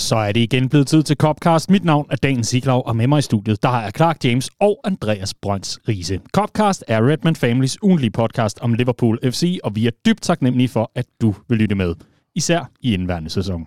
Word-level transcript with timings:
Så 0.00 0.16
er 0.16 0.32
det 0.32 0.40
igen 0.40 0.68
blevet 0.68 0.86
tid 0.86 1.02
til 1.02 1.16
Copcast. 1.16 1.70
Mit 1.70 1.84
navn 1.84 2.06
er 2.10 2.16
Dan 2.16 2.44
Siglaug, 2.44 2.86
og 2.86 2.96
med 2.96 3.06
mig 3.06 3.18
i 3.18 3.22
studiet, 3.22 3.62
der 3.62 3.68
har 3.68 3.82
jeg 3.82 3.92
Clark 3.96 4.24
James 4.24 4.50
og 4.60 4.80
Andreas 4.84 5.34
Brønds 5.34 5.78
Riese. 5.88 6.20
Copcast 6.34 6.84
er 6.88 7.08
Redman 7.08 7.36
Families 7.36 7.82
ugenlige 7.82 8.10
podcast 8.10 8.58
om 8.60 8.74
Liverpool 8.74 9.18
FC, 9.24 9.58
og 9.64 9.76
vi 9.76 9.86
er 9.86 9.90
dybt 10.06 10.22
taknemmelige 10.22 10.68
for, 10.68 10.90
at 10.94 11.06
du 11.20 11.34
vil 11.48 11.58
lytte 11.58 11.74
med. 11.74 11.94
Især 12.34 12.70
i 12.80 12.94
indværende 12.94 13.30
sæson. 13.30 13.66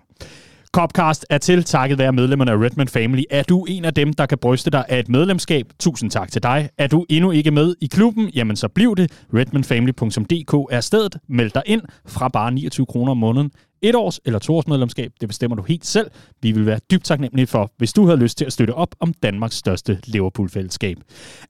Copcast 0.72 1.26
er 1.30 1.38
til 1.38 1.64
takket 1.64 1.98
være 1.98 2.12
medlemmerne 2.12 2.52
af 2.52 2.56
Redman 2.56 2.88
Family. 2.88 3.22
Er 3.30 3.42
du 3.42 3.64
en 3.64 3.84
af 3.84 3.94
dem, 3.94 4.12
der 4.12 4.26
kan 4.26 4.38
bryste 4.38 4.70
dig 4.70 4.84
af 4.88 4.98
et 4.98 5.08
medlemskab? 5.08 5.66
Tusind 5.80 6.10
tak 6.10 6.32
til 6.32 6.42
dig. 6.42 6.68
Er 6.78 6.86
du 6.86 7.06
endnu 7.08 7.30
ikke 7.30 7.50
med 7.50 7.74
i 7.80 7.86
klubben? 7.86 8.28
Jamen 8.28 8.56
så 8.56 8.68
bliv 8.68 8.96
det. 8.96 9.12
redmanfamily.dk 9.34 10.54
er 10.70 10.80
stedet. 10.80 11.16
Meld 11.28 11.50
dig 11.50 11.62
ind 11.66 11.82
fra 12.06 12.28
bare 12.28 12.52
29 12.52 12.86
kroner 12.86 13.10
om 13.10 13.16
måneden 13.16 13.50
et 13.84 13.94
års 13.94 14.20
eller 14.24 14.38
to 14.38 14.56
års 14.56 14.66
medlemskab, 14.66 15.12
det 15.20 15.28
bestemmer 15.28 15.56
du 15.56 15.62
helt 15.62 15.86
selv. 15.86 16.10
Vi 16.42 16.52
vil 16.52 16.66
være 16.66 16.78
dybt 16.90 17.04
taknemmelige 17.04 17.46
for, 17.46 17.72
hvis 17.78 17.92
du 17.92 18.06
har 18.06 18.16
lyst 18.16 18.38
til 18.38 18.44
at 18.44 18.52
støtte 18.52 18.74
op 18.74 18.94
om 19.00 19.14
Danmarks 19.22 19.56
største 19.56 19.98
Liverpool-fællesskab. 20.04 20.96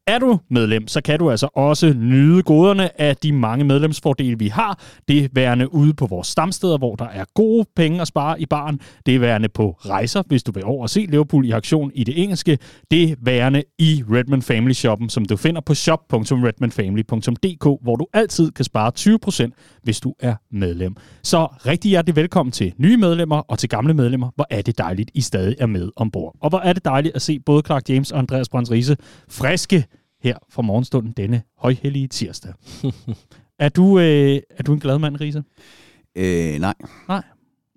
Er 0.07 0.19
du 0.19 0.39
medlem, 0.51 0.89
så 0.89 1.01
kan 1.01 1.19
du 1.19 1.31
altså 1.31 1.49
også 1.55 1.93
nyde 1.93 2.43
goderne 2.43 3.01
af 3.01 3.17
de 3.17 3.33
mange 3.33 3.65
medlemsfordele, 3.65 4.39
vi 4.39 4.49
har. 4.49 4.79
Det 5.09 5.25
er 5.25 5.29
værende 5.33 5.75
ude 5.75 5.95
på 5.95 6.07
vores 6.07 6.27
stamsteder, 6.27 6.79
hvor 6.79 6.95
der 6.95 7.09
er 7.09 7.25
gode 7.35 7.67
penge 7.77 8.01
at 8.01 8.09
spare 8.09 8.41
i 8.41 8.47
baren. 8.47 8.81
Det 9.07 9.15
er 9.15 9.19
værende 9.19 9.49
på 9.49 9.71
rejser, 9.71 10.23
hvis 10.27 10.43
du 10.43 10.53
vil 10.53 10.65
over 10.65 10.83
og 10.83 10.91
se 10.91 11.01
Liverpool 11.01 11.47
i 11.47 11.51
aktion 11.51 11.91
i 11.95 12.05
det 12.05 12.23
engelske. 12.23 12.59
Det 12.91 13.11
er 13.11 13.15
værende 13.21 13.63
i 13.79 14.05
Redman 14.11 14.43
Family 14.43 14.73
Shoppen, 14.73 15.09
som 15.09 15.25
du 15.25 15.37
finder 15.37 15.61
på 15.61 15.75
shop.redmanfamily.dk, 15.75 17.83
hvor 17.83 17.97
du 17.97 18.07
altid 18.13 18.51
kan 18.51 18.65
spare 18.65 18.93
20%, 18.99 19.81
hvis 19.83 20.01
du 20.01 20.15
er 20.21 20.35
medlem. 20.51 20.97
Så 21.23 21.49
rigtig 21.67 21.89
hjertelig 21.89 22.17
velkommen 22.25 22.53
til 22.53 22.75
nye 22.79 22.97
medlemmer 22.97 23.37
og 23.37 23.59
til 23.59 23.69
gamle 23.69 23.95
medlemmer. 23.95 24.31
Hvor 24.35 24.47
er 24.51 24.63
det 24.63 24.79
dejligt, 24.79 25.11
I 25.15 25.21
stadig 25.21 25.57
er 25.59 25.67
med 25.67 25.91
ombord. 25.97 26.37
Og 26.41 26.49
hvor 26.49 26.59
er 26.59 26.73
det 26.73 26.85
dejligt 26.85 27.15
at 27.15 27.23
se 27.23 27.41
både 27.41 27.63
Clark 27.67 27.89
James 27.89 28.13
og 28.13 28.19
Andreas 28.19 28.49
Brands 28.49 28.71
Riese 28.71 28.97
friske 29.29 29.85
her 30.23 30.39
fra 30.51 30.63
morgenstunden 30.63 31.13
denne 31.17 31.43
højhellige 31.59 32.09
tirsdag. 32.09 32.53
er, 33.59 33.69
du, 33.69 33.99
øh, 33.99 34.41
er 34.51 34.63
du 34.67 34.73
en 34.73 34.81
glad 34.81 34.99
mand, 34.99 35.21
Riese? 35.21 35.43
Øh, 36.17 36.61
nej. 36.61 36.75
Nej. 37.09 37.23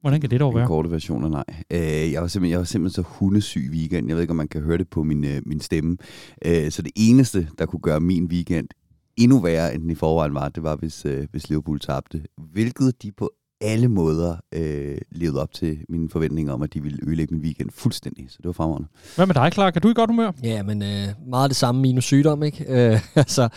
Hvordan 0.02 0.21
kan 0.21 0.30
det 0.30 0.39
dog 0.39 0.53
være? 0.53 0.64
En 0.64 0.67
korte 0.67 0.91
version 0.91 1.23
af 1.23 1.31
nej. 1.31 1.45
Øh, 1.71 2.11
jeg, 2.11 2.21
var 2.21 2.27
simpelthen, 2.27 2.52
jeg 2.52 2.59
var 2.59 2.66
simpelthen 2.66 3.03
så 3.03 3.09
hundesyg 3.09 3.69
weekend. 3.71 4.08
Jeg 4.08 4.16
ved 4.16 4.21
ikke, 4.21 4.31
om 4.31 4.38
man 4.38 4.47
kan 4.47 4.61
høre 4.61 4.77
det 4.77 4.89
på 4.89 5.03
min, 5.03 5.25
øh, 5.25 5.41
min 5.45 5.59
stemme. 5.59 5.97
Øh, 6.45 6.71
så 6.71 6.81
det 6.81 6.91
eneste, 6.95 7.47
der 7.58 7.66
kunne 7.66 7.81
gøre 7.81 7.99
min 7.99 8.25
weekend 8.25 8.67
endnu 9.17 9.39
værre, 9.39 9.73
end 9.73 9.81
den 9.81 9.89
i 9.89 9.95
forvejen 9.95 10.33
var, 10.33 10.49
det 10.49 10.64
var, 10.64 10.75
hvis, 10.75 11.05
øh, 11.05 11.27
hvis 11.31 11.49
Liverpool 11.49 11.80
tabte. 11.80 12.23
Hvilket 12.52 13.03
de 13.03 13.11
på 13.11 13.31
alle 13.61 13.88
måder 13.88 14.36
øh, 14.52 14.97
levede 15.11 15.41
op 15.41 15.53
til 15.53 15.77
mine 15.89 16.09
forventninger 16.09 16.53
om, 16.53 16.61
at 16.61 16.73
de 16.73 16.83
ville 16.83 17.00
ødelægge 17.08 17.36
min 17.36 17.44
weekend 17.44 17.69
fuldstændig. 17.72 18.25
Så 18.31 18.38
det 18.38 18.45
var 18.45 18.52
fremragende. 18.52 18.88
Hvad 19.16 19.25
med 19.25 19.36
dig, 19.36 19.52
Clark? 19.53 19.75
Er 19.75 19.80
du 19.80 19.89
i 19.89 19.94
godt 19.94 20.09
humør? 20.09 20.31
Ja, 20.44 20.64
men 20.64 20.81
øh, 20.81 21.08
meget 21.27 21.49
det 21.49 21.58
samme 21.58 21.81
minus 21.81 22.03
sygdom, 22.03 22.44
ikke? 22.44 22.66
Øh, 22.77 22.99
altså, 23.16 23.49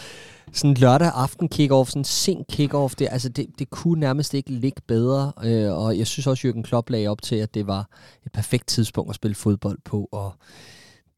sådan 0.52 0.74
lørdag 0.74 1.10
aften 1.14 1.48
kick-off, 1.54 1.90
sådan 1.90 2.04
sen 2.04 2.44
kick-off, 2.52 2.94
det, 2.98 3.08
altså 3.10 3.28
det, 3.28 3.46
det 3.58 3.70
kunne 3.70 4.00
nærmest 4.00 4.34
ikke 4.34 4.50
ligge 4.50 4.82
bedre. 4.86 5.32
Øh, 5.44 5.78
og 5.78 5.98
jeg 5.98 6.06
synes 6.06 6.26
også, 6.26 6.48
Jürgen 6.48 6.62
Klopp 6.62 6.90
lagde 6.90 7.08
op 7.08 7.22
til, 7.22 7.36
at 7.36 7.54
det 7.54 7.66
var 7.66 7.88
et 8.26 8.32
perfekt 8.32 8.66
tidspunkt 8.66 9.10
at 9.10 9.14
spille 9.14 9.34
fodbold 9.34 9.78
på. 9.84 10.08
Og 10.12 10.32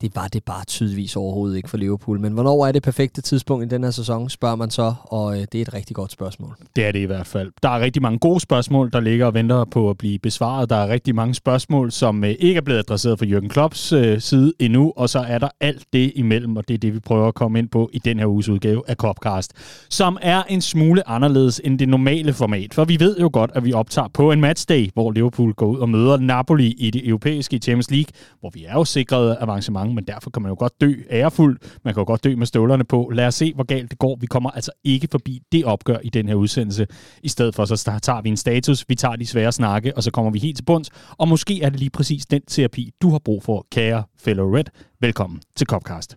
det 0.02 0.16
var 0.16 0.28
det 0.28 0.44
bare 0.44 0.64
tydeligvis 0.64 1.16
overhovedet 1.16 1.56
ikke 1.56 1.70
for 1.70 1.76
Liverpool. 1.76 2.20
Men 2.20 2.32
hvornår 2.32 2.66
er 2.66 2.72
det 2.72 2.82
perfekte 2.82 3.20
tidspunkt 3.20 3.64
i 3.64 3.68
den 3.68 3.84
her 3.84 3.90
sæson, 3.90 4.30
spørger 4.30 4.56
man 4.56 4.70
så, 4.70 4.94
og 5.04 5.34
øh, 5.34 5.46
det 5.52 5.54
er 5.54 5.62
et 5.62 5.74
rigtig 5.74 5.96
godt 5.96 6.12
spørgsmål. 6.12 6.56
Det 6.76 6.84
er 6.84 6.92
det 6.92 6.98
i 6.98 7.04
hvert 7.04 7.26
fald. 7.26 7.52
Der 7.62 7.68
er 7.68 7.80
rigtig 7.80 8.02
mange 8.02 8.18
gode 8.18 8.40
spørgsmål, 8.40 8.90
der 8.92 9.00
ligger 9.00 9.26
og 9.26 9.34
venter 9.34 9.64
på 9.64 9.90
at 9.90 9.98
blive 9.98 10.18
besvaret. 10.18 10.70
Der 10.70 10.76
er 10.76 10.88
rigtig 10.88 11.14
mange 11.14 11.34
spørgsmål, 11.34 11.92
som 11.92 12.24
øh, 12.24 12.30
ikke 12.38 12.58
er 12.58 12.62
blevet 12.62 12.78
adresseret 12.78 13.18
fra 13.18 13.26
Jürgen 13.26 13.48
Klopps 13.48 13.92
øh, 13.92 14.20
side 14.20 14.52
endnu, 14.58 14.92
og 14.96 15.08
så 15.08 15.18
er 15.18 15.38
der 15.38 15.48
alt 15.60 15.84
det 15.92 16.12
imellem, 16.14 16.56
og 16.56 16.68
det 16.68 16.74
er 16.74 16.78
det, 16.78 16.94
vi 16.94 17.00
prøver 17.00 17.28
at 17.28 17.34
komme 17.34 17.58
ind 17.58 17.68
på 17.68 17.90
i 17.92 17.98
den 17.98 18.18
her 18.18 18.26
uges 18.26 18.48
udgave 18.48 18.82
af 18.88 18.96
Copcast, 18.96 19.52
som 19.90 20.18
er 20.22 20.42
en 20.42 20.60
smule 20.60 21.08
anderledes 21.08 21.60
end 21.64 21.78
det 21.78 21.88
normale 21.88 22.32
format. 22.32 22.74
For 22.74 22.84
vi 22.84 23.00
ved 23.00 23.16
jo 23.20 23.30
godt, 23.32 23.50
at 23.54 23.64
vi 23.64 23.72
optager 23.72 24.08
på 24.14 24.32
en 24.32 24.40
matchday, 24.40 24.90
hvor 24.94 25.10
Liverpool 25.10 25.52
går 25.52 25.66
ud 25.66 25.78
og 25.78 25.88
møder 25.88 26.16
Napoli 26.16 26.74
i 26.78 26.90
det 26.90 27.08
europæiske 27.08 27.58
Champions 27.58 27.90
League, 27.90 28.12
hvor 28.40 28.50
vi 28.54 28.64
er 28.64 28.74
jo 28.74 28.84
sikret 28.84 29.36
avancement 29.40 29.91
men 29.92 30.04
derfor 30.04 30.30
kan 30.30 30.42
man 30.42 30.48
jo 30.48 30.56
godt 30.58 30.80
dø 30.80 30.92
ærefuldt. 31.10 31.78
Man 31.84 31.94
kan 31.94 32.00
jo 32.00 32.04
godt 32.06 32.24
dø 32.24 32.36
med 32.36 32.46
støvlerne 32.46 32.84
på. 32.84 33.10
Lad 33.14 33.26
os 33.26 33.34
se, 33.34 33.52
hvor 33.54 33.64
galt 33.64 33.90
det 33.90 33.98
går. 33.98 34.16
Vi 34.20 34.26
kommer 34.26 34.50
altså 34.50 34.70
ikke 34.84 35.08
forbi 35.10 35.40
det 35.52 35.64
opgør 35.64 35.98
i 36.04 36.08
den 36.08 36.28
her 36.28 36.34
udsendelse. 36.34 36.86
I 37.22 37.28
stedet 37.28 37.54
for, 37.54 37.64
så 37.64 37.98
tager 38.02 38.22
vi 38.22 38.28
en 38.28 38.36
status, 38.36 38.84
vi 38.88 38.94
tager 38.94 39.16
de 39.16 39.26
svære 39.26 39.52
snakke, 39.52 39.96
og 39.96 40.02
så 40.02 40.10
kommer 40.10 40.30
vi 40.30 40.38
helt 40.38 40.56
til 40.56 40.64
bunds. 40.64 40.90
Og 41.18 41.28
måske 41.28 41.62
er 41.62 41.70
det 41.70 41.78
lige 41.78 41.90
præcis 41.90 42.26
den 42.26 42.42
terapi, 42.48 42.90
du 43.02 43.10
har 43.10 43.18
brug 43.18 43.42
for, 43.42 43.66
kære 43.72 44.02
fellow 44.20 44.56
Red. 44.56 44.64
Velkommen 45.00 45.40
til 45.56 45.66
Copcast. 45.66 46.16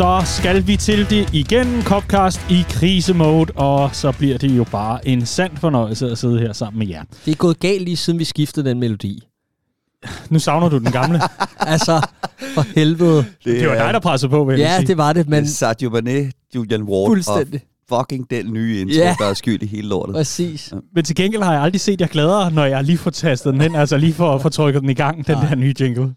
Så 0.00 0.22
skal 0.24 0.66
vi 0.66 0.76
til 0.76 1.10
det 1.10 1.34
igen. 1.34 1.82
Copcast 1.82 2.40
i 2.50 2.64
krisemode, 2.68 3.52
og 3.56 3.94
så 3.94 4.12
bliver 4.12 4.38
det 4.38 4.56
jo 4.56 4.64
bare 4.64 5.08
en 5.08 5.26
sand 5.26 5.56
fornøjelse 5.56 6.10
at 6.10 6.18
sidde 6.18 6.38
her 6.38 6.52
sammen 6.52 6.78
med 6.78 6.86
jer. 6.86 7.02
Det 7.24 7.30
er 7.32 7.36
gået 7.36 7.60
galt 7.60 7.82
lige 7.82 7.96
siden 7.96 8.18
vi 8.18 8.24
skiftede 8.24 8.68
den 8.68 8.80
melodi. 8.80 9.22
Nu 10.30 10.38
savner 10.38 10.68
du 10.68 10.78
den 10.78 10.92
gamle. 10.92 11.20
altså, 11.74 12.06
for 12.54 12.64
helvede. 12.74 13.16
Det, 13.16 13.60
det 13.60 13.68
var 13.68 13.74
dig, 13.74 13.94
der 13.94 14.00
pressede 14.00 14.30
på, 14.30 14.44
vil 14.44 14.58
Ja, 14.58 14.76
sige. 14.76 14.86
det 14.86 14.96
var 14.96 15.12
det, 15.12 15.28
men... 15.28 15.46
Sadio 15.46 15.90
Mane, 15.90 16.32
Julian 16.54 16.82
Ward 16.82 17.08
Fuldstændig. 17.08 17.60
og 17.90 17.98
fucking 17.98 18.30
den 18.30 18.52
nye 18.52 18.80
intro, 18.80 18.98
yeah. 19.00 19.16
der 19.18 19.26
er 19.26 19.34
skyld 19.34 19.62
i 19.62 19.66
hele 19.66 19.88
lortet. 19.88 20.14
Præcis. 20.14 20.72
Ja. 20.72 20.76
Men 20.94 21.04
til 21.04 21.16
gengæld 21.16 21.42
har 21.42 21.52
jeg 21.52 21.62
aldrig 21.62 21.80
set 21.80 22.00
jer 22.00 22.06
gladere, 22.06 22.50
når 22.50 22.64
jeg 22.64 22.84
lige 22.84 22.98
får 22.98 23.10
tastet 23.10 23.52
den 23.52 23.60
hen, 23.60 23.74
altså 23.74 23.96
lige 23.96 24.12
for 24.14 24.34
at 24.34 24.42
få 24.42 24.48
trykket 24.48 24.82
den 24.82 24.90
i 24.90 24.94
gang, 24.94 25.26
den 25.26 25.36
Nej. 25.36 25.48
der 25.48 25.54
nye 25.54 25.74
jingle. 25.80 26.14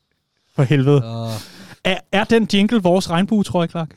For 0.55 0.63
helvede. 0.63 0.97
Uh. 0.97 1.52
Er, 1.85 1.97
er 2.11 2.23
den 2.23 2.47
jingle 2.53 2.81
vores 2.81 3.09
regnbue-trøje, 3.09 3.67
Clark? 3.67 3.89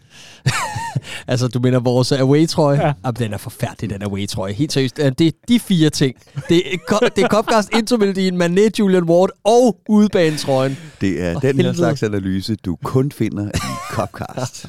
altså, 1.29 1.49
du 1.49 1.61
mener 1.61 1.81
vores 1.81 2.13
away-trøje? 2.13 2.87
Ja. 2.87 2.93
Jamen, 3.05 3.17
den 3.19 3.33
er 3.33 3.39
forfærdelig, 3.39 3.91
den 3.91 4.03
away-trøje. 4.03 4.53
Helt 4.53 4.73
seriøst. 4.73 4.97
Det 4.97 5.21
er 5.21 5.31
de 5.49 5.61
fire 5.61 5.91
ting. 5.91 6.17
Det 6.49 6.75
er, 6.75 6.99
det 7.17 7.25
er 7.25 7.29
Copcast 7.29 7.69
intromelodien, 7.79 8.43
Mané, 8.43 8.71
Julian 8.79 9.05
Ward 9.05 9.31
og 9.45 9.81
udbanetrøjen. 9.89 10.79
Det 11.01 11.23
er 11.23 11.37
oh, 11.37 11.43
den 11.43 11.57
helvede. 11.57 11.69
her 11.69 11.73
slags 11.73 12.03
analyse, 12.03 12.57
du 12.57 12.77
kun 12.85 13.13
finder 13.13 13.49
i 13.49 13.59
Copcast. 13.91 14.67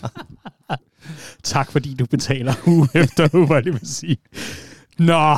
tak, 1.44 1.72
fordi 1.72 1.94
du 1.94 2.05
betaler 2.05 2.53
uge 2.67 2.88
efter 2.94 3.29
uge, 3.34 3.47
hvad 3.47 3.63
det 3.63 3.73
vil 3.73 3.81
sige. 3.84 4.17
Nå, 4.99 5.35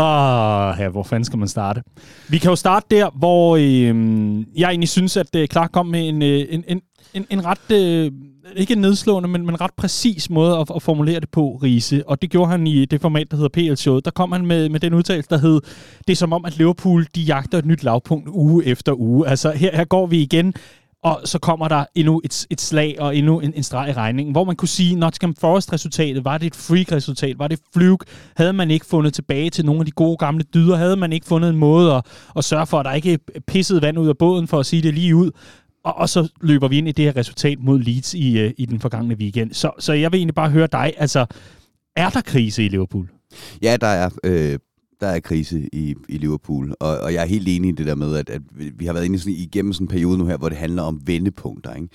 Åh, 0.00 0.74
ja, 0.78 0.88
hvor 0.88 1.02
fanden 1.02 1.24
skal 1.24 1.38
man 1.38 1.48
starte? 1.48 1.82
Vi 2.28 2.38
kan 2.38 2.50
jo 2.50 2.56
starte 2.56 2.86
der, 2.90 3.10
hvor 3.18 3.56
øh, 3.56 4.60
jeg 4.60 4.68
egentlig 4.68 4.88
synes, 4.88 5.16
at 5.16 5.36
øh, 5.36 5.48
Clark 5.48 5.70
kom 5.72 5.86
med 5.86 6.08
en, 6.08 6.22
øh, 6.22 6.46
en, 6.48 6.64
en, 6.68 6.80
en, 7.14 7.26
en 7.30 7.44
ret, 7.44 7.70
øh, 7.72 8.12
ikke 8.56 8.74
nedslående, 8.74 9.28
men, 9.28 9.46
men 9.46 9.60
ret 9.60 9.70
præcis 9.76 10.30
måde 10.30 10.58
at, 10.58 10.66
at 10.74 10.82
formulere 10.82 11.20
det 11.20 11.30
på, 11.30 11.60
Riese. 11.62 12.08
Og 12.08 12.22
det 12.22 12.30
gjorde 12.30 12.50
han 12.50 12.66
i 12.66 12.84
det 12.84 13.00
format, 13.00 13.30
der 13.30 13.36
hedder 13.36 13.48
PL-showet. 13.48 14.04
Der 14.04 14.10
kom 14.10 14.32
han 14.32 14.46
med, 14.46 14.68
med 14.68 14.80
den 14.80 14.94
udtalelse, 14.94 15.30
der 15.30 15.38
hed, 15.38 15.60
det 16.06 16.12
er 16.12 16.16
som 16.16 16.32
om, 16.32 16.44
at 16.44 16.58
Liverpool, 16.58 17.06
de 17.14 17.22
jagter 17.22 17.58
et 17.58 17.66
nyt 17.66 17.82
lavpunkt 17.82 18.28
uge 18.28 18.64
efter 18.64 18.92
uge. 19.00 19.28
Altså, 19.28 19.50
her, 19.50 19.76
her 19.76 19.84
går 19.84 20.06
vi 20.06 20.22
igen 20.22 20.54
og 21.02 21.20
så 21.24 21.38
kommer 21.38 21.68
der 21.68 21.84
endnu 21.94 22.20
et, 22.24 22.46
et 22.50 22.60
slag 22.60 22.96
og 22.98 23.16
endnu 23.16 23.40
en, 23.40 23.52
en 23.56 23.62
streg 23.62 23.88
i 23.88 23.92
regningen, 23.92 24.32
hvor 24.32 24.44
man 24.44 24.56
kunne 24.56 24.68
sige, 24.68 24.94
Nottingham 24.94 25.34
Forest-resultatet, 25.40 26.24
var 26.24 26.38
det 26.38 26.46
et 26.46 26.56
freak-resultat? 26.56 27.38
Var 27.38 27.48
det 27.48 27.58
flyg, 27.74 27.96
Havde 28.36 28.52
man 28.52 28.70
ikke 28.70 28.86
fundet 28.86 29.14
tilbage 29.14 29.50
til 29.50 29.64
nogle 29.64 29.80
af 29.80 29.86
de 29.86 29.90
gode 29.90 30.16
gamle 30.16 30.44
dyder? 30.54 30.76
Havde 30.76 30.96
man 30.96 31.12
ikke 31.12 31.26
fundet 31.26 31.50
en 31.50 31.56
måde 31.56 31.94
at, 31.94 32.06
at 32.36 32.44
sørge 32.44 32.66
for, 32.66 32.78
at 32.78 32.84
der 32.84 32.92
ikke 32.92 33.18
pissede 33.46 33.82
vand 33.82 33.98
ud 33.98 34.08
af 34.08 34.18
båden, 34.18 34.48
for 34.48 34.60
at 34.60 34.66
sige 34.66 34.82
det 34.82 34.94
lige 34.94 35.16
ud? 35.16 35.30
Og, 35.84 35.96
og 35.96 36.08
så 36.08 36.28
løber 36.40 36.68
vi 36.68 36.78
ind 36.78 36.88
i 36.88 36.92
det 36.92 37.04
her 37.04 37.16
resultat 37.16 37.58
mod 37.58 37.78
Leeds 37.78 38.14
i, 38.14 38.38
øh, 38.38 38.52
i 38.58 38.66
den 38.66 38.80
forgangne 38.80 39.14
weekend. 39.14 39.52
Så, 39.52 39.70
så 39.78 39.92
jeg 39.92 40.12
vil 40.12 40.18
egentlig 40.18 40.34
bare 40.34 40.50
høre 40.50 40.68
dig, 40.72 40.92
altså, 40.96 41.26
er 41.96 42.10
der 42.10 42.20
krise 42.20 42.64
i 42.64 42.68
Liverpool? 42.68 43.08
Ja, 43.62 43.76
der 43.80 43.86
er. 43.86 44.10
Øh, 44.24 44.58
der 45.00 45.06
er 45.06 45.20
krise 45.20 45.68
i, 45.72 45.94
i 46.08 46.18
Liverpool, 46.18 46.74
og, 46.80 46.98
og 46.98 47.14
jeg 47.14 47.22
er 47.22 47.26
helt 47.26 47.48
enig 47.48 47.68
i 47.68 47.72
det 47.72 47.86
der 47.86 47.94
med, 47.94 48.16
at, 48.16 48.30
at 48.30 48.42
vi 48.78 48.86
har 48.86 48.92
været 48.92 49.04
inde 49.04 49.16
i 49.16 49.18
sådan, 49.18 49.32
igennem 49.32 49.72
sådan 49.72 49.84
en 49.84 49.88
periode 49.88 50.18
nu 50.18 50.26
her, 50.26 50.36
hvor 50.36 50.48
det 50.48 50.58
handler 50.58 50.82
om 50.82 51.00
vendepunkter. 51.06 51.74
Ikke? 51.74 51.88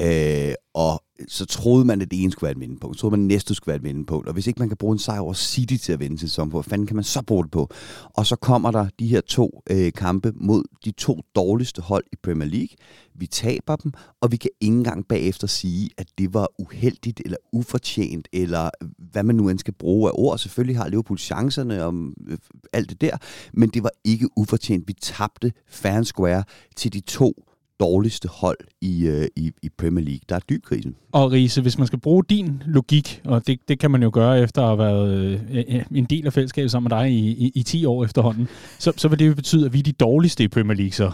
Øh, 0.00 0.54
og 0.74 1.02
så 1.28 1.46
troede 1.46 1.84
man, 1.84 2.00
at 2.00 2.10
det 2.10 2.22
ene 2.22 2.32
skulle 2.32 2.42
være 2.42 2.52
et 2.52 2.60
vendepunkt. 2.60 2.96
Så 2.96 3.00
troede 3.00 3.16
man, 3.16 3.24
at 3.24 3.28
næste 3.28 3.54
skulle 3.54 3.72
være 3.72 3.76
et 3.76 3.82
vendepunkt. 3.82 4.28
Og 4.28 4.32
hvis 4.32 4.46
ikke 4.46 4.58
man 4.58 4.68
kan 4.68 4.76
bruge 4.76 4.92
en 4.92 4.98
sejr 4.98 5.20
over 5.20 5.32
City 5.32 5.76
til 5.76 5.92
at 5.92 6.00
vende 6.00 6.18
sin 6.18 6.28
sæson 6.28 6.50
på, 6.50 6.56
hvad 6.56 6.70
fanden 6.70 6.86
kan 6.86 6.96
man 6.96 7.04
så 7.04 7.22
bruge 7.22 7.44
det 7.44 7.50
på? 7.50 7.70
Og 8.14 8.26
så 8.26 8.36
kommer 8.36 8.70
der 8.70 8.88
de 8.98 9.06
her 9.06 9.20
to 9.20 9.62
øh, 9.70 9.92
kampe 9.92 10.32
mod 10.34 10.64
de 10.84 10.90
to 10.90 11.20
dårligste 11.34 11.82
hold 11.82 12.04
i 12.12 12.16
Premier 12.22 12.48
League. 12.48 12.76
Vi 13.14 13.26
taber 13.26 13.76
dem, 13.76 13.92
og 14.20 14.32
vi 14.32 14.36
kan 14.36 14.50
ikke 14.60 14.76
engang 14.76 15.08
bagefter 15.08 15.46
sige, 15.46 15.90
at 15.98 16.06
det 16.18 16.34
var 16.34 16.48
uheldigt 16.58 17.20
eller 17.24 17.36
ufortjent, 17.52 18.28
eller 18.32 18.70
hvad 19.12 19.22
man 19.22 19.36
nu 19.36 19.48
end 19.48 19.58
skal 19.58 19.74
bruge 19.74 20.08
af 20.10 20.12
ord. 20.14 20.38
Selvfølgelig 20.38 20.76
har 20.76 20.88
Liverpool 20.88 21.18
chancerne 21.18 21.84
om 21.84 22.14
øh, 22.28 22.38
alt 22.72 22.90
det 22.90 23.00
der, 23.00 23.16
men 23.52 23.68
det 23.68 23.82
var 23.82 23.90
ikke 24.04 24.28
ufortjent. 24.36 24.88
Vi 24.88 24.92
tabte 24.92 25.52
fair 25.68 26.02
square 26.02 26.44
til 26.76 26.92
de 26.92 27.00
to 27.00 27.45
dårligste 27.80 28.28
hold 28.28 28.58
i, 28.80 29.06
øh, 29.06 29.26
i, 29.36 29.52
i 29.62 29.68
Premier 29.78 30.04
League. 30.04 30.20
Der 30.28 30.34
er 30.34 30.40
dyb 30.50 30.64
krisen. 30.64 30.94
Og 31.12 31.32
Riese, 31.32 31.62
hvis 31.62 31.78
man 31.78 31.86
skal 31.86 31.98
bruge 31.98 32.24
din 32.30 32.62
logik, 32.66 33.20
og 33.24 33.46
det, 33.46 33.58
det 33.68 33.78
kan 33.78 33.90
man 33.90 34.02
jo 34.02 34.10
gøre 34.12 34.40
efter 34.40 34.62
at 34.62 34.68
have 34.68 34.78
været 34.78 35.40
øh, 35.50 35.82
en 35.94 36.04
del 36.04 36.26
af 36.26 36.32
fællesskabet 36.32 36.70
sammen 36.70 36.88
med 36.90 36.98
dig 36.98 37.10
i, 37.10 37.30
i, 37.30 37.52
i 37.54 37.62
10 37.62 37.84
år 37.84 38.04
efterhånden, 38.04 38.48
så, 38.78 38.92
så 38.96 39.08
vil 39.08 39.18
det 39.18 39.28
jo 39.28 39.34
betyde, 39.34 39.66
at 39.66 39.72
vi 39.72 39.78
er 39.78 39.82
de 39.82 39.92
dårligste 39.92 40.44
i 40.44 40.48
Premier 40.48 40.76
League 40.76 40.92
så. 40.92 41.12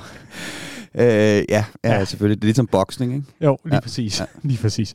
Øh, 0.94 1.04
ja, 1.04 1.42
ja, 1.48 1.64
ja, 1.84 2.04
selvfølgelig. 2.04 2.42
Det 2.42 2.44
er 2.44 2.48
lidt 2.48 2.56
som 2.56 2.66
boksning, 2.66 3.14
ikke? 3.14 3.26
Jo, 3.40 3.58
lige 3.64 3.74
ja. 3.74 3.80
præcis. 3.80 4.20
Ja. 4.20 4.24
Lige 4.42 4.58
præcis. 4.62 4.94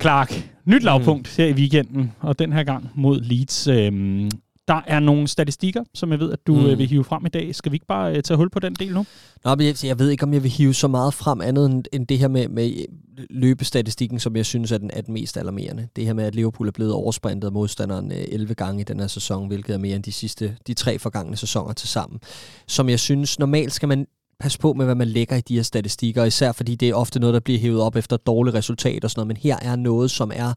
Clark, 0.00 0.50
nyt 0.64 0.82
lavpunkt 0.82 1.34
mm. 1.38 1.42
her 1.42 1.48
i 1.48 1.52
weekenden, 1.52 2.12
og 2.20 2.38
den 2.38 2.52
her 2.52 2.64
gang 2.64 2.90
mod 2.94 3.20
Leeds. 3.20 3.66
Øhm, 3.66 4.30
der 4.68 4.80
er 4.86 5.00
nogle 5.00 5.28
statistikker, 5.28 5.84
som 5.94 6.10
jeg 6.10 6.20
ved, 6.20 6.32
at 6.32 6.46
du 6.46 6.54
mm. 6.54 6.66
Øh, 6.66 6.78
vil 6.78 6.86
hive 6.86 7.04
frem 7.04 7.26
i 7.26 7.28
dag. 7.28 7.54
Skal 7.54 7.72
vi 7.72 7.76
ikke 7.76 7.86
bare 7.86 8.12
uh, 8.12 8.20
tage 8.20 8.36
hul 8.36 8.50
på 8.50 8.58
den 8.58 8.74
del 8.74 8.94
nu? 8.94 9.06
Nå, 9.44 9.54
men 9.54 9.66
jeg, 9.66 9.84
jeg 9.84 9.98
ved 9.98 10.10
ikke, 10.10 10.22
om 10.22 10.32
jeg 10.32 10.42
vil 10.42 10.50
hive 10.50 10.74
så 10.74 10.88
meget 10.88 11.14
frem 11.14 11.40
andet 11.40 11.66
end, 11.66 11.84
end 11.92 12.06
det 12.06 12.18
her 12.18 12.28
med, 12.28 12.48
med 12.48 12.72
løbestatistikken, 13.30 14.20
som 14.20 14.36
jeg 14.36 14.46
synes 14.46 14.72
er 14.72 14.78
den, 14.78 14.90
er 14.92 15.00
den 15.00 15.14
mest 15.14 15.36
alarmerende. 15.36 15.88
Det 15.96 16.06
her 16.06 16.12
med, 16.12 16.24
at 16.24 16.34
Liverpool 16.34 16.68
er 16.68 16.72
blevet 16.72 16.92
oversprintet 16.92 17.48
af 17.48 17.52
modstanderen 17.52 18.12
11 18.12 18.50
øh, 18.50 18.56
gange 18.56 18.80
i 18.80 18.84
den 18.84 19.00
her 19.00 19.06
sæson, 19.06 19.46
hvilket 19.46 19.74
er 19.74 19.78
mere 19.78 19.96
end 19.96 20.04
de 20.04 20.12
sidste 20.12 20.56
de 20.66 20.74
tre 20.74 20.98
forgangne 20.98 21.36
sæsoner 21.36 21.72
til 21.72 21.88
sammen. 21.88 22.20
Som 22.66 22.88
jeg 22.88 23.00
synes, 23.00 23.38
normalt 23.38 23.72
skal 23.72 23.88
man 23.88 24.06
passe 24.40 24.58
på 24.58 24.72
med, 24.72 24.84
hvad 24.84 24.94
man 24.94 25.08
lægger 25.08 25.36
i 25.36 25.40
de 25.40 25.54
her 25.54 25.62
statistikker, 25.62 26.24
især 26.24 26.52
fordi 26.52 26.74
det 26.74 26.88
er 26.88 26.94
ofte 26.94 27.20
noget, 27.20 27.34
der 27.34 27.40
bliver 27.40 27.60
hævet 27.60 27.80
op 27.80 27.96
efter 27.96 28.16
dårlige 28.16 28.54
resultater 28.54 29.06
og 29.06 29.10
sådan 29.10 29.20
noget, 29.20 29.28
men 29.28 29.36
her 29.36 29.56
er 29.62 29.76
noget, 29.76 30.10
som 30.10 30.32
er 30.34 30.54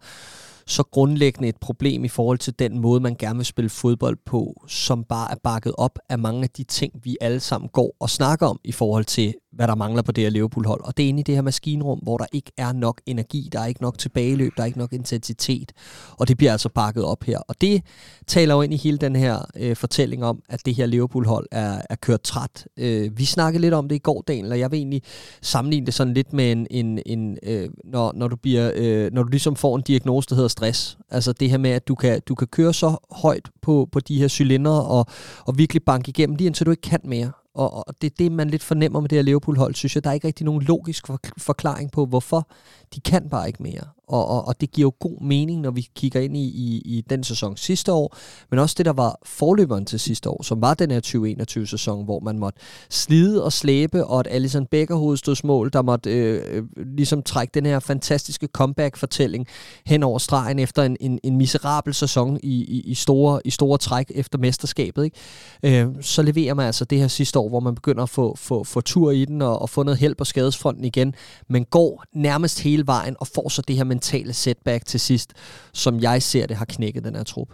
så 0.68 0.84
grundlæggende 0.84 1.50
et 1.50 1.58
problem 1.58 2.06
i 2.06 2.08
forhold 2.08 2.38
til 2.38 2.60
den 2.60 2.80
måde, 2.80 3.00
man 3.00 3.16
gerne 3.16 3.38
vil 3.38 3.46
spille 3.46 3.70
fodbold 3.70 4.18
på, 4.26 4.64
som 4.68 5.04
bare 5.04 5.32
er 5.32 5.36
bakket 5.44 5.74
op 5.78 6.00
af 6.10 6.20
mange 6.20 6.44
af 6.44 6.50
de 6.50 6.64
ting, 6.64 6.94
vi 7.04 7.18
alle 7.22 7.40
sammen 7.40 7.70
går 7.70 7.96
og 8.00 8.10
snakker 8.10 8.48
om 8.48 8.60
i 8.64 8.72
forhold 8.72 9.06
til 9.06 9.34
hvad 9.58 9.68
der 9.68 9.76
mangler 9.76 10.02
på 10.02 10.12
det 10.12 10.24
her 10.24 10.32
Liverpool-hold. 10.32 10.82
Og 10.84 10.98
det 10.98 11.06
er 11.06 11.10
inde 11.10 11.20
i 11.20 11.24
det 11.24 11.36
her 11.36 11.42
maskinrum, 11.42 12.00
hvor 12.00 12.18
der 12.18 12.26
ikke 12.32 12.52
er 12.58 12.72
nok 12.74 13.02
energi, 13.06 13.50
der 13.52 13.60
er 13.60 13.66
ikke 13.66 13.82
nok 13.82 13.98
tilbageløb, 13.98 14.54
der 14.56 14.62
er 14.62 14.66
ikke 14.66 14.78
nok 14.78 14.94
intensitet. 14.94 15.72
Og 16.18 16.28
det 16.28 16.38
bliver 16.38 16.52
altså 16.52 16.70
bakket 16.70 17.04
op 17.04 17.24
her. 17.24 17.40
Og 17.40 17.62
det 17.62 17.82
taler 18.28 18.56
jo 18.56 18.62
ind 18.62 18.74
i 18.74 18.78
hele 18.78 18.98
den 18.98 19.16
her 19.16 19.46
øh, 19.56 19.76
fortælling 19.76 20.26
om, 20.26 20.42
at 20.50 20.66
det 20.66 20.76
her 20.76 20.86
Liverpool-hold 20.86 21.48
er, 21.52 21.82
er 21.90 21.96
kørt 21.96 22.22
træt. 22.22 22.68
Øh, 22.78 23.18
vi 23.18 23.26
snakkede 23.26 23.62
lidt 23.62 23.74
om 23.74 23.88
det 23.88 23.96
i 23.96 24.00
går, 24.00 24.24
Daniel, 24.28 24.52
og 24.52 24.60
jeg 24.60 24.72
vil 24.72 24.78
egentlig 24.78 25.02
sammenligne 25.42 25.86
det 25.86 25.94
sådan 25.94 26.14
lidt 26.14 26.34
med 26.34 26.52
en, 26.52 26.68
en, 26.72 27.00
en 27.06 27.38
øh, 27.44 27.70
når, 27.84 28.14
når, 28.16 28.28
du 28.28 28.36
bliver, 28.36 28.72
øh, 28.76 29.14
når 29.14 29.24
du 29.24 29.30
ligesom 29.30 29.56
får 29.56 29.76
en 29.76 29.82
diagnose, 29.82 30.30
der 30.30 30.36
hedder 30.36 30.48
stress. 30.48 30.98
Altså 31.10 31.34
det 31.34 31.50
her 31.50 31.58
med, 31.58 31.72
at 31.72 31.88
du 31.88 31.96
kan, 31.96 32.22
du 32.28 32.36
kan 32.36 32.48
køre 32.48 32.74
så 32.74 32.98
højt 33.12 33.50
på, 33.62 33.90
på 33.92 34.00
de 34.00 34.20
her 34.20 34.28
cylindre 34.28 34.84
og, 34.84 35.06
og 35.46 35.58
virkelig 35.58 35.84
banke 35.84 36.10
igennem, 36.10 36.36
lige 36.36 36.46
indtil 36.46 36.66
du 36.66 36.72
ikke 36.72 36.82
kan 36.82 37.00
mere. 37.04 37.32
Og, 37.58 37.88
og 37.88 38.02
det 38.02 38.12
er 38.12 38.16
det, 38.20 38.32
man 38.32 38.50
lidt 38.50 38.64
fornemmer 38.64 39.00
med 39.00 39.10
det 39.10 39.18
her 39.18 39.24
Liverpool-hold, 39.24 39.76
synes 39.76 39.96
jeg. 39.96 40.04
Der 40.04 40.10
er 40.10 40.14
ikke 40.14 40.28
rigtig 40.28 40.46
nogen 40.46 40.62
logisk 40.62 41.08
forklaring 41.38 41.92
på, 41.92 42.06
hvorfor 42.06 42.48
de 42.96 43.00
kan 43.02 43.30
bare 43.30 43.48
ikke 43.48 43.64
mere. 43.64 43.97
Og, 44.08 44.28
og, 44.28 44.48
og 44.48 44.62
det 44.62 44.72
giver 44.72 44.86
jo 44.86 44.94
god 45.00 45.22
mening, 45.22 45.62
når 45.62 45.72
vi 45.72 45.88
kigger 45.96 46.20
ind 46.22 46.38
i, 46.38 46.46
i, 46.46 46.82
i 46.86 47.04
den 47.10 47.24
sæson 47.24 47.58
sidste 47.58 47.92
år, 47.92 48.18
men 48.50 48.60
også 48.60 48.76
det, 48.78 48.86
der 48.86 48.94
var 48.94 49.20
forløberen 49.26 49.86
til 49.86 50.00
sidste 50.00 50.30
år, 50.30 50.44
som 50.44 50.62
var 50.62 50.74
den 50.74 50.92
her 50.92 51.02
2021-sæson, 51.06 52.06
hvor 52.06 52.20
man 52.20 52.40
måtte 52.40 52.60
slide 52.90 53.44
og 53.44 53.54
slæbe, 53.54 54.06
og 54.06 54.20
at 54.20 54.28
Alison 54.30 54.66
Becker 54.66 54.96
hovedstødsmål, 54.96 55.70
der 55.74 55.82
måtte 55.82 56.12
øh, 56.12 56.42
øh, 56.58 56.64
ligesom 56.98 57.24
trække 57.24 57.52
den 57.54 57.66
her 57.66 57.80
fantastiske 57.80 58.48
comeback-fortælling 58.48 59.48
hen 59.86 60.04
over 60.04 60.20
stregen 60.20 60.60
efter 60.60 60.84
en, 60.84 60.98
en, 61.00 61.20
en 61.24 61.38
miserabel 61.38 61.94
sæson 61.94 62.40
i, 62.44 62.64
i, 62.64 62.82
i, 62.82 62.96
store, 62.96 63.42
i 63.46 63.50
store 63.50 63.78
træk 63.78 64.12
efter 64.16 64.38
mesterskabet. 64.38 65.04
Ikke? 65.04 65.82
Øh, 65.82 65.88
så 66.02 66.22
leverer 66.22 66.54
man 66.54 66.66
altså 66.66 66.86
det 66.86 67.00
her 67.00 67.08
sidste 67.08 67.40
år, 67.40 67.50
hvor 67.50 67.60
man 67.60 67.76
begynder 67.76 68.04
at 68.04 68.10
få, 68.10 68.36
få, 68.36 68.64
få 68.64 68.82
tur 68.82 69.12
i 69.12 69.26
den 69.26 69.42
og, 69.42 69.62
og 69.62 69.70
få 69.70 69.84
noget 69.84 70.00
held 70.00 70.16
på 70.16 70.26
skadesfronten 70.26 70.86
igen, 70.86 71.14
men 71.50 71.66
går 71.66 72.04
nærmest 72.16 72.60
hele 72.60 72.88
vejen 72.88 73.16
og 73.20 73.28
får 73.28 73.50
så 73.50 73.62
det 73.62 73.76
her 73.76 73.84
mentale 73.98 74.34
setback 74.34 74.86
til 74.86 75.00
sidst, 75.00 75.34
som 75.74 76.00
jeg 76.00 76.22
ser 76.22 76.46
det 76.46 76.58
har 76.58 76.66
knækket 76.66 77.04
den 77.04 77.16
her 77.16 77.24
trup. 77.24 77.48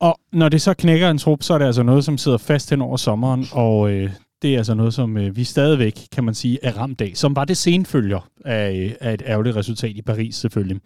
Og 0.00 0.20
når 0.32 0.48
det 0.48 0.62
så 0.62 0.74
knækker 0.74 1.10
en 1.10 1.18
trup, 1.18 1.42
så 1.42 1.54
er 1.54 1.58
det 1.58 1.66
altså 1.66 1.82
noget, 1.82 2.04
som 2.04 2.18
sidder 2.18 2.38
fast 2.38 2.70
hen 2.70 2.82
over 2.82 2.96
sommeren, 2.96 3.46
og 3.52 3.90
øh, 3.90 4.10
det 4.42 4.54
er 4.54 4.58
altså 4.58 4.74
noget, 4.74 4.94
som 4.94 5.16
øh, 5.16 5.36
vi 5.36 5.44
stadigvæk, 5.44 5.98
kan 6.12 6.24
man 6.24 6.34
sige, 6.34 6.58
er 6.62 6.72
ramt 6.72 7.00
af, 7.00 7.12
som 7.14 7.36
var 7.36 7.44
det 7.44 7.56
senfølger 7.56 8.28
af, 8.44 8.72
øh, 8.72 8.92
af 9.00 9.14
et 9.14 9.22
ærgerligt 9.26 9.56
resultat 9.56 9.96
i 9.96 10.02
Paris 10.02 10.36
selvfølgelig. 10.36 10.80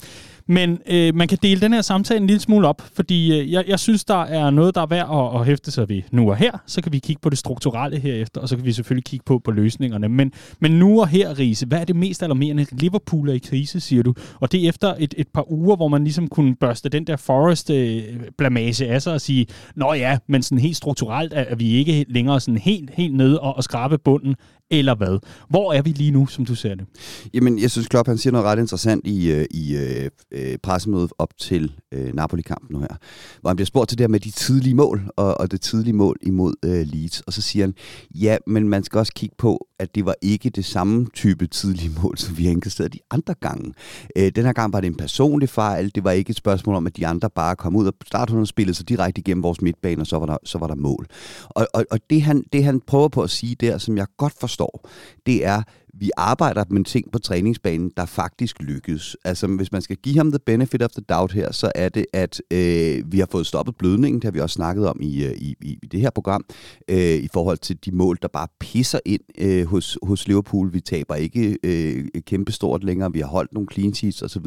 Men 0.48 0.78
øh, 0.86 1.14
man 1.14 1.28
kan 1.28 1.38
dele 1.42 1.60
den 1.60 1.72
her 1.72 1.82
samtale 1.82 2.20
en 2.20 2.26
lille 2.26 2.40
smule 2.40 2.68
op, 2.68 2.82
fordi 2.92 3.40
øh, 3.40 3.52
jeg, 3.52 3.64
jeg 3.68 3.78
synes, 3.78 4.04
der 4.04 4.22
er 4.22 4.50
noget, 4.50 4.74
der 4.74 4.80
er 4.80 4.86
værd 4.86 5.08
at, 5.12 5.40
at 5.40 5.46
hæfte 5.46 5.70
sig 5.70 5.88
ved 5.88 6.02
nu 6.12 6.30
og 6.30 6.36
her. 6.36 6.52
Så 6.66 6.82
kan 6.82 6.92
vi 6.92 6.98
kigge 6.98 7.20
på 7.20 7.30
det 7.30 7.38
strukturelle 7.38 7.98
herefter, 7.98 8.40
og 8.40 8.48
så 8.48 8.56
kan 8.56 8.64
vi 8.64 8.72
selvfølgelig 8.72 9.04
kigge 9.04 9.24
på, 9.26 9.38
på 9.38 9.50
løsningerne. 9.50 10.08
Men, 10.08 10.32
men 10.60 10.72
nu 10.72 11.00
og 11.00 11.08
her, 11.08 11.38
Riese, 11.38 11.66
hvad 11.66 11.80
er 11.80 11.84
det 11.84 11.96
mest 11.96 12.22
alarmerende? 12.22 12.66
Liverpool 12.72 13.28
er 13.28 13.32
i 13.32 13.38
krise, 13.38 13.80
siger 13.80 14.02
du. 14.02 14.14
Og 14.40 14.52
det 14.52 14.64
er 14.64 14.68
efter 14.68 14.94
et, 14.98 15.14
et 15.16 15.28
par 15.28 15.52
uger, 15.52 15.76
hvor 15.76 15.88
man 15.88 16.04
ligesom 16.04 16.28
kunne 16.28 16.56
børste 16.56 16.88
den 16.88 17.06
der 17.06 17.16
Forest-blamage 17.16 18.86
øh, 18.86 18.94
af 18.94 19.02
sig 19.02 19.12
og 19.12 19.20
sige, 19.20 19.46
nå 19.76 19.92
ja, 19.92 20.18
men 20.26 20.42
sådan 20.42 20.58
helt 20.58 20.76
strukturelt 20.76 21.32
er, 21.32 21.40
er 21.40 21.56
vi 21.56 21.70
ikke 21.70 22.06
længere 22.08 22.40
sådan 22.40 22.58
helt, 22.58 22.90
helt 22.94 23.14
nede 23.14 23.40
og, 23.40 23.56
og 23.56 23.64
skrabe 23.64 23.98
bunden 23.98 24.34
eller 24.70 24.94
hvad? 24.94 25.18
Hvor 25.48 25.72
er 25.72 25.82
vi 25.82 25.90
lige 25.90 26.10
nu, 26.10 26.26
som 26.26 26.44
du 26.44 26.54
ser 26.54 26.74
det? 26.74 26.86
Jamen, 27.34 27.58
jeg 27.58 27.70
synes, 27.70 27.88
Klopp 27.88 28.08
han 28.08 28.18
siger 28.18 28.32
noget 28.32 28.46
ret 28.46 28.58
interessant 28.58 29.06
i, 29.06 29.30
øh, 29.30 29.46
i 29.50 29.76
øh, 29.76 30.10
øh, 30.38 30.58
pressemødet 30.58 31.12
op 31.19 31.38
til 31.38 31.73
øh, 31.93 32.14
Napoli-kampen 32.14 32.76
nu 32.76 32.81
her, 32.81 32.96
hvor 33.40 33.50
han 33.50 33.56
bliver 33.56 33.67
spurgt 33.67 33.88
til 33.88 33.99
det 33.99 34.05
her 34.05 34.08
med 34.08 34.20
de 34.20 34.31
tidlige 34.31 34.75
mål, 34.75 35.11
og, 35.17 35.40
og 35.40 35.50
det 35.50 35.61
tidlige 35.61 35.94
mål 35.94 36.17
imod 36.23 36.55
øh, 36.64 36.87
Leeds. 36.87 37.20
Og 37.20 37.32
så 37.32 37.43
siger 37.43 37.64
han, 37.64 37.75
ja, 38.14 38.37
men 38.46 38.69
man 38.69 38.85
skal 38.85 38.99
også 38.99 39.12
kigge 39.17 39.35
på, 39.38 39.67
at 39.79 39.94
det 39.94 40.06
var 40.06 40.14
ikke 40.23 40.50
det 40.50 40.64
samme 40.64 41.06
type 41.14 41.46
tidlige 41.46 41.93
mål, 42.02 42.19
som 42.19 42.38
vi 42.38 42.44
har 42.44 42.50
indkasteret 42.50 42.93
de 42.93 42.99
andre 43.11 43.35
gange. 43.40 43.73
Øh, 44.17 44.32
den 44.35 44.44
her 44.44 44.52
gang 44.52 44.73
var 44.73 44.81
det 44.81 44.87
en 44.87 44.96
personlig 44.96 45.49
fejl. 45.49 45.90
Det 45.94 46.05
var 46.05 46.11
ikke 46.11 46.31
et 46.31 46.37
spørgsmål 46.37 46.76
om, 46.76 46.87
at 46.87 46.96
de 46.96 47.06
andre 47.06 47.31
bare 47.31 47.56
kom 47.56 47.76
ud 47.76 47.87
og 47.87 47.94
startede 48.06 48.46
spillet 48.46 48.76
sig 48.76 48.88
direkte 48.88 49.19
igennem 49.19 49.43
vores 49.43 49.61
midtbane, 49.61 50.02
og 50.02 50.06
så 50.06 50.19
var 50.19 50.26
der, 50.26 50.37
så 50.44 50.58
var 50.58 50.67
der 50.67 50.75
mål. 50.75 51.06
Og, 51.44 51.67
og, 51.75 51.85
og 51.90 51.99
det, 52.11 52.23
han, 52.23 52.44
det 52.52 52.64
han 52.64 52.81
prøver 52.81 53.08
på 53.08 53.23
at 53.23 53.31
sige 53.31 53.55
der, 53.55 53.79
som 53.79 53.96
jeg 53.96 54.06
godt 54.17 54.35
forstår, 54.40 54.88
det 55.26 55.46
er, 55.46 55.62
vi 56.00 56.10
arbejder 56.16 56.64
med 56.70 56.84
ting 56.84 57.12
på 57.12 57.18
træningsbanen, 57.18 57.92
der 57.96 58.06
faktisk 58.06 58.62
lykkes. 58.62 59.16
Altså, 59.24 59.46
hvis 59.46 59.72
man 59.72 59.82
skal 59.82 59.96
give 59.96 60.16
ham 60.16 60.32
the 60.32 60.38
benefit 60.46 60.82
of 60.82 60.90
the 60.90 61.04
doubt 61.08 61.32
her, 61.32 61.52
så 61.52 61.72
er 61.74 61.88
det, 61.88 62.06
at 62.12 62.42
øh, 62.50 63.12
vi 63.12 63.18
har 63.18 63.28
fået 63.30 63.46
stoppet 63.46 63.76
blødningen, 63.76 64.20
det 64.20 64.24
har 64.24 64.30
vi 64.30 64.40
også 64.40 64.54
snakket 64.54 64.88
om 64.88 64.98
i, 65.00 65.24
øh, 65.24 65.32
i, 65.37 65.56
i 65.61 65.87
det 65.92 66.00
her 66.00 66.11
program, 66.11 66.44
øh, 66.88 66.99
i 66.99 67.28
forhold 67.32 67.58
til 67.58 67.84
de 67.84 67.90
mål, 67.92 68.18
der 68.23 68.28
bare 68.28 68.49
pisser 68.61 68.99
ind 69.04 69.20
øh, 69.38 69.66
hos, 69.66 69.99
hos 70.02 70.28
Liverpool. 70.28 70.73
Vi 70.73 70.80
taber 70.80 71.14
ikke 71.14 71.58
øh, 71.62 72.04
kæmpestort 72.26 72.84
længere, 72.84 73.12
vi 73.12 73.20
har 73.20 73.26
holdt 73.26 73.52
nogle 73.52 73.68
clean 73.73 73.94
sheets 73.94 74.23
osv. 74.23 74.46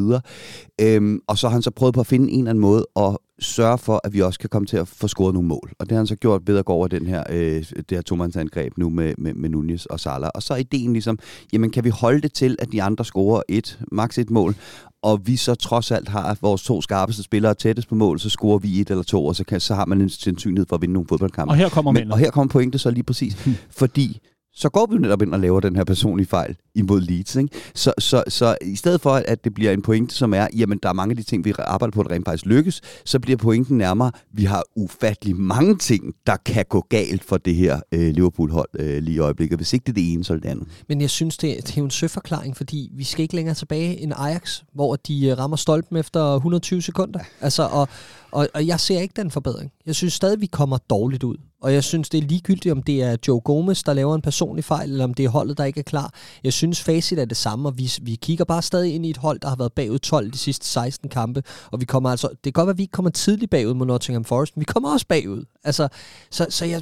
Øhm, 0.81 1.19
og 1.27 1.37
så 1.37 1.47
har 1.47 1.53
han 1.53 1.61
så 1.61 1.71
prøvet 1.71 1.93
på 1.93 1.99
at 1.99 2.07
finde 2.07 2.31
en 2.31 2.39
eller 2.39 2.49
anden 2.49 2.61
måde 2.61 2.87
at 2.95 3.17
sørge 3.41 3.77
for, 3.77 4.01
at 4.03 4.13
vi 4.13 4.21
også 4.21 4.39
kan 4.39 4.50
komme 4.50 4.65
til 4.65 4.77
at 4.77 4.88
få 4.88 5.07
scoret 5.07 5.33
nogle 5.33 5.48
mål. 5.48 5.71
Og 5.79 5.86
det 5.86 5.91
har 5.91 5.98
han 5.98 6.07
så 6.07 6.15
gjort 6.15 6.41
ved 6.48 6.57
at 6.57 6.65
gå 6.65 6.74
over 6.74 6.88
den 6.88 7.07
her, 7.07 7.24
øh, 7.29 7.65
det 7.75 7.86
her 7.91 8.01
tomandsangreb 8.01 8.77
nu 8.77 8.89
med, 8.89 9.13
med, 9.17 9.33
med 9.33 9.50
Nunez 9.50 9.86
og 9.86 10.00
Salah. 10.00 10.29
Og 10.36 10.43
så 10.43 10.53
er 10.53 10.57
ideen 10.57 10.93
ligesom, 10.93 11.19
jamen 11.53 11.69
kan 11.69 11.83
vi 11.83 11.89
holde 11.89 12.21
det 12.21 12.33
til, 12.33 12.55
at 12.60 12.71
de 12.71 12.83
andre 12.83 13.05
scorer 13.05 13.41
et, 13.48 13.79
maks 13.91 14.17
et 14.17 14.29
mål, 14.29 14.55
og 15.03 15.19
vi 15.27 15.36
så 15.36 15.55
trods 15.55 15.91
alt 15.91 16.10
har 16.10 16.38
vores 16.41 16.63
to 16.63 16.81
skarpeste 16.81 17.24
spillere 17.24 17.53
tættest 17.53 17.89
på 17.89 17.95
mål, 17.95 18.19
så 18.19 18.29
scorer 18.29 18.57
vi 18.57 18.81
et 18.81 18.89
eller 18.89 19.03
to, 19.03 19.25
og 19.25 19.36
så, 19.36 19.43
kan, 19.43 19.60
så 19.60 19.75
har 19.75 19.86
man 19.86 20.01
en 20.01 20.10
sandsynlighed 20.10 20.65
for 20.69 20.75
at 20.75 20.81
vinde 20.81 20.93
nogle 20.93 21.07
fodboldkampe. 21.07 21.51
Og 21.51 21.55
her 21.55 21.69
kommer 21.69 21.91
Men, 21.91 22.12
Og 22.12 22.17
her 22.17 22.31
kommer 22.31 22.51
pointet 22.51 22.81
så 22.81 22.91
lige 22.91 23.03
præcis, 23.03 23.48
fordi 23.79 24.19
så 24.53 24.69
går 24.69 24.88
vi 24.91 24.98
netop 24.98 25.21
ind 25.21 25.33
og 25.33 25.39
laver 25.39 25.60
den 25.60 25.75
her 25.75 25.83
personlige 25.83 26.27
fejl 26.27 26.55
imod 26.75 27.01
Leeds. 27.01 27.35
Ikke? 27.35 27.49
Så, 27.75 27.93
så, 27.99 28.23
så 28.27 28.57
i 28.61 28.75
stedet 28.75 29.01
for, 29.01 29.11
at 29.11 29.43
det 29.43 29.53
bliver 29.53 29.71
en 29.71 29.81
pointe, 29.81 30.15
som 30.15 30.33
er, 30.33 30.47
jamen 30.57 30.79
der 30.83 30.89
er 30.89 30.93
mange 30.93 31.11
af 31.11 31.17
de 31.17 31.23
ting, 31.23 31.45
vi 31.45 31.53
arbejder 31.57 31.91
på, 31.91 32.01
at 32.01 32.11
rent 32.11 32.25
faktisk 32.25 32.45
lykkes, 32.45 32.81
så 33.05 33.19
bliver 33.19 33.37
pointen 33.37 33.77
nærmere, 33.77 34.11
vi 34.33 34.43
har 34.43 34.63
ufattelig 34.75 35.35
mange 35.35 35.77
ting, 35.77 36.13
der 36.27 36.35
kan 36.45 36.65
gå 36.69 36.85
galt 36.89 37.23
for 37.23 37.37
det 37.37 37.55
her 37.55 37.79
øh, 37.91 38.13
Liverpool-hold 38.13 38.69
øh, 38.79 39.03
lige 39.03 39.15
i 39.15 39.19
øjeblikket. 39.19 39.59
Hvis 39.59 39.73
ikke 39.73 39.83
det 39.83 39.89
er 39.89 39.93
det 39.93 40.13
ene, 40.13 40.23
så 40.23 40.33
er 40.33 40.37
det 40.37 40.49
andet. 40.49 40.67
Men 40.89 41.01
jeg 41.01 41.09
synes, 41.09 41.37
det, 41.37 41.67
det 41.67 41.77
er 41.77 41.81
en 41.81 41.91
søforklaring, 41.91 42.57
fordi 42.57 42.89
vi 42.93 43.03
skal 43.03 43.23
ikke 43.23 43.35
længere 43.35 43.55
tilbage 43.55 43.99
end 43.99 44.13
Ajax, 44.17 44.61
hvor 44.73 44.95
de 44.95 45.27
øh, 45.27 45.37
rammer 45.37 45.57
stolpen 45.57 45.97
efter 45.97 46.35
120 46.35 46.81
sekunder. 46.81 47.19
Altså, 47.41 47.63
og, 47.63 47.87
og, 48.31 48.47
og 48.53 48.67
jeg 48.67 48.79
ser 48.79 48.99
ikke 48.99 49.13
den 49.15 49.31
forbedring. 49.31 49.71
Jeg 49.85 49.95
synes 49.95 50.13
stadig, 50.13 50.41
vi 50.41 50.45
kommer 50.45 50.77
dårligt 50.77 51.23
ud. 51.23 51.37
Og 51.61 51.73
jeg 51.73 51.83
synes, 51.83 52.09
det 52.09 52.17
er 52.17 52.27
ligegyldigt, 52.27 52.71
om 52.71 52.83
det 52.83 53.03
er 53.03 53.17
Joe 53.27 53.41
Gomez, 53.41 53.83
der 53.83 53.93
laver 53.93 54.15
en 54.15 54.21
personlig 54.21 54.63
fejl, 54.63 54.91
eller 54.91 55.03
om 55.03 55.13
det 55.13 55.25
er 55.25 55.29
holdet, 55.29 55.57
der 55.57 55.63
ikke 55.63 55.79
er 55.79 55.83
klar. 55.83 56.13
Jeg 56.43 56.53
synes, 56.61 56.81
facit 56.81 57.19
er 57.19 57.25
det 57.25 57.37
samme, 57.37 57.69
og 57.69 57.77
vi, 57.77 57.91
vi 58.01 58.15
kigger 58.15 58.45
bare 58.45 58.61
stadig 58.61 58.95
ind 58.95 59.05
i 59.05 59.09
et 59.09 59.17
hold, 59.17 59.39
der 59.39 59.49
har 59.49 59.55
været 59.55 59.73
bagud 59.73 59.99
12 59.99 60.31
de 60.31 60.37
sidste 60.37 60.67
16 60.67 61.09
kampe, 61.09 61.43
og 61.71 61.81
vi 61.81 61.85
kommer 61.85 62.09
altså, 62.09 62.27
det 62.27 62.43
kan 62.43 62.53
godt 62.53 62.67
være, 62.67 62.73
at 62.73 62.77
vi 62.77 62.83
ikke 62.83 62.91
kommer 62.91 63.11
tidligt 63.11 63.51
bagud 63.51 63.73
mod 63.73 63.85
Nottingham 63.85 64.25
Forest, 64.25 64.55
men 64.55 64.59
vi 64.59 64.65
kommer 64.65 64.91
også 64.91 65.07
bagud. 65.07 65.45
Altså, 65.63 65.87
så, 66.31 66.45
så 66.49 66.65
jeg, 66.65 66.81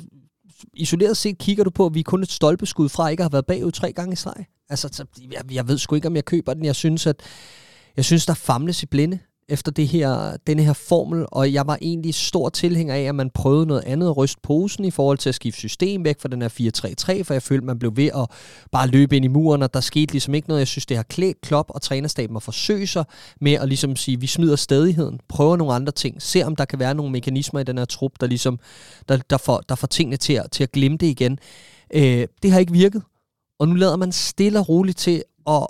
isoleret 0.74 1.18
set 1.18 1.38
kigger 1.38 1.64
du 1.64 1.70
på, 1.70 1.86
at 1.86 1.94
vi 1.94 2.00
er 2.00 2.04
kun 2.04 2.24
et 2.24 2.32
stolpeskud 2.32 2.90
fra 2.90 3.08
ikke 3.08 3.24
har 3.24 3.30
været 3.30 3.46
bagud 3.46 3.72
tre 3.72 3.94
gange 3.94 4.14
i 4.14 4.16
streg. 4.16 4.46
Altså, 4.70 4.90
så, 4.92 5.06
jeg, 5.32 5.52
jeg 5.52 5.68
ved 5.68 5.78
sgu 5.78 5.96
ikke, 5.96 6.08
om 6.08 6.16
jeg 6.16 6.26
køber 6.26 6.54
den. 6.54 6.66
Jeg 6.66 6.76
synes, 6.76 7.08
at 7.08 7.20
jeg 7.98 8.06
synes, 8.06 8.26
der 8.26 8.34
famles 8.34 8.84
i 8.84 8.86
blinde 8.86 9.20
efter 9.50 9.72
det 9.72 9.88
her, 9.88 10.38
denne 10.48 10.64
her 10.64 10.74
formel, 10.74 11.26
og 11.32 11.54
jeg 11.54 11.68
var 11.68 11.78
egentlig 11.82 12.16
stor 12.16 12.50
tilhænger 12.50 12.96
af, 12.96 13.02
at 13.02 13.16
man 13.16 13.30
prøvede 13.30 13.66
noget 13.66 13.84
andet 13.86 14.08
at 14.08 14.18
ryste 14.18 14.42
posen 14.44 14.86
i 14.86 14.92
forhold 14.92 15.18
til 15.18 15.30
at 15.30 15.36
skifte 15.36 15.60
system 15.60 16.06
væk 16.06 16.22
fra 16.22 16.30
den 16.30 16.42
her 16.42 16.50
4-3-3, 17.20 17.24
for 17.24 17.34
jeg 17.34 17.44
følte, 17.44 17.66
man 17.66 17.80
blev 17.80 17.92
ved 17.96 18.10
at 18.16 18.28
bare 18.72 18.88
løbe 18.88 19.16
ind 19.16 19.26
i 19.26 19.28
muren, 19.28 19.64
og 19.64 19.74
der 19.74 19.80
skete 19.80 20.12
ligesom 20.12 20.34
ikke 20.34 20.48
noget. 20.48 20.60
Jeg 20.60 20.68
synes, 20.68 20.86
det 20.86 20.98
har 20.98 21.04
klædt 21.04 21.42
Klopp 21.42 21.70
og 21.70 21.82
trænerstaben 21.82 22.36
at 22.36 22.44
forsøge 22.44 22.88
sig 22.88 23.06
med 23.42 23.54
at 23.54 23.68
ligesom 23.68 23.96
sige, 23.96 24.20
vi 24.20 24.28
smider 24.28 24.56
stadigheden, 24.56 25.20
prøver 25.30 25.56
nogle 25.56 25.74
andre 25.74 25.92
ting, 25.92 26.22
ser 26.22 26.46
om 26.46 26.56
der 26.56 26.66
kan 26.66 26.80
være 26.80 26.96
nogle 26.96 27.12
mekanismer 27.12 27.60
i 27.60 27.64
den 27.64 27.78
her 27.78 27.86
trup, 27.86 28.12
der 28.20 28.28
ligesom, 28.28 28.60
der, 29.10 29.18
der, 29.30 29.38
får, 29.38 29.62
der 29.70 29.76
får 29.76 29.88
tingene 29.88 30.18
til 30.18 30.34
at, 30.34 30.52
til 30.52 30.64
at 30.64 30.72
glemme 30.72 30.98
det 30.98 31.08
igen. 31.08 31.40
Øh, 31.94 32.28
det 32.44 32.52
har 32.52 32.60
ikke 32.60 32.74
virket, 32.74 33.02
og 33.60 33.68
nu 33.68 33.74
lader 33.74 33.96
man 33.96 34.12
stille 34.12 34.60
og 34.60 34.70
roligt 34.70 34.98
til 34.98 35.24
at 35.48 35.68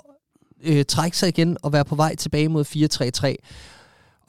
øh, 0.64 0.84
trække 0.84 1.18
sig 1.18 1.28
igen 1.28 1.56
og 1.62 1.72
være 1.72 1.84
på 1.84 1.94
vej 1.94 2.16
tilbage 2.16 2.48
mod 2.48 2.64
4-3-3. 2.64 3.36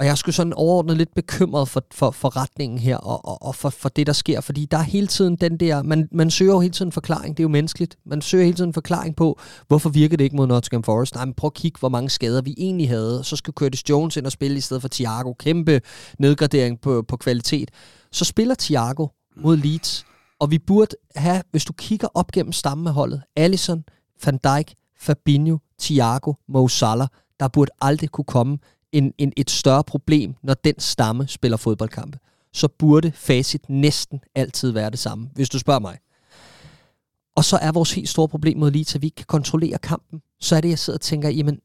Og 0.01 0.07
jeg 0.07 0.17
skulle 0.17 0.35
sådan 0.35 0.53
overordnet 0.53 0.97
lidt 0.97 1.13
bekymret 1.13 1.69
for, 1.69 1.83
for, 1.91 2.11
for 2.11 2.37
retningen 2.37 2.79
her, 2.79 2.97
og, 2.97 3.25
og, 3.25 3.41
og 3.41 3.55
for, 3.55 3.69
for 3.69 3.89
det, 3.89 4.07
der 4.07 4.13
sker. 4.13 4.41
Fordi 4.41 4.65
der 4.65 4.77
er 4.77 4.81
hele 4.81 5.07
tiden 5.07 5.35
den 5.35 5.57
der... 5.57 5.83
Man, 5.83 6.07
man 6.11 6.31
søger 6.31 6.53
jo 6.53 6.59
hele 6.59 6.73
tiden 6.73 6.87
en 6.87 6.91
forklaring. 6.91 7.37
Det 7.37 7.43
er 7.43 7.45
jo 7.45 7.49
menneskeligt. 7.49 7.97
Man 8.05 8.21
søger 8.21 8.43
hele 8.43 8.55
tiden 8.55 8.69
en 8.69 8.73
forklaring 8.73 9.15
på, 9.15 9.39
hvorfor 9.67 9.89
virker 9.89 10.17
det 10.17 10.23
ikke 10.23 10.35
mod 10.35 10.47
Nottingham 10.47 10.83
Forest. 10.83 11.15
Nej, 11.15 11.25
men 11.25 11.33
prøv 11.33 11.47
at 11.47 11.53
kigge, 11.53 11.79
hvor 11.79 11.89
mange 11.89 12.09
skader 12.09 12.41
vi 12.41 12.53
egentlig 12.57 12.89
havde. 12.89 13.23
Så 13.23 13.35
skal 13.35 13.53
Curtis 13.53 13.89
Jones 13.89 14.17
ind 14.17 14.25
og 14.25 14.31
spille 14.31 14.57
i 14.57 14.61
stedet 14.61 14.81
for 14.81 14.89
Thiago. 14.89 15.33
Kæmpe 15.33 15.81
nedgradering 16.19 16.81
på, 16.81 17.03
på 17.07 17.17
kvalitet. 17.17 17.71
Så 18.11 18.25
spiller 18.25 18.55
Thiago 18.59 19.07
mod 19.37 19.57
Leeds. 19.57 20.05
Og 20.39 20.51
vi 20.51 20.59
burde 20.59 20.95
have, 21.15 21.41
hvis 21.51 21.65
du 21.65 21.73
kigger 21.73 22.07
op 22.13 22.31
gennem 22.31 22.51
stammeholdet, 22.51 23.21
Allison, 23.35 23.83
Van 24.25 24.39
Dijk, 24.43 24.73
Fabinho, 24.99 25.57
Thiago, 25.81 26.33
Mo 26.47 26.67
Salah, 26.67 27.07
der 27.39 27.47
burde 27.47 27.71
aldrig 27.81 28.09
kunne 28.09 28.25
komme 28.25 28.57
en, 28.91 29.13
en, 29.17 29.33
et 29.37 29.49
større 29.49 29.83
problem, 29.83 30.35
når 30.43 30.53
den 30.53 30.79
stamme 30.79 31.27
spiller 31.27 31.57
fodboldkampe. 31.57 32.19
Så 32.53 32.67
burde 32.67 33.11
facit 33.11 33.69
næsten 33.69 34.19
altid 34.35 34.71
være 34.71 34.89
det 34.89 34.99
samme, 34.99 35.29
hvis 35.33 35.49
du 35.49 35.59
spørger 35.59 35.79
mig. 35.79 35.97
Og 37.35 37.43
så 37.43 37.57
er 37.57 37.71
vores 37.71 37.93
helt 37.93 38.09
store 38.09 38.27
problem 38.27 38.57
mod 38.57 38.71
Leeds, 38.71 38.95
at 38.95 39.01
vi 39.01 39.07
ikke 39.07 39.15
kan 39.15 39.25
kontrollere 39.25 39.77
kampen. 39.77 40.21
Så 40.39 40.55
er 40.55 40.61
det, 40.61 40.69
jeg 40.69 40.79
sidder 40.79 40.97
og 40.97 41.01
tænker, 41.01 41.29
jamen, 41.29 41.59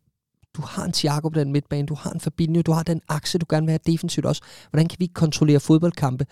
du 0.57 0.63
har 0.63 0.85
en 0.85 0.93
Thiago 0.93 1.29
på 1.29 1.39
den 1.39 1.53
midtbane, 1.53 1.87
du 1.87 1.95
har 1.95 2.11
en 2.11 2.21
Fabinho, 2.21 2.63
du 2.63 2.73
har 2.73 2.83
den 2.83 3.01
akse, 3.09 3.39
du 3.39 3.47
gerne 3.49 3.67
vil 3.67 3.71
have 3.73 3.93
defensivt 3.93 4.27
også. 4.27 4.43
Hvordan 4.71 4.89
kan 4.89 4.97
vi 4.99 5.05
ikke 5.05 5.15
kontrollere 5.15 5.61
fodboldkampe? 5.61 6.27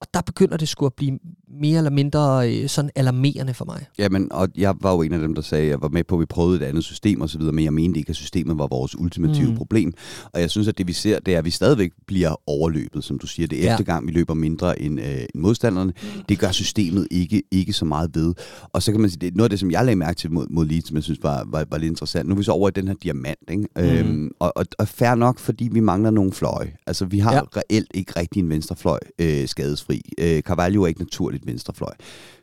Og 0.00 0.06
der 0.14 0.20
begynder 0.20 0.56
det 0.56 0.68
sgu 0.68 0.86
at 0.86 0.94
blive 0.94 1.18
mere 1.60 1.78
eller 1.78 1.90
mindre 1.90 2.52
øh, 2.52 2.68
sådan 2.68 2.90
alarmerende 2.94 3.54
for 3.54 3.64
mig. 3.64 3.86
Jamen, 3.98 4.32
og 4.32 4.48
jeg 4.56 4.74
var 4.80 4.92
jo 4.92 5.02
en 5.02 5.12
af 5.12 5.18
dem, 5.18 5.34
der 5.34 5.42
sagde, 5.42 5.64
at 5.64 5.70
jeg 5.70 5.82
var 5.82 5.88
med 5.88 6.04
på, 6.04 6.14
at 6.14 6.20
vi 6.20 6.26
prøvede 6.26 6.64
et 6.64 6.68
andet 6.68 6.84
system 6.84 7.22
osv., 7.22 7.42
men 7.42 7.64
jeg 7.64 7.72
mente 7.72 7.98
ikke, 7.98 8.10
at 8.10 8.16
systemet 8.16 8.58
var 8.58 8.66
vores 8.66 8.98
ultimative 8.98 9.50
mm. 9.50 9.56
problem. 9.56 9.92
Og 10.32 10.40
jeg 10.40 10.50
synes, 10.50 10.68
at 10.68 10.78
det 10.78 10.86
vi 10.86 10.92
ser, 10.92 11.18
det 11.18 11.34
er, 11.34 11.38
at 11.38 11.44
vi 11.44 11.50
stadigvæk 11.50 11.90
bliver 12.06 12.40
overløbet, 12.46 13.04
som 13.04 13.18
du 13.18 13.26
siger. 13.26 13.46
Det 13.46 13.68
er 13.68 13.72
ja. 13.72 13.82
gang, 13.82 14.06
vi 14.06 14.12
løber 14.12 14.34
mindre 14.34 14.82
end, 14.82 15.00
øh, 15.00 15.20
end 15.34 15.42
modstanderne. 15.42 15.92
Mm. 16.02 16.22
Det 16.28 16.38
gør 16.38 16.50
systemet 16.50 17.08
ikke, 17.10 17.42
ikke 17.50 17.72
så 17.72 17.84
meget 17.84 18.10
ved. 18.14 18.34
Og 18.72 18.82
så 18.82 18.92
kan 18.92 19.00
man 19.00 19.10
sige, 19.10 19.20
det 19.20 19.26
er 19.26 19.32
noget 19.34 19.44
af 19.44 19.50
det, 19.50 19.60
som 19.60 19.70
jeg 19.70 19.84
lagde 19.84 19.96
mærke 19.96 20.16
til 20.16 20.32
mod, 20.32 20.46
mod 20.50 20.66
Leeds, 20.66 20.88
som 20.88 20.96
jeg 20.96 21.04
synes 21.04 21.18
var, 21.22 21.44
var, 21.46 21.64
var 21.70 21.78
lidt 21.78 21.90
interessant. 21.90 22.28
Nu 22.28 22.34
er 22.34 22.38
vi 22.38 22.44
så 22.44 22.52
over 22.52 22.68
i 22.68 22.72
den 22.72 22.88
her 22.88 22.94
diamant, 23.02 23.38
ikke? 23.50 23.66
Mm. 23.76 23.82
Øhm, 23.82 24.30
og, 24.38 24.52
og, 24.56 24.64
og 24.78 24.88
fair 24.88 25.14
nok, 25.14 25.38
fordi 25.38 25.68
vi 25.72 25.80
mangler 25.80 26.10
nogle 26.10 26.32
fløje. 26.32 26.72
Altså, 26.86 27.04
vi 27.04 27.18
har 27.18 27.34
ja. 27.34 27.40
reelt 27.56 27.90
ikke 27.94 28.12
rigtig 28.16 28.40
en 28.40 28.48
venstrefløj 28.48 28.98
øh, 29.18 29.48
skadesfri. 29.48 29.89
Øh, 30.18 30.42
Carvalho 30.42 30.82
er 30.82 30.86
ikke 30.86 31.00
naturligt 31.00 31.46
venstrefløj. 31.46 31.92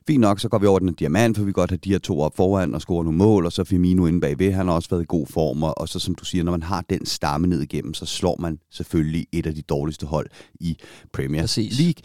Fint 0.07 0.21
nok, 0.21 0.39
så 0.39 0.49
går 0.49 0.57
vi 0.57 0.67
over 0.67 0.79
den 0.79 0.93
diamant, 0.93 1.37
for 1.37 1.43
vi 1.43 1.51
godt 1.51 1.71
have 1.71 1.79
de 1.83 1.89
her 1.89 1.99
to 1.99 2.19
op 2.19 2.35
foran 2.35 2.73
og 2.73 2.81
score 2.81 3.03
nogle 3.03 3.17
mål, 3.17 3.45
og 3.45 3.51
så 3.51 3.63
Firmino 3.63 4.05
inde 4.05 4.21
bagved. 4.21 4.51
Han 4.51 4.67
har 4.67 4.73
også 4.73 4.89
været 4.89 5.01
i 5.01 5.05
god 5.07 5.27
form, 5.27 5.63
og 5.63 5.89
så 5.89 5.99
som 5.99 6.15
du 6.15 6.25
siger, 6.25 6.43
når 6.43 6.51
man 6.51 6.63
har 6.63 6.85
den 6.89 7.05
stamme 7.05 7.47
ned 7.47 7.61
igennem, 7.61 7.93
så 7.93 8.05
slår 8.05 8.37
man 8.39 8.59
selvfølgelig 8.71 9.27
et 9.31 9.45
af 9.45 9.55
de 9.55 9.61
dårligste 9.61 10.05
hold 10.05 10.27
i 10.59 10.77
Premier 11.13 11.41
Præcis. 11.41 11.79
League 11.79 12.01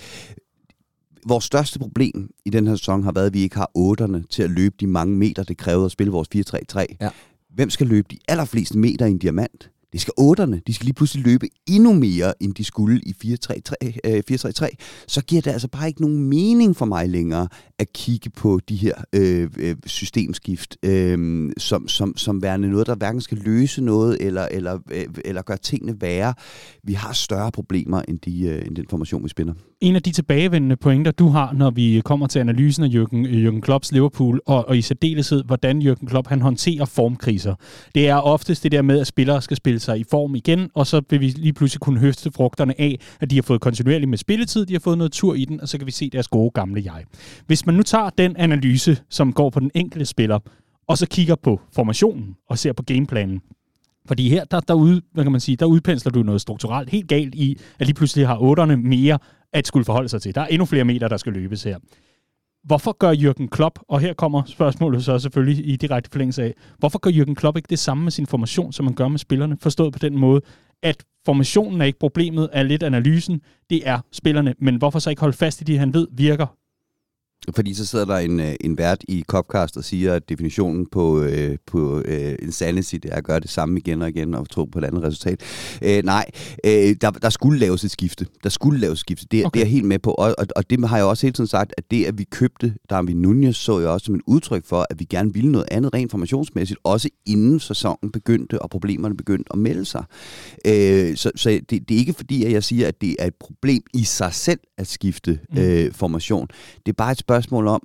vores 1.26 1.44
største 1.44 1.78
problem 1.78 2.30
i 2.44 2.50
den 2.50 2.66
her 2.66 2.76
sæson 2.76 3.02
har 3.02 3.12
været, 3.12 3.26
at 3.26 3.34
vi 3.34 3.40
ikke 3.40 3.56
har 3.56 3.70
otterne 3.74 4.24
til 4.30 4.42
at 4.42 4.50
løbe 4.50 4.74
de 4.80 4.86
mange 4.86 5.16
meter, 5.16 5.42
det 5.42 5.56
krævede 5.56 5.84
at 5.84 5.90
spille 5.90 6.12
vores 6.12 6.28
4-3-3. 6.78 6.96
Ja. 7.00 7.10
Hvem 7.54 7.70
skal 7.70 7.86
løbe 7.86 8.08
de 8.10 8.18
allerfleste 8.28 8.78
meter 8.78 9.06
i 9.06 9.10
en 9.10 9.18
diamant? 9.18 9.71
Det 9.92 10.00
skal 10.00 10.14
otterne. 10.16 10.62
De 10.66 10.74
skal 10.74 10.84
lige 10.84 10.94
pludselig 10.94 11.24
løbe 11.24 11.48
endnu 11.66 11.92
mere, 11.92 12.42
end 12.42 12.54
de 12.54 12.64
skulle 12.64 13.00
i 13.00 13.14
4-3-3. 13.24 13.74
Øh, 14.04 14.22
Så 15.06 15.22
giver 15.26 15.42
det 15.42 15.50
altså 15.50 15.68
bare 15.68 15.88
ikke 15.88 16.00
nogen 16.00 16.24
mening 16.28 16.76
for 16.76 16.84
mig 16.84 17.08
længere 17.08 17.48
at 17.78 17.92
kigge 17.92 18.30
på 18.30 18.60
de 18.68 18.76
her 18.76 18.94
øh, 19.12 19.50
øh, 19.58 19.76
systemskift, 19.86 20.76
øh, 20.82 21.50
som, 21.58 21.88
som, 21.88 22.16
som 22.16 22.42
værende 22.42 22.70
noget, 22.70 22.86
der 22.86 22.94
hverken 22.94 23.20
skal 23.20 23.38
løse 23.38 23.82
noget 23.82 24.16
eller, 24.20 24.48
eller, 24.50 24.78
øh, 24.92 25.06
eller 25.24 25.42
gøre 25.42 25.56
tingene 25.56 26.00
værre. 26.00 26.34
Vi 26.82 26.92
har 26.92 27.12
større 27.12 27.52
problemer 27.52 28.02
end, 28.08 28.18
de, 28.18 28.42
øh, 28.42 28.66
end 28.66 28.76
den 28.76 28.86
formation, 28.90 29.24
vi 29.24 29.28
spinder. 29.28 29.54
En 29.82 29.96
af 29.96 30.02
de 30.02 30.12
tilbagevendende 30.12 30.76
pointer, 30.76 31.10
du 31.10 31.28
har, 31.28 31.52
når 31.52 31.70
vi 31.70 32.02
kommer 32.04 32.26
til 32.26 32.38
analysen 32.38 32.84
af 32.84 32.88
Jürgen, 32.88 33.26
Jürgen 33.26 33.60
Klopps 33.60 33.92
Liverpool, 33.92 34.40
og, 34.46 34.68
og 34.68 34.78
i 34.78 34.82
særdeleshed, 34.82 35.44
hvordan 35.44 35.82
Jürgen 35.82 36.06
Klopp 36.06 36.28
han 36.28 36.40
håndterer 36.40 36.84
formkriser, 36.84 37.54
det 37.94 38.08
er 38.08 38.16
oftest 38.16 38.62
det 38.62 38.72
der 38.72 38.82
med, 38.82 39.00
at 39.00 39.06
spillere 39.06 39.42
skal 39.42 39.56
spille 39.56 39.80
sig 39.80 39.98
i 39.98 40.04
form 40.10 40.34
igen, 40.34 40.70
og 40.74 40.86
så 40.86 41.02
vil 41.10 41.20
vi 41.20 41.28
lige 41.28 41.52
pludselig 41.52 41.80
kunne 41.80 42.00
høste 42.00 42.30
frugterne 42.32 42.80
af, 42.80 42.98
at 43.20 43.30
de 43.30 43.34
har 43.34 43.42
fået 43.42 43.60
kontinuerligt 43.60 44.08
med 44.08 44.18
spilletid, 44.18 44.66
de 44.66 44.72
har 44.72 44.80
fået 44.80 44.98
noget 44.98 45.12
tur 45.12 45.34
i 45.34 45.44
den, 45.44 45.60
og 45.60 45.68
så 45.68 45.78
kan 45.78 45.86
vi 45.86 45.92
se 45.92 46.10
deres 46.10 46.28
gode 46.28 46.50
gamle 46.50 46.82
jeg. 46.84 47.04
Hvis 47.46 47.66
man 47.66 47.74
nu 47.74 47.82
tager 47.82 48.10
den 48.10 48.36
analyse, 48.36 48.98
som 49.08 49.32
går 49.32 49.50
på 49.50 49.60
den 49.60 49.70
enkelte 49.74 50.06
spiller, 50.06 50.38
og 50.86 50.98
så 50.98 51.06
kigger 51.06 51.34
på 51.34 51.60
formationen 51.74 52.36
og 52.48 52.58
ser 52.58 52.72
på 52.72 52.82
gameplanen, 52.82 53.40
fordi 54.06 54.28
her, 54.28 54.44
der, 54.44 54.60
der, 54.60 54.74
ud, 54.74 55.00
hvad 55.12 55.24
kan 55.24 55.32
man 55.32 55.40
sige, 55.40 55.56
der 55.56 55.66
udpensler 55.66 56.12
du 56.12 56.22
noget 56.22 56.40
strukturelt 56.40 56.90
helt 56.90 57.08
galt 57.08 57.34
i, 57.34 57.58
at 57.78 57.86
lige 57.86 57.94
pludselig 57.94 58.26
har 58.26 58.38
otterne 58.40 58.76
mere 58.76 59.18
at 59.52 59.66
skulle 59.66 59.84
forholde 59.84 60.08
sig 60.08 60.22
til. 60.22 60.34
Der 60.34 60.40
er 60.40 60.46
endnu 60.46 60.64
flere 60.64 60.84
meter, 60.84 61.08
der 61.08 61.16
skal 61.16 61.32
løbes 61.32 61.62
her. 61.62 61.78
Hvorfor 62.64 62.92
gør 62.92 63.12
Jürgen 63.12 63.46
Klopp, 63.48 63.78
og 63.88 64.00
her 64.00 64.14
kommer 64.14 64.42
spørgsmålet 64.46 65.04
så 65.04 65.18
selvfølgelig 65.18 65.68
i 65.68 65.76
direkte 65.76 66.10
forlængelse 66.12 66.42
af, 66.42 66.54
hvorfor 66.78 66.98
gør 66.98 67.10
Jürgen 67.10 67.34
Klopp 67.34 67.56
ikke 67.56 67.66
det 67.70 67.78
samme 67.78 68.02
med 68.02 68.12
sin 68.12 68.26
formation, 68.26 68.72
som 68.72 68.84
man 68.84 68.94
gør 68.94 69.08
med 69.08 69.18
spillerne? 69.18 69.56
Forstået 69.60 69.92
på 69.92 69.98
den 69.98 70.18
måde, 70.18 70.40
at 70.82 71.04
formationen 71.24 71.80
er 71.80 71.84
ikke 71.84 71.98
problemet, 71.98 72.48
er 72.52 72.62
lidt 72.62 72.82
analysen, 72.82 73.40
det 73.70 73.88
er 73.88 74.00
spillerne. 74.12 74.54
Men 74.58 74.76
hvorfor 74.76 74.98
så 74.98 75.10
ikke 75.10 75.20
holde 75.20 75.36
fast 75.36 75.60
i 75.60 75.64
det, 75.64 75.78
han 75.78 75.94
ved 75.94 76.08
virker 76.12 76.46
fordi 77.54 77.74
så 77.74 77.86
sidder 77.86 78.04
der 78.04 78.16
en, 78.16 78.40
øh, 78.40 78.54
en 78.60 78.78
vært 78.78 79.04
i 79.08 79.24
Copcast 79.26 79.76
og 79.76 79.84
siger, 79.84 80.14
at 80.14 80.28
definitionen 80.28 80.86
på, 80.92 81.22
øh, 81.22 81.56
på 81.66 82.02
øh, 82.04 82.34
insanity, 82.42 82.94
det 82.94 83.12
er 83.12 83.16
at 83.16 83.24
gøre 83.24 83.40
det 83.40 83.50
samme 83.50 83.78
igen 83.78 84.02
og 84.02 84.08
igen 84.08 84.34
og 84.34 84.50
tro 84.50 84.64
på 84.64 84.78
et 84.78 84.84
andet 84.84 85.02
resultat. 85.02 85.40
Øh, 85.82 86.04
nej, 86.04 86.24
øh, 86.64 86.96
der, 87.00 87.10
der 87.10 87.30
skulle 87.30 87.58
laves 87.58 87.84
et 87.84 87.90
skifte. 87.90 88.26
Der 88.42 88.48
skulle 88.48 88.80
laves 88.80 88.92
et 88.92 88.98
skifte. 88.98 89.26
Det, 89.30 89.46
okay. 89.46 89.54
det 89.54 89.60
er 89.60 89.66
jeg 89.66 89.72
helt 89.72 89.84
med 89.84 89.98
på. 89.98 90.10
Og, 90.10 90.34
og, 90.38 90.46
og 90.56 90.70
det 90.70 90.88
har 90.88 90.96
jeg 90.96 91.06
også 91.06 91.26
hele 91.26 91.32
tiden 91.32 91.48
sagt, 91.48 91.74
at 91.76 91.84
det, 91.90 92.04
at 92.04 92.18
vi 92.18 92.24
købte 92.24 92.74
Darwin 92.90 93.22
Nunez, 93.22 93.56
så 93.56 93.78
jeg 93.78 93.88
også 93.88 94.04
som 94.04 94.14
en 94.14 94.22
udtryk 94.26 94.66
for, 94.66 94.86
at 94.90 95.00
vi 95.00 95.04
gerne 95.04 95.32
ville 95.34 95.52
noget 95.52 95.68
andet 95.70 95.94
rent 95.94 96.10
formationsmæssigt, 96.10 96.80
også 96.84 97.08
inden 97.26 97.60
sæsonen 97.60 98.12
begyndte, 98.12 98.62
og 98.62 98.70
problemerne 98.70 99.16
begyndte 99.16 99.52
at 99.52 99.58
melde 99.58 99.84
sig. 99.84 100.04
Øh, 100.66 101.16
så 101.16 101.30
så 101.36 101.50
det, 101.50 101.88
det 101.88 101.94
er 101.94 101.98
ikke 101.98 102.12
fordi, 102.12 102.44
at 102.44 102.52
jeg 102.52 102.64
siger, 102.64 102.88
at 102.88 103.00
det 103.00 103.16
er 103.18 103.26
et 103.26 103.34
problem 103.34 103.82
i 103.94 104.04
sig 104.04 104.34
selv 104.34 104.60
at 104.78 104.86
skifte 104.86 105.38
mm. 105.52 105.58
øh, 105.58 105.92
formation. 105.92 106.48
Det 106.86 106.92
er 106.92 106.96
bare 106.96 107.12
et 107.12 107.18
spørgsmål 107.18 107.31
spørgsmål 107.32 107.66
om, 107.66 107.82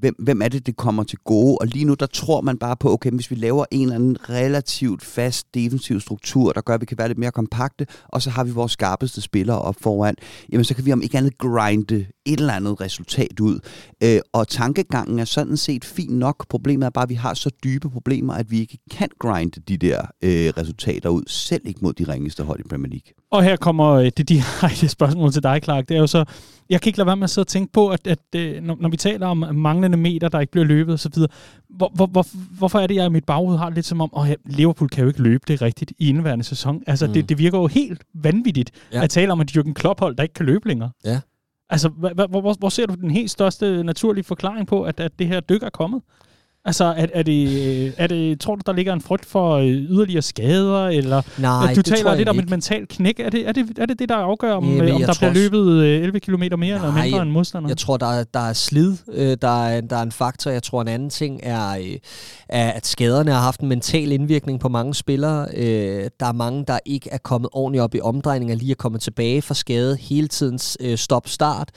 hvem, 0.00 0.14
hvem 0.18 0.42
er 0.42 0.48
det, 0.48 0.66
det 0.66 0.76
kommer 0.76 1.02
til 1.04 1.18
gode? 1.18 1.58
Og 1.60 1.66
lige 1.66 1.84
nu, 1.84 1.94
der 1.94 2.06
tror 2.06 2.40
man 2.40 2.58
bare 2.58 2.76
på, 2.76 2.92
okay, 2.92 3.10
hvis 3.10 3.30
vi 3.30 3.36
laver 3.36 3.64
en 3.70 3.82
eller 3.82 3.94
anden 3.94 4.30
relativt 4.30 5.04
fast 5.04 5.54
defensiv 5.54 6.00
struktur, 6.00 6.52
der 6.52 6.60
gør, 6.60 6.74
at 6.74 6.80
vi 6.80 6.86
kan 6.86 6.98
være 6.98 7.08
lidt 7.08 7.18
mere 7.18 7.30
kompakte, 7.30 7.86
og 8.08 8.22
så 8.22 8.30
har 8.30 8.44
vi 8.44 8.50
vores 8.50 8.72
skarpeste 8.72 9.20
spillere 9.20 9.58
op 9.58 9.76
foran, 9.80 10.14
jamen 10.52 10.64
så 10.64 10.74
kan 10.74 10.86
vi 10.86 10.92
om 10.92 11.02
ikke 11.02 11.18
andet 11.18 11.38
grinde 11.38 12.06
et 12.24 12.40
eller 12.40 12.52
andet 12.52 12.80
resultat 12.80 13.40
ud. 13.40 13.58
Øh, 14.02 14.20
og 14.32 14.48
tankegangen 14.48 15.18
er 15.18 15.24
sådan 15.24 15.56
set 15.56 15.84
fint 15.84 16.16
nok. 16.18 16.48
Problemet 16.48 16.86
er 16.86 16.90
bare, 16.90 17.02
at 17.02 17.08
vi 17.08 17.14
har 17.14 17.34
så 17.34 17.50
dybe 17.64 17.90
problemer, 17.90 18.34
at 18.34 18.50
vi 18.50 18.60
ikke 18.60 18.78
kan 18.90 19.08
grinde 19.18 19.60
de 19.68 19.76
der 19.76 20.00
øh, 20.22 20.52
resultater 20.56 21.08
ud, 21.08 21.22
selv 21.26 21.62
ikke 21.64 21.80
mod 21.82 21.92
de 21.92 22.04
ringeste 22.04 22.42
hold 22.42 22.60
i 22.60 22.68
Premier 22.68 22.90
League. 22.90 23.12
Og 23.30 23.42
her 23.42 23.56
kommer 23.56 23.92
øh, 23.92 24.10
det 24.16 24.28
direkte 24.28 24.88
spørgsmål 24.96 25.32
til 25.32 25.42
dig, 25.42 25.60
Clark. 25.64 25.88
Det 25.88 25.96
er 25.96 26.00
jo 26.00 26.06
så, 26.06 26.24
jeg 26.70 26.80
kan 26.80 26.88
ikke 26.88 26.98
lade 26.98 27.06
være 27.06 27.16
med 27.16 27.24
at 27.24 27.30
sidde 27.30 27.42
og 27.42 27.48
tænke 27.48 27.72
på, 27.72 27.88
at, 27.88 28.06
at 28.06 28.18
øh, 28.36 28.62
når, 28.62 28.76
når 28.80 28.88
vi 28.88 28.96
taler 28.96 29.26
om 29.26 29.36
manglende 29.52 29.98
meter, 29.98 30.28
der 30.28 30.40
ikke 30.40 30.50
bliver 30.50 30.64
løbet 30.64 30.94
osv., 30.94 31.12
hvor, 31.68 31.90
hvor, 31.94 32.06
hvor, 32.06 32.26
hvorfor 32.58 32.78
er 32.78 32.86
det, 32.86 32.94
jeg 32.94 33.06
i 33.06 33.08
mit 33.08 33.24
baghoved 33.24 33.58
har 33.58 33.70
lidt 33.70 33.86
som 33.86 34.00
om, 34.00 34.10
at 34.16 34.36
Liverpool 34.44 34.88
kan 34.88 35.02
jo 35.02 35.08
ikke 35.08 35.22
løbe 35.22 35.44
det 35.48 35.62
rigtigt 35.62 35.92
i 35.98 36.08
indeværende 36.08 36.44
sæson. 36.44 36.82
Altså, 36.86 37.06
mm. 37.06 37.12
det, 37.12 37.28
det 37.28 37.38
virker 37.38 37.58
jo 37.58 37.66
helt 37.66 38.02
vanvittigt 38.14 38.70
ja. 38.92 39.02
at 39.02 39.10
tale 39.10 39.32
om 39.32 39.40
et 39.40 39.56
Jürgen 39.56 39.72
Klopp-hold, 39.72 40.16
der 40.16 40.22
ikke 40.22 40.34
kan 40.34 40.46
løbe 40.46 40.68
længere. 40.68 40.90
Ja. 41.04 41.20
Altså, 41.70 41.88
hvor, 41.88 42.26
hvor, 42.26 42.54
hvor 42.58 42.68
ser 42.68 42.86
du 42.86 42.94
den 42.94 43.10
helt 43.10 43.30
største 43.30 43.84
naturlige 43.84 44.24
forklaring 44.24 44.66
på, 44.66 44.82
at, 44.82 45.00
at 45.00 45.18
det 45.18 45.26
her 45.26 45.40
dyk 45.40 45.62
er 45.62 45.70
kommet? 45.70 46.02
Altså, 46.66 46.84
er, 46.84 47.06
er, 47.14 47.22
det, 47.22 47.94
er 47.96 48.06
det, 48.06 48.40
tror 48.40 48.54
du, 48.54 48.60
der 48.66 48.72
ligger 48.72 48.92
en 48.92 49.00
frygt 49.00 49.26
for 49.26 49.56
øh, 49.56 49.66
yderligere 49.66 50.22
skader? 50.22 50.88
Eller, 50.88 51.22
Nej, 51.38 51.74
du 51.74 51.82
taler 51.82 52.14
lidt 52.14 52.28
om 52.28 52.36
ikke. 52.36 52.44
et 52.44 52.50
mentalt 52.50 52.88
knæk. 52.88 53.20
Er 53.20 53.30
det 53.30 53.48
er 53.48 53.52
det, 53.52 53.78
er 53.78 53.86
det, 53.86 53.98
det 53.98 54.08
der 54.08 54.16
afgør, 54.16 54.54
om, 54.54 54.64
Jamen, 54.64 54.88
øh, 54.88 54.94
om 54.94 55.00
der 55.00 55.06
tror 55.06 55.30
bliver 55.30 55.32
løbet 55.50 55.82
øh, 55.82 56.02
11 56.02 56.20
km 56.20 56.32
mere 56.38 56.50
eller 56.74 56.92
Nej, 56.92 57.04
mindre 57.04 57.22
end 57.22 57.30
modstanderen? 57.30 57.68
Jeg 57.68 57.78
tror, 57.78 57.96
der 57.96 58.06
er, 58.06 58.24
der 58.24 58.40
er 58.40 58.52
slid, 58.52 58.96
øh, 59.12 59.36
der, 59.42 59.66
er, 59.66 59.80
der 59.80 59.96
er 59.96 60.02
en 60.02 60.12
faktor. 60.12 60.50
Jeg 60.50 60.62
tror, 60.62 60.82
en 60.82 60.88
anden 60.88 61.10
ting 61.10 61.40
er, 61.42 61.70
øh, 61.70 61.96
er, 62.48 62.70
at 62.70 62.86
skaderne 62.86 63.30
har 63.30 63.40
haft 63.40 63.60
en 63.60 63.68
mental 63.68 64.12
indvirkning 64.12 64.60
på 64.60 64.68
mange 64.68 64.94
spillere. 64.94 65.48
Øh, 65.56 66.10
der 66.20 66.26
er 66.26 66.32
mange, 66.32 66.64
der 66.68 66.78
ikke 66.86 67.08
er 67.12 67.18
kommet 67.18 67.50
ordentligt 67.52 67.82
op 67.82 67.94
i 67.94 68.00
omdrejninger, 68.00 68.54
lige 68.54 68.70
er 68.70 68.74
kommet 68.74 69.00
tilbage 69.00 69.42
fra 69.42 69.54
skade, 69.54 69.96
hele 70.00 70.28
tidens 70.28 70.76
øh, 70.80 70.98
stop-start. 70.98 71.68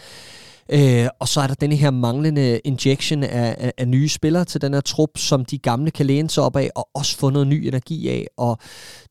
Øh, 0.72 1.08
og 1.20 1.28
så 1.28 1.42
er 1.42 1.48
der 1.48 1.54
den 1.54 1.72
her 1.72 1.92
manglende 1.92 2.60
injection 2.64 3.24
af, 3.24 3.56
af, 3.60 3.74
af 3.78 3.88
nye 3.88 4.10
spillere 4.10 4.46
til 4.46 4.62
den 4.62 4.74
her 4.74 4.82
trup, 4.82 5.10
som 5.18 5.46
de 5.46 5.58
gamle 5.58 5.92
kan 5.92 6.06
læne 6.06 6.30
sig 6.30 6.44
op 6.44 6.56
af, 6.56 6.70
og 6.76 6.90
også 6.94 7.18
få 7.18 7.30
noget 7.30 7.48
ny 7.48 7.68
energi 7.68 8.10
af. 8.10 8.28
Og 8.38 8.58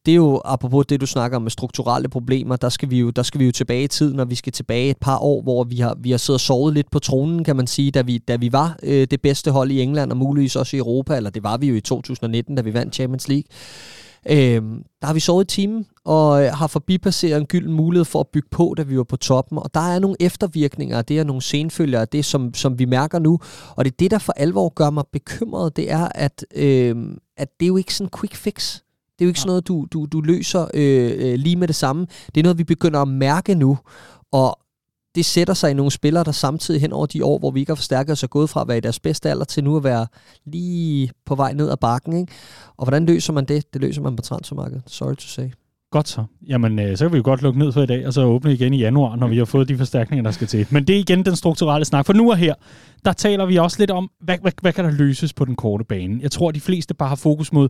det 0.06 0.12
er 0.12 0.16
jo, 0.16 0.40
apropos 0.44 0.86
det, 0.86 1.00
du 1.00 1.06
snakker 1.06 1.36
om 1.36 1.42
med 1.42 1.50
strukturelle 1.50 2.08
problemer, 2.08 2.56
der 2.56 2.68
skal 2.68 2.90
vi 2.90 2.98
jo, 2.98 3.10
der 3.10 3.22
skal 3.22 3.40
vi 3.40 3.44
jo 3.44 3.52
tilbage 3.52 3.82
i 3.82 3.88
tiden, 3.88 4.16
når 4.16 4.24
vi 4.24 4.34
skal 4.34 4.52
tilbage 4.52 4.90
et 4.90 4.96
par 5.00 5.18
år, 5.18 5.42
hvor 5.42 5.64
vi 5.64 5.76
har, 5.76 5.96
vi 6.00 6.10
har 6.10 6.18
siddet 6.18 6.36
og 6.36 6.40
sovet 6.40 6.74
lidt 6.74 6.90
på 6.90 6.98
tronen, 6.98 7.44
kan 7.44 7.56
man 7.56 7.66
sige, 7.66 7.90
da 7.90 8.02
vi, 8.02 8.18
da 8.18 8.36
vi 8.36 8.52
var 8.52 8.78
øh, 8.82 9.06
det 9.10 9.20
bedste 9.20 9.50
hold 9.50 9.70
i 9.70 9.82
England, 9.82 10.10
og 10.10 10.16
muligvis 10.16 10.56
også 10.56 10.76
i 10.76 10.78
Europa, 10.78 11.16
eller 11.16 11.30
det 11.30 11.42
var 11.42 11.56
vi 11.56 11.66
jo 11.68 11.74
i 11.74 11.80
2019, 11.80 12.56
da 12.56 12.62
vi 12.62 12.74
vandt 12.74 12.94
Champions 12.94 13.28
League. 13.28 13.44
Øh, 14.30 14.62
der 15.00 15.06
har 15.06 15.14
vi 15.14 15.20
sovet 15.20 15.44
i 15.44 15.54
timen, 15.54 15.86
og 16.04 16.44
øh, 16.44 16.52
har 16.52 16.66
forbipasseret 16.66 17.40
en 17.40 17.46
gylden 17.46 17.72
mulighed 17.72 18.04
for 18.04 18.20
at 18.20 18.28
bygge 18.32 18.48
på, 18.50 18.74
da 18.76 18.82
vi 18.82 18.96
var 18.96 19.04
på 19.04 19.16
toppen. 19.16 19.58
Og 19.58 19.74
der 19.74 19.80
er 19.80 19.98
nogle 19.98 20.16
eftervirkninger, 20.20 21.02
det 21.02 21.18
er 21.18 21.24
nogle 21.24 21.42
senfølger 21.42 22.00
af 22.00 22.08
det, 22.08 22.24
som, 22.24 22.54
som 22.54 22.78
vi 22.78 22.84
mærker 22.84 23.18
nu. 23.18 23.38
Og 23.76 23.84
det 23.84 23.92
er 23.92 23.96
det, 23.98 24.10
der 24.10 24.18
for 24.18 24.32
alvor 24.32 24.68
gør 24.68 24.90
mig 24.90 25.04
bekymret, 25.12 25.76
det 25.76 25.90
er, 25.90 26.08
at, 26.14 26.44
øh, 26.54 26.96
at 27.36 27.48
det 27.60 27.66
er 27.66 27.68
jo 27.68 27.76
ikke 27.76 27.94
sådan 27.94 28.06
en 28.06 28.18
quick 28.20 28.34
fix. 28.34 28.74
Det 29.18 29.24
er 29.24 29.26
jo 29.26 29.28
ikke 29.28 29.40
sådan 29.40 29.48
noget, 29.48 29.68
du, 29.68 29.86
du, 29.92 30.06
du 30.06 30.20
løser 30.20 30.68
øh, 30.74 31.12
øh, 31.16 31.34
lige 31.34 31.56
med 31.56 31.68
det 31.68 31.76
samme. 31.76 32.06
Det 32.34 32.40
er 32.40 32.42
noget, 32.42 32.58
vi 32.58 32.64
begynder 32.64 33.02
at 33.02 33.08
mærke 33.08 33.54
nu. 33.54 33.78
Og 34.32 34.58
det 35.14 35.24
sætter 35.24 35.54
sig 35.54 35.70
i 35.70 35.74
nogle 35.74 35.90
spillere, 35.90 36.24
der 36.24 36.32
samtidig 36.32 36.80
hen 36.80 36.92
over 36.92 37.06
de 37.06 37.24
år, 37.24 37.38
hvor 37.38 37.50
vi 37.50 37.60
ikke 37.60 37.70
har 37.70 37.76
forstærket 37.76 38.12
os 38.12 38.22
og 38.22 38.30
gået 38.30 38.50
fra 38.50 38.60
at 38.60 38.68
være 38.68 38.78
i 38.78 38.80
deres 38.80 39.00
bedste 39.00 39.30
alder, 39.30 39.44
til 39.44 39.64
nu 39.64 39.76
at 39.76 39.84
være 39.84 40.06
lige 40.44 41.10
på 41.26 41.34
vej 41.34 41.52
ned 41.52 41.70
ad 41.70 41.76
bakken. 41.76 42.12
Ikke? 42.12 42.32
Og 42.76 42.84
hvordan 42.84 43.06
løser 43.06 43.32
man 43.32 43.44
det? 43.44 43.72
Det 43.72 43.80
løser 43.80 44.02
man 44.02 44.16
på 44.16 44.22
transfermarkedet. 44.22 44.82
Sorry 44.86 45.14
to 45.14 45.26
say. 45.26 45.50
Godt 45.90 46.08
så. 46.08 46.24
Jamen, 46.48 46.78
øh, 46.78 46.96
så 46.96 47.04
kan 47.04 47.12
vi 47.12 47.16
jo 47.16 47.22
godt 47.24 47.42
lukke 47.42 47.58
ned 47.58 47.72
for 47.72 47.82
i 47.82 47.86
dag, 47.86 48.06
og 48.06 48.12
så 48.12 48.24
åbne 48.24 48.52
igen 48.52 48.74
i 48.74 48.78
januar, 48.78 49.16
når 49.16 49.28
vi 49.28 49.38
har 49.38 49.44
fået 49.44 49.68
de 49.68 49.78
forstærkninger, 49.78 50.22
der 50.22 50.30
skal 50.30 50.46
til. 50.46 50.66
Men 50.70 50.86
det 50.86 50.96
er 50.96 51.00
igen 51.00 51.24
den 51.24 51.36
strukturelle 51.36 51.84
snak. 51.84 52.06
For 52.06 52.12
nu 52.12 52.30
og 52.30 52.36
her, 52.36 52.54
der 53.04 53.12
taler 53.12 53.46
vi 53.46 53.56
også 53.56 53.76
lidt 53.78 53.90
om, 53.90 54.10
hvad, 54.20 54.38
hvad, 54.42 54.52
hvad 54.62 54.72
kan 54.72 54.84
der 54.84 54.90
løses 54.90 55.32
på 55.32 55.44
den 55.44 55.56
korte 55.56 55.84
bane? 55.84 56.18
Jeg 56.22 56.30
tror, 56.30 56.50
de 56.50 56.60
fleste 56.60 56.94
bare 56.94 57.08
har 57.08 57.16
fokus 57.16 57.52
mod, 57.52 57.68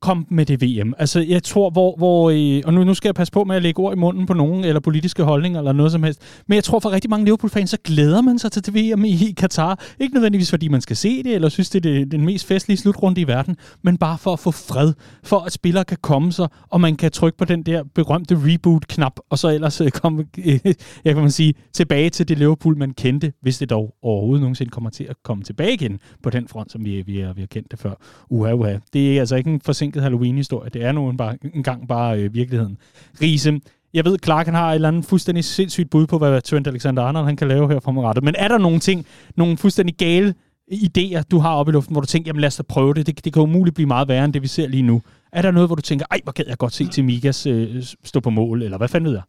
kom 0.00 0.26
med 0.30 0.46
det 0.46 0.62
VM. 0.62 0.94
Altså, 0.98 1.20
jeg 1.20 1.42
tror, 1.42 1.70
hvor... 1.70 1.96
hvor 1.96 2.30
øh, 2.30 2.62
og 2.64 2.74
nu, 2.74 2.84
nu 2.84 2.94
skal 2.94 3.08
jeg 3.08 3.14
passe 3.14 3.32
på 3.32 3.44
med 3.44 3.56
at 3.56 3.62
lægge 3.62 3.82
ord 3.82 3.96
i 3.96 3.96
munden 3.96 4.26
på 4.26 4.34
nogen, 4.34 4.64
eller 4.64 4.80
politiske 4.80 5.22
holdninger, 5.22 5.60
eller 5.60 5.72
noget 5.72 5.92
som 5.92 6.02
helst. 6.02 6.20
Men 6.46 6.54
jeg 6.54 6.64
tror, 6.64 6.78
for 6.80 6.90
rigtig 6.90 7.10
mange 7.10 7.24
Liverpool-fans, 7.24 7.70
så 7.70 7.76
glæder 7.84 8.20
man 8.20 8.38
sig 8.38 8.52
til 8.52 8.66
det 8.66 8.74
VM 8.74 9.04
i 9.04 9.34
Katar. 9.36 9.80
Ikke 10.00 10.14
nødvendigvis, 10.14 10.50
fordi 10.50 10.68
man 10.68 10.80
skal 10.80 10.96
se 10.96 11.22
det, 11.22 11.34
eller 11.34 11.48
synes, 11.48 11.70
det 11.70 11.86
er 11.86 11.90
det, 11.90 12.12
den 12.12 12.24
mest 12.24 12.46
festlige 12.46 12.78
slutrunde 12.78 13.20
i 13.20 13.26
verden, 13.26 13.56
men 13.82 13.96
bare 13.96 14.18
for 14.18 14.32
at 14.32 14.38
få 14.38 14.50
fred. 14.50 14.92
For 15.22 15.38
at 15.38 15.52
spillere 15.52 15.84
kan 15.84 15.98
komme 16.02 16.32
sig, 16.32 16.48
og 16.68 16.80
man 16.80 16.96
kan 16.96 17.10
trykke 17.10 17.38
på 17.38 17.44
den 17.44 17.62
der 17.62 17.82
berømte 17.94 18.38
reboot-knap, 18.38 19.20
og 19.30 19.38
så 19.38 19.48
ellers 19.48 19.80
øh, 19.80 19.90
komme, 19.90 20.26
øh, 20.38 20.58
jeg 21.04 21.14
kan 21.14 21.16
man 21.16 21.30
sige, 21.30 21.54
tilbage 21.72 22.10
til 22.10 22.28
det 22.28 22.38
Liverpool, 22.38 22.76
man 22.76 22.94
kendte, 22.94 23.32
hvis 23.42 23.58
det 23.58 23.70
dog 23.70 23.94
overhovedet 24.02 24.40
nogensinde 24.40 24.70
kommer 24.70 24.90
til 24.90 25.04
at 25.04 25.16
komme 25.24 25.44
tilbage 25.44 25.72
igen 25.72 26.00
på 26.22 26.30
den 26.30 26.48
front, 26.48 26.72
som 26.72 26.84
vi, 26.84 27.02
vi, 27.02 27.20
har, 27.20 27.32
vi 27.32 27.40
har 27.40 27.46
kendt 27.46 27.70
det 27.70 27.78
før. 27.78 27.94
Uha, 28.30 28.52
uha. 28.52 28.76
Det 28.92 29.16
er 29.16 29.20
altså 29.20 29.36
ikke 29.36 29.50
en 29.50 29.60
forsinket 29.90 30.02
Halloween-historie. 30.02 30.70
Det 30.70 30.84
er 30.84 30.92
nu 30.92 31.12
bare, 31.12 31.36
en 31.54 31.62
gang 31.62 31.88
bare 31.88 32.18
øh, 32.20 32.34
virkeligheden. 32.34 32.76
Riese, 33.22 33.60
jeg 33.94 34.04
ved, 34.04 34.18
Clark 34.24 34.46
han 34.46 34.54
har 34.54 34.70
et 34.70 34.74
eller 34.74 34.88
andet 34.88 35.04
fuldstændig 35.04 35.44
sindssygt 35.44 35.90
bud 35.90 36.06
på, 36.06 36.18
hvad 36.18 36.40
Trent 36.40 36.66
Alexander-Arnold 36.66 37.24
han 37.24 37.36
kan 37.36 37.48
lave 37.48 37.68
her 37.68 37.80
fremadrettet. 37.80 38.24
Men 38.24 38.34
er 38.38 38.48
der 38.48 38.58
nogle 38.58 38.78
ting, 38.78 39.06
nogle 39.36 39.56
fuldstændig 39.56 39.96
gale 39.96 40.34
idéer, 40.72 41.22
du 41.30 41.38
har 41.38 41.54
oppe 41.54 41.70
i 41.70 41.72
luften, 41.72 41.94
hvor 41.94 42.00
du 42.00 42.06
tænker, 42.06 42.28
jamen 42.28 42.40
lad 42.40 42.46
os 42.46 42.56
da 42.56 42.62
prøve 42.62 42.94
det. 42.94 43.06
det. 43.06 43.24
Det 43.24 43.32
kan 43.32 43.42
umuligt 43.42 43.74
blive 43.74 43.86
meget 43.86 44.08
værre, 44.08 44.24
end 44.24 44.32
det 44.32 44.42
vi 44.42 44.48
ser 44.48 44.68
lige 44.68 44.82
nu. 44.82 45.02
Er 45.32 45.42
der 45.42 45.50
noget, 45.50 45.68
hvor 45.68 45.76
du 45.76 45.82
tænker, 45.82 46.06
ej, 46.10 46.20
hvor 46.22 46.32
kan 46.32 46.44
jeg 46.48 46.58
godt 46.58 46.72
se 46.72 46.86
til 46.86 47.04
Mikas 47.04 47.46
øh, 47.46 47.82
stå 48.04 48.20
på 48.20 48.30
mål, 48.30 48.62
eller 48.62 48.78
hvad 48.78 48.88
fanden 48.88 49.06
ved 49.06 49.14
jeg? 49.14 49.22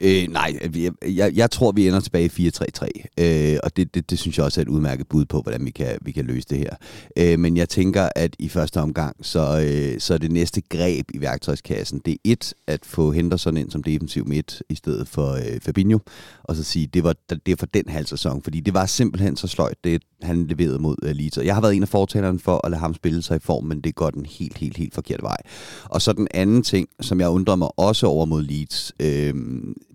Øh, 0.00 0.28
nej, 0.28 0.58
jeg, 0.74 0.92
jeg, 1.06 1.32
jeg 1.34 1.50
tror, 1.50 1.72
vi 1.72 1.88
ender 1.88 2.00
tilbage 2.00 2.30
i 2.38 2.48
4-3-3, 2.48 2.88
øh, 3.18 3.58
og 3.62 3.76
det, 3.76 3.94
det, 3.94 4.10
det 4.10 4.18
synes 4.18 4.38
jeg 4.38 4.44
også 4.44 4.60
er 4.60 4.62
et 4.62 4.68
udmærket 4.68 5.08
bud 5.08 5.24
på, 5.24 5.42
hvordan 5.42 5.64
vi 5.64 5.70
kan, 5.70 5.98
vi 6.02 6.12
kan 6.12 6.24
løse 6.24 6.46
det 6.50 6.58
her. 6.58 6.74
Øh, 7.16 7.38
men 7.38 7.56
jeg 7.56 7.68
tænker, 7.68 8.08
at 8.16 8.36
i 8.38 8.48
første 8.48 8.80
omgang, 8.80 9.16
så, 9.22 9.60
øh, 9.60 10.00
så 10.00 10.14
er 10.14 10.18
det 10.18 10.32
næste 10.32 10.60
greb 10.60 11.10
i 11.14 11.20
værktøjskassen, 11.20 12.00
det 12.04 12.12
er 12.12 12.18
et, 12.24 12.54
at 12.66 12.80
få 12.84 13.12
Henderson 13.12 13.56
ind 13.56 13.70
som 13.70 13.82
defensiv 13.82 14.28
midt, 14.28 14.62
i 14.68 14.74
stedet 14.74 15.08
for 15.08 15.32
øh, 15.32 15.60
Fabinho, 15.60 15.98
og 16.44 16.56
så 16.56 16.62
sige, 16.62 16.86
det 16.86 17.04
var 17.04 17.14
det 17.46 17.52
er 17.52 17.56
for 17.56 17.66
den 17.66 17.84
halv 17.88 18.06
sæson, 18.06 18.42
fordi 18.42 18.60
det 18.60 18.74
var 18.74 18.86
simpelthen 18.86 19.36
så 19.36 19.46
sløjt, 19.46 19.84
det 19.84 20.02
han 20.22 20.46
leverede 20.46 20.78
mod 20.78 20.96
øh, 21.02 21.14
Leeds. 21.14 21.36
Jeg 21.36 21.54
har 21.54 21.60
været 21.60 21.76
en 21.76 21.82
af 21.82 21.88
fortalerne 21.88 22.38
for 22.38 22.60
at 22.64 22.70
lade 22.70 22.80
ham 22.80 22.94
spille 22.94 23.22
sig 23.22 23.36
i 23.36 23.38
form, 23.38 23.64
men 23.64 23.80
det 23.80 23.94
går 23.94 24.10
den 24.10 24.26
helt, 24.26 24.58
helt, 24.58 24.76
helt 24.76 24.94
forkerte 24.94 25.22
vej. 25.22 25.36
Og 25.84 26.02
så 26.02 26.12
den 26.12 26.28
anden 26.34 26.62
ting, 26.62 26.88
som 27.00 27.20
jeg 27.20 27.28
undrer 27.28 27.56
mig 27.56 27.68
også 27.76 28.06
over 28.06 28.24
mod 28.24 28.42
Leeds, 28.42 28.92
øh, 29.00 29.34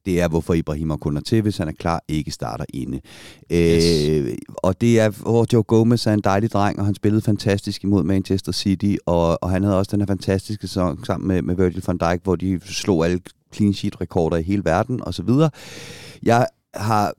det 0.05 0.21
er, 0.21 0.27
hvorfor 0.27 0.53
Ibrahim 0.53 0.91
kun 1.01 1.17
er 1.17 1.21
til, 1.21 1.41
hvis 1.41 1.57
han 1.57 1.67
er 1.67 1.71
klar, 1.71 2.03
ikke 2.07 2.31
starter 2.31 2.65
inde. 2.73 2.99
Yes. 3.53 4.09
Øh, 4.09 4.37
og 4.47 4.81
det 4.81 4.99
er, 4.99 5.09
hvor 5.09 5.45
Joe 5.53 5.63
Gomez 5.63 6.07
er 6.07 6.13
en 6.13 6.21
dejlig 6.23 6.51
dreng, 6.51 6.79
og 6.79 6.85
han 6.85 6.95
spillede 6.95 7.21
fantastisk 7.21 7.83
imod 7.83 8.03
Manchester 8.03 8.51
City, 8.51 8.95
og, 9.05 9.43
og 9.43 9.49
han 9.49 9.63
havde 9.63 9.77
også 9.77 9.91
den 9.91 10.01
her 10.01 10.07
fantastiske 10.07 10.67
sæson 10.67 11.05
sammen 11.05 11.27
med, 11.27 11.41
med 11.41 11.55
Virgil 11.55 11.83
van 11.87 11.97
Dijk, 11.97 12.23
hvor 12.23 12.35
de 12.35 12.59
slog 12.65 13.05
alle 13.05 13.19
clean 13.53 13.73
sheet 13.73 14.01
rekorder 14.01 14.37
i 14.37 14.43
hele 14.43 14.65
verden, 14.65 15.03
og 15.03 15.13
så 15.13 15.23
videre. 15.23 15.49
Jeg 16.23 16.47
har 16.73 17.13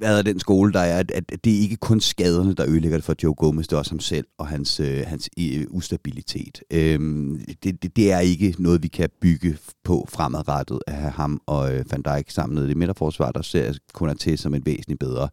været 0.00 0.26
den 0.26 0.40
skole, 0.40 0.72
der 0.72 0.80
er, 0.80 0.98
at, 0.98 1.12
at 1.14 1.44
det 1.44 1.56
er 1.56 1.60
ikke 1.60 1.76
kun 1.76 2.00
skaderne, 2.00 2.54
der 2.54 2.66
ødelægger 2.68 2.98
det 2.98 3.04
for 3.04 3.14
Joe 3.22 3.34
Gomez, 3.34 3.66
det 3.66 3.72
er 3.72 3.78
også 3.78 3.90
ham 3.90 4.00
selv 4.00 4.26
og 4.38 4.46
hans, 4.46 4.80
øh, 4.80 5.04
hans 5.06 5.30
øh, 5.38 5.66
ustabilitet. 5.70 6.62
Øhm, 6.70 7.40
det, 7.64 7.82
det, 7.82 7.96
det 7.96 8.12
er 8.12 8.18
ikke 8.18 8.54
noget, 8.58 8.82
vi 8.82 8.88
kan 8.88 9.08
bygge 9.20 9.58
på 9.84 10.06
fremadrettet 10.08 10.80
at 10.86 10.94
have 10.94 11.10
ham 11.10 11.40
og 11.46 11.74
øh, 11.74 11.84
Van 11.90 12.02
Dijk 12.02 12.30
samlet 12.30 12.64
i 12.64 12.68
det 12.68 12.76
midterforsvar, 12.76 13.32
der 13.32 13.42
ser 13.42 13.72
kun 13.92 14.08
er 14.08 14.14
til 14.14 14.38
som 14.38 14.54
en 14.54 14.66
væsentlig 14.66 14.98
bedre 14.98 15.28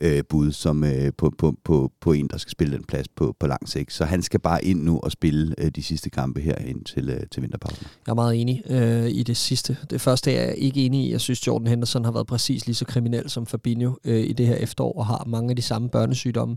øh, 0.00 0.22
bud 0.28 0.52
som, 0.52 0.84
øh, 0.84 1.12
på, 1.18 1.32
på, 1.38 1.54
på, 1.64 1.92
på 2.00 2.12
en, 2.12 2.28
der 2.28 2.38
skal 2.38 2.50
spille 2.50 2.76
den 2.76 2.84
plads 2.84 3.08
på, 3.08 3.36
på 3.40 3.46
lang 3.46 3.68
sigt. 3.68 3.92
Så 3.92 4.04
han 4.04 4.22
skal 4.22 4.40
bare 4.40 4.64
ind 4.64 4.82
nu 4.82 5.00
og 5.02 5.12
spille 5.12 5.54
øh, 5.58 5.70
de 5.70 5.82
sidste 5.82 6.10
kampe 6.10 6.40
her 6.40 6.56
ind 6.56 6.84
til, 6.84 7.10
øh, 7.10 7.20
til 7.30 7.42
vinterpausen. 7.42 7.86
Jeg 8.06 8.12
er 8.12 8.14
meget 8.14 8.40
enig 8.40 8.62
øh, 8.70 9.10
i 9.10 9.22
det 9.22 9.36
sidste. 9.36 9.76
Det 9.90 10.00
første 10.00 10.32
er 10.32 10.44
jeg 10.44 10.56
ikke 10.56 10.86
enig 10.86 11.06
i. 11.06 11.12
Jeg 11.12 11.20
synes, 11.20 11.46
Jordan 11.46 11.66
Henderson 11.66 12.04
har 12.04 12.12
været 12.12 12.26
præcis 12.26 12.66
lige 12.66 12.76
så 12.76 12.84
kriminel 12.84 13.30
som 13.30 13.46
Fabinho 13.46 13.89
øh, 14.04 14.20
i 14.20 14.32
det 14.32 14.46
her 14.46 14.54
efterår, 14.54 14.92
og 14.98 15.06
har 15.06 15.24
mange 15.26 15.50
af 15.50 15.56
de 15.56 15.62
samme 15.62 15.88
børnesygdomme. 15.88 16.56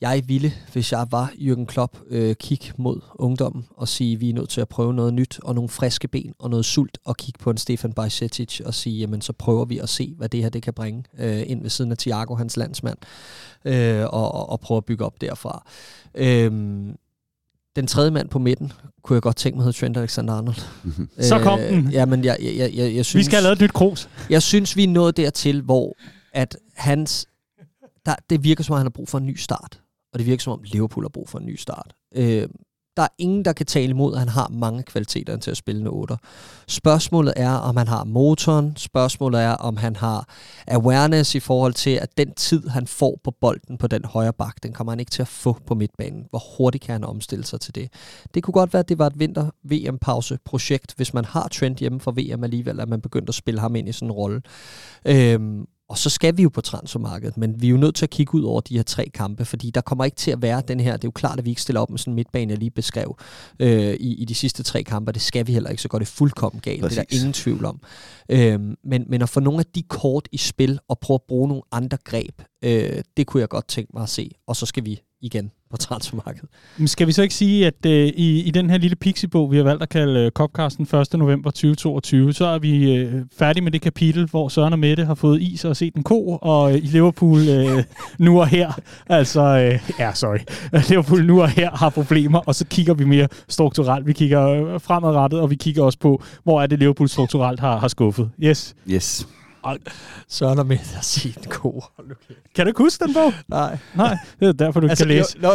Jeg 0.00 0.22
ville, 0.26 0.52
hvis 0.72 0.92
jeg 0.92 1.06
var 1.10 1.32
Jürgen 1.34 1.64
Klopp, 1.64 1.98
øh, 2.10 2.34
kigge 2.34 2.72
mod 2.76 3.00
ungdommen 3.14 3.66
og 3.76 3.88
sige, 3.88 4.14
at 4.14 4.20
vi 4.20 4.30
er 4.30 4.34
nødt 4.34 4.48
til 4.48 4.60
at 4.60 4.68
prøve 4.68 4.94
noget 4.94 5.14
nyt 5.14 5.40
og 5.42 5.54
nogle 5.54 5.68
friske 5.68 6.08
ben 6.08 6.32
og 6.38 6.50
noget 6.50 6.64
sult 6.64 6.98
og 7.04 7.16
kigge 7.16 7.38
på 7.38 7.50
en 7.50 7.56
Stefan 7.56 7.92
Bajsetic 7.92 8.60
og 8.64 8.74
sige, 8.74 8.98
jamen 8.98 9.20
så 9.20 9.32
prøver 9.32 9.64
vi 9.64 9.78
at 9.78 9.88
se, 9.88 10.14
hvad 10.16 10.28
det 10.28 10.42
her 10.42 10.48
det 10.48 10.62
kan 10.62 10.74
bringe 10.74 11.04
øh, 11.18 11.42
ind 11.46 11.62
ved 11.62 11.70
siden 11.70 11.92
af 11.92 11.98
Thiago, 11.98 12.34
hans 12.34 12.56
landsmand, 12.56 12.98
øh, 13.64 14.04
og, 14.04 14.34
og, 14.34 14.50
og 14.50 14.60
prøve 14.60 14.78
at 14.78 14.84
bygge 14.84 15.04
op 15.04 15.20
derfra. 15.20 15.66
Øh, 16.14 16.50
den 17.76 17.86
tredje 17.86 18.10
mand 18.10 18.28
på 18.28 18.38
midten 18.38 18.72
kunne 19.02 19.14
jeg 19.14 19.22
godt 19.22 19.36
tænke 19.36 19.56
mig 19.56 19.64
hedder 19.64 19.78
Trent 19.78 19.96
Alexander-Arnold. 19.96 20.60
Så 21.20 21.38
kom 21.38 21.58
den. 21.58 21.86
Øh, 21.86 21.92
jamen, 21.92 22.24
jeg, 22.24 22.36
jeg, 22.42 22.56
jeg, 22.56 22.74
jeg, 22.74 22.94
jeg 22.94 23.04
synes... 23.04 23.20
Vi 23.20 23.24
skal 23.24 23.36
have 23.36 23.42
lavet 23.42 23.56
et 23.56 23.62
nyt 23.62 23.72
krus. 23.72 24.08
Jeg 24.30 24.42
synes, 24.42 24.76
vi 24.76 24.84
er 24.84 24.88
nået 24.88 25.16
dertil, 25.16 25.62
hvor 25.62 25.96
at 26.32 26.56
hans, 26.74 27.28
der, 28.06 28.14
det 28.30 28.44
virker 28.44 28.64
som 28.64 28.72
om, 28.72 28.76
han 28.76 28.84
har 28.84 28.90
brug 28.90 29.08
for 29.08 29.18
en 29.18 29.26
ny 29.26 29.36
start. 29.36 29.82
Og 30.12 30.18
det 30.18 30.26
virker 30.26 30.42
som 30.42 30.52
om, 30.52 30.60
Liverpool 30.64 31.04
har 31.04 31.08
brug 31.08 31.28
for 31.28 31.38
en 31.38 31.46
ny 31.46 31.56
start. 31.56 31.94
Øh, 32.14 32.48
der 32.98 33.04
er 33.04 33.08
ingen, 33.18 33.44
der 33.44 33.52
kan 33.52 33.66
tale 33.66 33.90
imod, 33.90 34.12
at 34.12 34.18
han 34.18 34.28
har 34.28 34.48
mange 34.48 34.82
kvaliteter 34.82 35.36
til 35.36 35.50
at 35.50 35.56
spille 35.56 35.80
en 35.80 35.86
8. 35.86 36.16
Spørgsmålet 36.68 37.32
er, 37.36 37.50
om 37.50 37.76
han 37.76 37.88
har 37.88 38.04
motoren. 38.04 38.76
Spørgsmålet 38.76 39.40
er, 39.40 39.50
om 39.50 39.76
han 39.76 39.96
har 39.96 40.28
awareness 40.66 41.34
i 41.34 41.40
forhold 41.40 41.72
til, 41.72 41.90
at 41.90 42.18
den 42.18 42.34
tid, 42.34 42.68
han 42.68 42.86
får 42.86 43.20
på 43.24 43.30
bolden 43.40 43.78
på 43.78 43.86
den 43.86 44.04
højre 44.04 44.32
bak, 44.32 44.62
den 44.62 44.72
kommer 44.72 44.92
han 44.92 45.00
ikke 45.00 45.10
til 45.10 45.22
at 45.22 45.28
få 45.28 45.56
på 45.66 45.74
midtbanen. 45.74 46.26
Hvor 46.30 46.42
hurtigt 46.56 46.84
kan 46.84 46.92
han 46.92 47.04
omstille 47.04 47.44
sig 47.44 47.60
til 47.60 47.74
det? 47.74 47.92
Det 48.34 48.42
kunne 48.42 48.52
godt 48.52 48.72
være, 48.72 48.80
at 48.80 48.88
det 48.88 48.98
var 48.98 49.06
et 49.06 49.18
vinter-VM-pause-projekt, 49.18 50.94
hvis 50.96 51.14
man 51.14 51.24
har 51.24 51.48
Trent 51.48 51.78
hjemme 51.78 52.00
for 52.00 52.10
VM 52.10 52.44
alligevel, 52.44 52.80
at 52.80 52.88
man 52.88 53.00
begyndte 53.00 53.30
at 53.30 53.34
spille 53.34 53.60
ham 53.60 53.76
ind 53.76 53.88
i 53.88 53.92
sådan 53.92 54.08
en 54.08 54.12
rolle. 54.12 54.42
Øhm, 55.04 55.66
og 55.88 55.98
så 55.98 56.10
skal 56.10 56.36
vi 56.36 56.42
jo 56.42 56.48
på 56.48 56.60
transfermarkedet, 56.60 57.36
men 57.36 57.62
vi 57.62 57.66
er 57.66 57.70
jo 57.70 57.76
nødt 57.76 57.94
til 57.94 58.06
at 58.06 58.10
kigge 58.10 58.34
ud 58.34 58.42
over 58.42 58.60
de 58.60 58.76
her 58.76 58.82
tre 58.82 59.10
kampe, 59.14 59.44
fordi 59.44 59.70
der 59.70 59.80
kommer 59.80 60.04
ikke 60.04 60.16
til 60.16 60.30
at 60.30 60.42
være 60.42 60.62
den 60.68 60.80
her, 60.80 60.92
det 60.92 61.04
er 61.04 61.08
jo 61.08 61.12
klart, 61.12 61.38
at 61.38 61.44
vi 61.44 61.50
ikke 61.50 61.62
stiller 61.62 61.80
op 61.80 61.90
med 61.90 61.98
sådan 61.98 62.10
en 62.10 62.14
midtbane, 62.14 62.50
jeg 62.50 62.58
lige 62.58 62.70
beskrev 62.70 63.16
øh, 63.60 63.94
i, 63.94 64.14
i 64.14 64.24
de 64.24 64.34
sidste 64.34 64.62
tre 64.62 64.82
kampe, 64.82 65.12
det 65.12 65.22
skal 65.22 65.46
vi 65.46 65.52
heller 65.52 65.70
ikke, 65.70 65.82
så 65.82 65.88
går 65.88 65.98
det 65.98 66.08
fuldkommen 66.08 66.60
galt, 66.60 66.80
Præcis. 66.80 66.96
det 66.96 67.02
er 67.02 67.08
der 67.10 67.16
ingen 67.16 67.32
tvivl 67.32 67.64
om. 67.64 67.80
Øhm, 68.28 68.76
men, 68.84 69.04
men 69.08 69.22
at 69.22 69.28
få 69.28 69.40
nogle 69.40 69.58
af 69.58 69.66
de 69.74 69.82
kort 69.82 70.28
i 70.32 70.38
spil, 70.38 70.78
og 70.88 70.98
prøve 70.98 71.14
at 71.14 71.22
bruge 71.28 71.48
nogle 71.48 71.62
andre 71.72 71.98
greb, 72.04 72.42
øh, 72.64 73.02
det 73.16 73.26
kunne 73.26 73.40
jeg 73.40 73.48
godt 73.48 73.68
tænke 73.68 73.90
mig 73.94 74.02
at 74.02 74.08
se, 74.08 74.30
og 74.46 74.56
så 74.56 74.66
skal 74.66 74.84
vi 74.84 75.00
igen 75.20 75.50
på 75.70 75.76
transfermarkedet. 75.76 76.48
Men 76.76 76.88
skal 76.88 77.06
vi 77.06 77.12
så 77.12 77.22
ikke 77.22 77.34
sige, 77.34 77.66
at 77.66 77.86
øh, 77.86 78.06
i, 78.06 78.42
i 78.42 78.50
den 78.50 78.70
her 78.70 78.78
lille 78.78 78.96
pixibog, 78.96 79.52
vi 79.52 79.56
har 79.56 79.64
valgt 79.64 79.82
at 79.82 79.88
kalde 79.88 80.20
øh, 80.20 80.30
Copcasten 80.30 80.82
1. 80.82 81.18
november 81.18 81.50
2022, 81.50 82.32
så 82.32 82.44
er 82.44 82.58
vi 82.58 82.94
øh, 82.94 83.22
færdige 83.38 83.64
med 83.64 83.72
det 83.72 83.82
kapitel, 83.82 84.26
hvor 84.26 84.48
Søren 84.48 84.72
og 84.72 84.78
Mette 84.78 85.04
har 85.04 85.14
fået 85.14 85.42
is 85.42 85.64
og 85.64 85.76
set 85.76 85.94
en 85.94 86.02
ko, 86.02 86.38
og 86.42 86.72
øh, 86.72 86.76
i 86.76 86.80
Liverpool 86.80 87.48
øh, 87.48 87.84
nu 88.18 88.40
og 88.40 88.46
her, 88.46 88.72
altså, 89.06 89.40
øh, 89.40 89.90
ja, 89.98 90.14
sorry, 90.14 90.38
Liverpool 90.90 91.24
nu 91.24 91.42
og 91.42 91.48
her 91.48 91.70
har 91.70 91.90
problemer, 91.90 92.38
og 92.38 92.54
så 92.54 92.64
kigger 92.64 92.94
vi 92.94 93.04
mere 93.04 93.28
strukturelt. 93.48 94.06
Vi 94.06 94.12
kigger 94.12 94.48
øh, 94.48 94.80
fremadrettet, 94.80 95.40
og 95.40 95.50
vi 95.50 95.54
kigger 95.54 95.82
også 95.82 95.98
på, 95.98 96.22
hvor 96.44 96.62
er 96.62 96.66
det 96.66 96.78
Liverpool 96.78 97.08
strukturelt 97.08 97.60
har, 97.60 97.78
har 97.78 97.88
skuffet. 97.88 98.30
Yes. 98.42 98.74
Yes. 98.90 99.28
Søren 100.28 100.58
og 100.58 100.66
Mette 100.66 100.84
har 100.94 101.02
set 101.02 101.36
en 101.36 101.50
ko. 101.50 101.84
Kan 102.54 102.66
du 102.66 102.68
ikke 102.68 102.82
huske 102.82 103.04
den 103.04 103.14
bog? 103.14 103.32
Nej. 103.48 103.78
Nej, 103.94 104.18
det 104.40 104.48
er 104.48 104.52
derfor, 104.52 104.80
du 104.80 104.88
altså, 104.88 105.04
kan 105.04 105.14
læse. 105.14 105.38
Jo, 105.42 105.50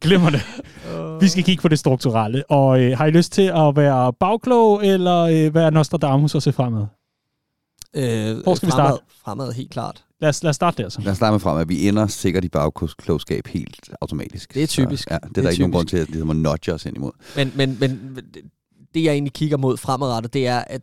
Glemmer 0.00 0.30
det. 0.30 0.40
Vi 1.20 1.28
skal 1.28 1.44
kigge 1.44 1.62
på 1.62 1.68
det 1.68 1.78
strukturelle. 1.78 2.50
Og 2.50 2.80
øh, 2.82 2.98
har 2.98 3.06
I 3.06 3.10
lyst 3.10 3.32
til 3.32 3.42
at 3.42 3.76
være 3.76 4.12
bagklog, 4.12 4.86
eller 4.86 5.18
øh, 5.22 5.54
være 5.54 5.70
Nostradamus 5.70 6.34
og 6.34 6.42
se 6.42 6.52
fremad? 6.52 6.86
øh, 7.96 8.36
Hvor 8.42 8.54
skal 8.54 8.66
vi 8.66 8.70
fremad, 8.70 8.90
starte? 8.90 9.02
Fremad, 9.24 9.52
helt 9.52 9.70
klart. 9.70 10.04
Lad 10.20 10.28
os, 10.28 10.42
lad 10.42 10.50
os 10.50 10.56
starte 10.56 10.82
der 10.82 10.88
så. 10.88 11.00
Lad 11.00 11.10
os 11.10 11.16
starte 11.16 11.32
med 11.32 11.40
frem, 11.40 11.58
at 11.58 11.68
vi 11.68 11.88
ender 11.88 12.06
sikkert 12.06 12.44
i 12.44 12.48
bagklogskab 12.48 13.46
helt 13.46 13.90
automatisk. 14.00 14.54
Det 14.54 14.62
er 14.62 14.66
typisk. 14.66 15.02
Så, 15.02 15.08
ja, 15.10 15.16
det 15.16 15.24
er 15.24 15.28
Det 15.28 15.38
er 15.38 15.42
der 15.42 15.50
ikke 15.50 15.62
nogen 15.62 15.72
grund 15.72 15.88
til, 15.88 15.96
at 15.96 16.08
ligesom 16.10 16.30
at 16.30 16.36
nudge 16.36 16.74
os 16.74 16.86
ind 16.86 16.96
imod. 16.96 17.12
Men, 17.36 17.52
men, 17.56 17.76
men 17.80 18.18
det, 18.94 19.04
jeg 19.04 19.12
egentlig 19.12 19.32
kigger 19.32 19.56
mod 19.56 19.76
fremadrettet, 19.76 20.32
det 20.34 20.46
er, 20.46 20.58
at 20.58 20.82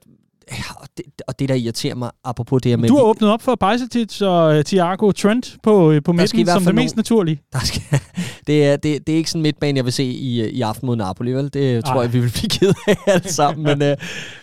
og 0.82 0.88
det, 0.98 1.06
og 1.28 1.40
det, 1.40 1.50
der 1.50 1.56
irriterer 1.56 1.96
mig, 1.96 2.12
apropos 2.24 2.62
det 2.62 2.72
her 2.72 2.78
med... 2.78 2.90
Du 2.90 2.96
har 2.96 3.04
åbnet 3.04 3.30
op 3.30 3.42
for 3.42 3.56
Bajsetic 3.56 4.22
og 4.22 4.58
uh, 4.58 4.64
Thiago 4.64 5.12
Trent 5.12 5.58
på, 5.64 5.92
uh, 5.92 5.98
på 6.06 6.12
midten 6.14 6.48
som 6.48 6.66
det 6.66 6.76
mest 6.76 6.96
naturlige. 6.96 7.42
Der 7.54 7.60
skal, 7.60 7.82
det, 8.48 8.66
er, 8.66 8.76
det, 8.76 9.08
det 9.08 9.14
er 9.14 9.18
ikke 9.18 9.30
sådan 9.30 9.40
en 9.40 9.44
midtbane, 9.44 9.78
jeg 9.78 9.86
vil 9.86 9.94
se 9.94 10.04
i, 10.04 10.50
i 10.50 10.62
aften 10.62 10.86
mod 10.86 10.96
Napoli, 10.96 11.32
vel? 11.32 11.54
Det 11.54 11.86
tror 11.86 11.94
Ej. 11.94 12.02
jeg, 12.02 12.14
vi 12.14 12.20
vil 12.20 12.32
blive 12.32 12.50
ked 12.50 12.74
af 12.88 12.98
alle 13.14 13.30
sammen. 13.30 13.64
Men 13.64 13.82
øh, 13.82 13.98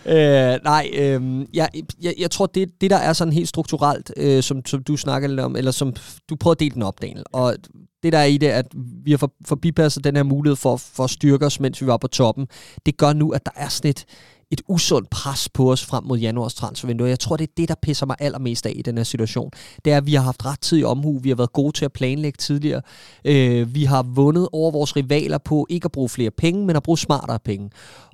øh, 0.05 0.59
nej, 0.63 0.89
øh, 0.93 1.45
jeg, 1.53 1.69
jeg, 2.01 2.13
jeg 2.19 2.31
tror, 2.31 2.45
det, 2.45 2.69
det 2.81 2.89
der 2.89 2.97
er 2.97 3.13
sådan 3.13 3.33
helt 3.33 3.49
strukturelt, 3.49 4.13
øh, 4.17 4.43
som, 4.43 4.65
som 4.65 4.83
du 4.83 4.97
snakker 4.97 5.27
lidt 5.27 5.39
om, 5.39 5.55
eller 5.55 5.71
som 5.71 5.93
du 6.29 6.35
prøver 6.35 6.53
at 6.53 6.59
dele 6.59 6.73
den 6.73 6.83
op, 6.83 7.01
Daniel. 7.01 7.23
Og 7.33 7.55
det 8.03 8.13
der 8.13 8.19
er 8.19 8.25
i 8.25 8.37
det, 8.37 8.47
at 8.47 8.65
vi 9.05 9.11
har 9.11 9.17
for, 9.17 9.33
forbipasset 9.45 10.03
den 10.03 10.15
her 10.15 10.23
mulighed 10.23 10.55
for, 10.55 10.77
for 10.77 11.03
at 11.03 11.09
styrke 11.09 11.45
os, 11.45 11.59
mens 11.59 11.81
vi 11.81 11.87
var 11.87 11.97
på 11.97 12.07
toppen, 12.07 12.47
det 12.85 12.97
gør 12.97 13.13
nu, 13.13 13.29
at 13.29 13.45
der 13.45 13.51
er 13.55 13.69
sådan 13.69 13.89
et, 13.89 14.05
et 14.51 14.61
usundt 14.67 15.09
pres 15.09 15.49
på 15.49 15.71
os 15.71 15.85
frem 15.85 16.03
mod 16.03 16.19
januars 16.19 16.53
transfervindue. 16.53 17.07
Jeg 17.07 17.19
tror, 17.19 17.37
det 17.37 17.47
er 17.47 17.53
det, 17.57 17.69
der 17.69 17.75
pisser 17.81 18.05
mig 18.05 18.15
allermest 18.19 18.65
af 18.65 18.73
i 18.75 18.81
den 18.81 18.97
her 18.97 19.03
situation. 19.03 19.51
Det 19.85 19.93
er, 19.93 19.97
at 19.97 20.05
vi 20.05 20.13
har 20.13 20.21
haft 20.21 20.45
ret 20.45 20.61
tid 20.61 20.77
i 20.77 20.83
omhu. 20.83 21.19
Vi 21.19 21.29
har 21.29 21.35
været 21.35 21.53
gode 21.53 21.71
til 21.71 21.85
at 21.85 21.93
planlægge 21.93 22.37
tidligere. 22.37 22.81
Øh, 23.25 23.75
vi 23.75 23.83
har 23.83 24.03
vundet 24.03 24.49
over 24.51 24.71
vores 24.71 24.95
rivaler 24.95 25.37
på 25.37 25.67
ikke 25.69 25.85
at 25.85 25.91
bruge 25.91 26.09
flere 26.09 26.31
penge, 26.31 26.65
men 26.65 26.75
at 26.75 26.83
bruge 26.83 26.97
smartere 26.97 27.39
penge. 27.39 27.69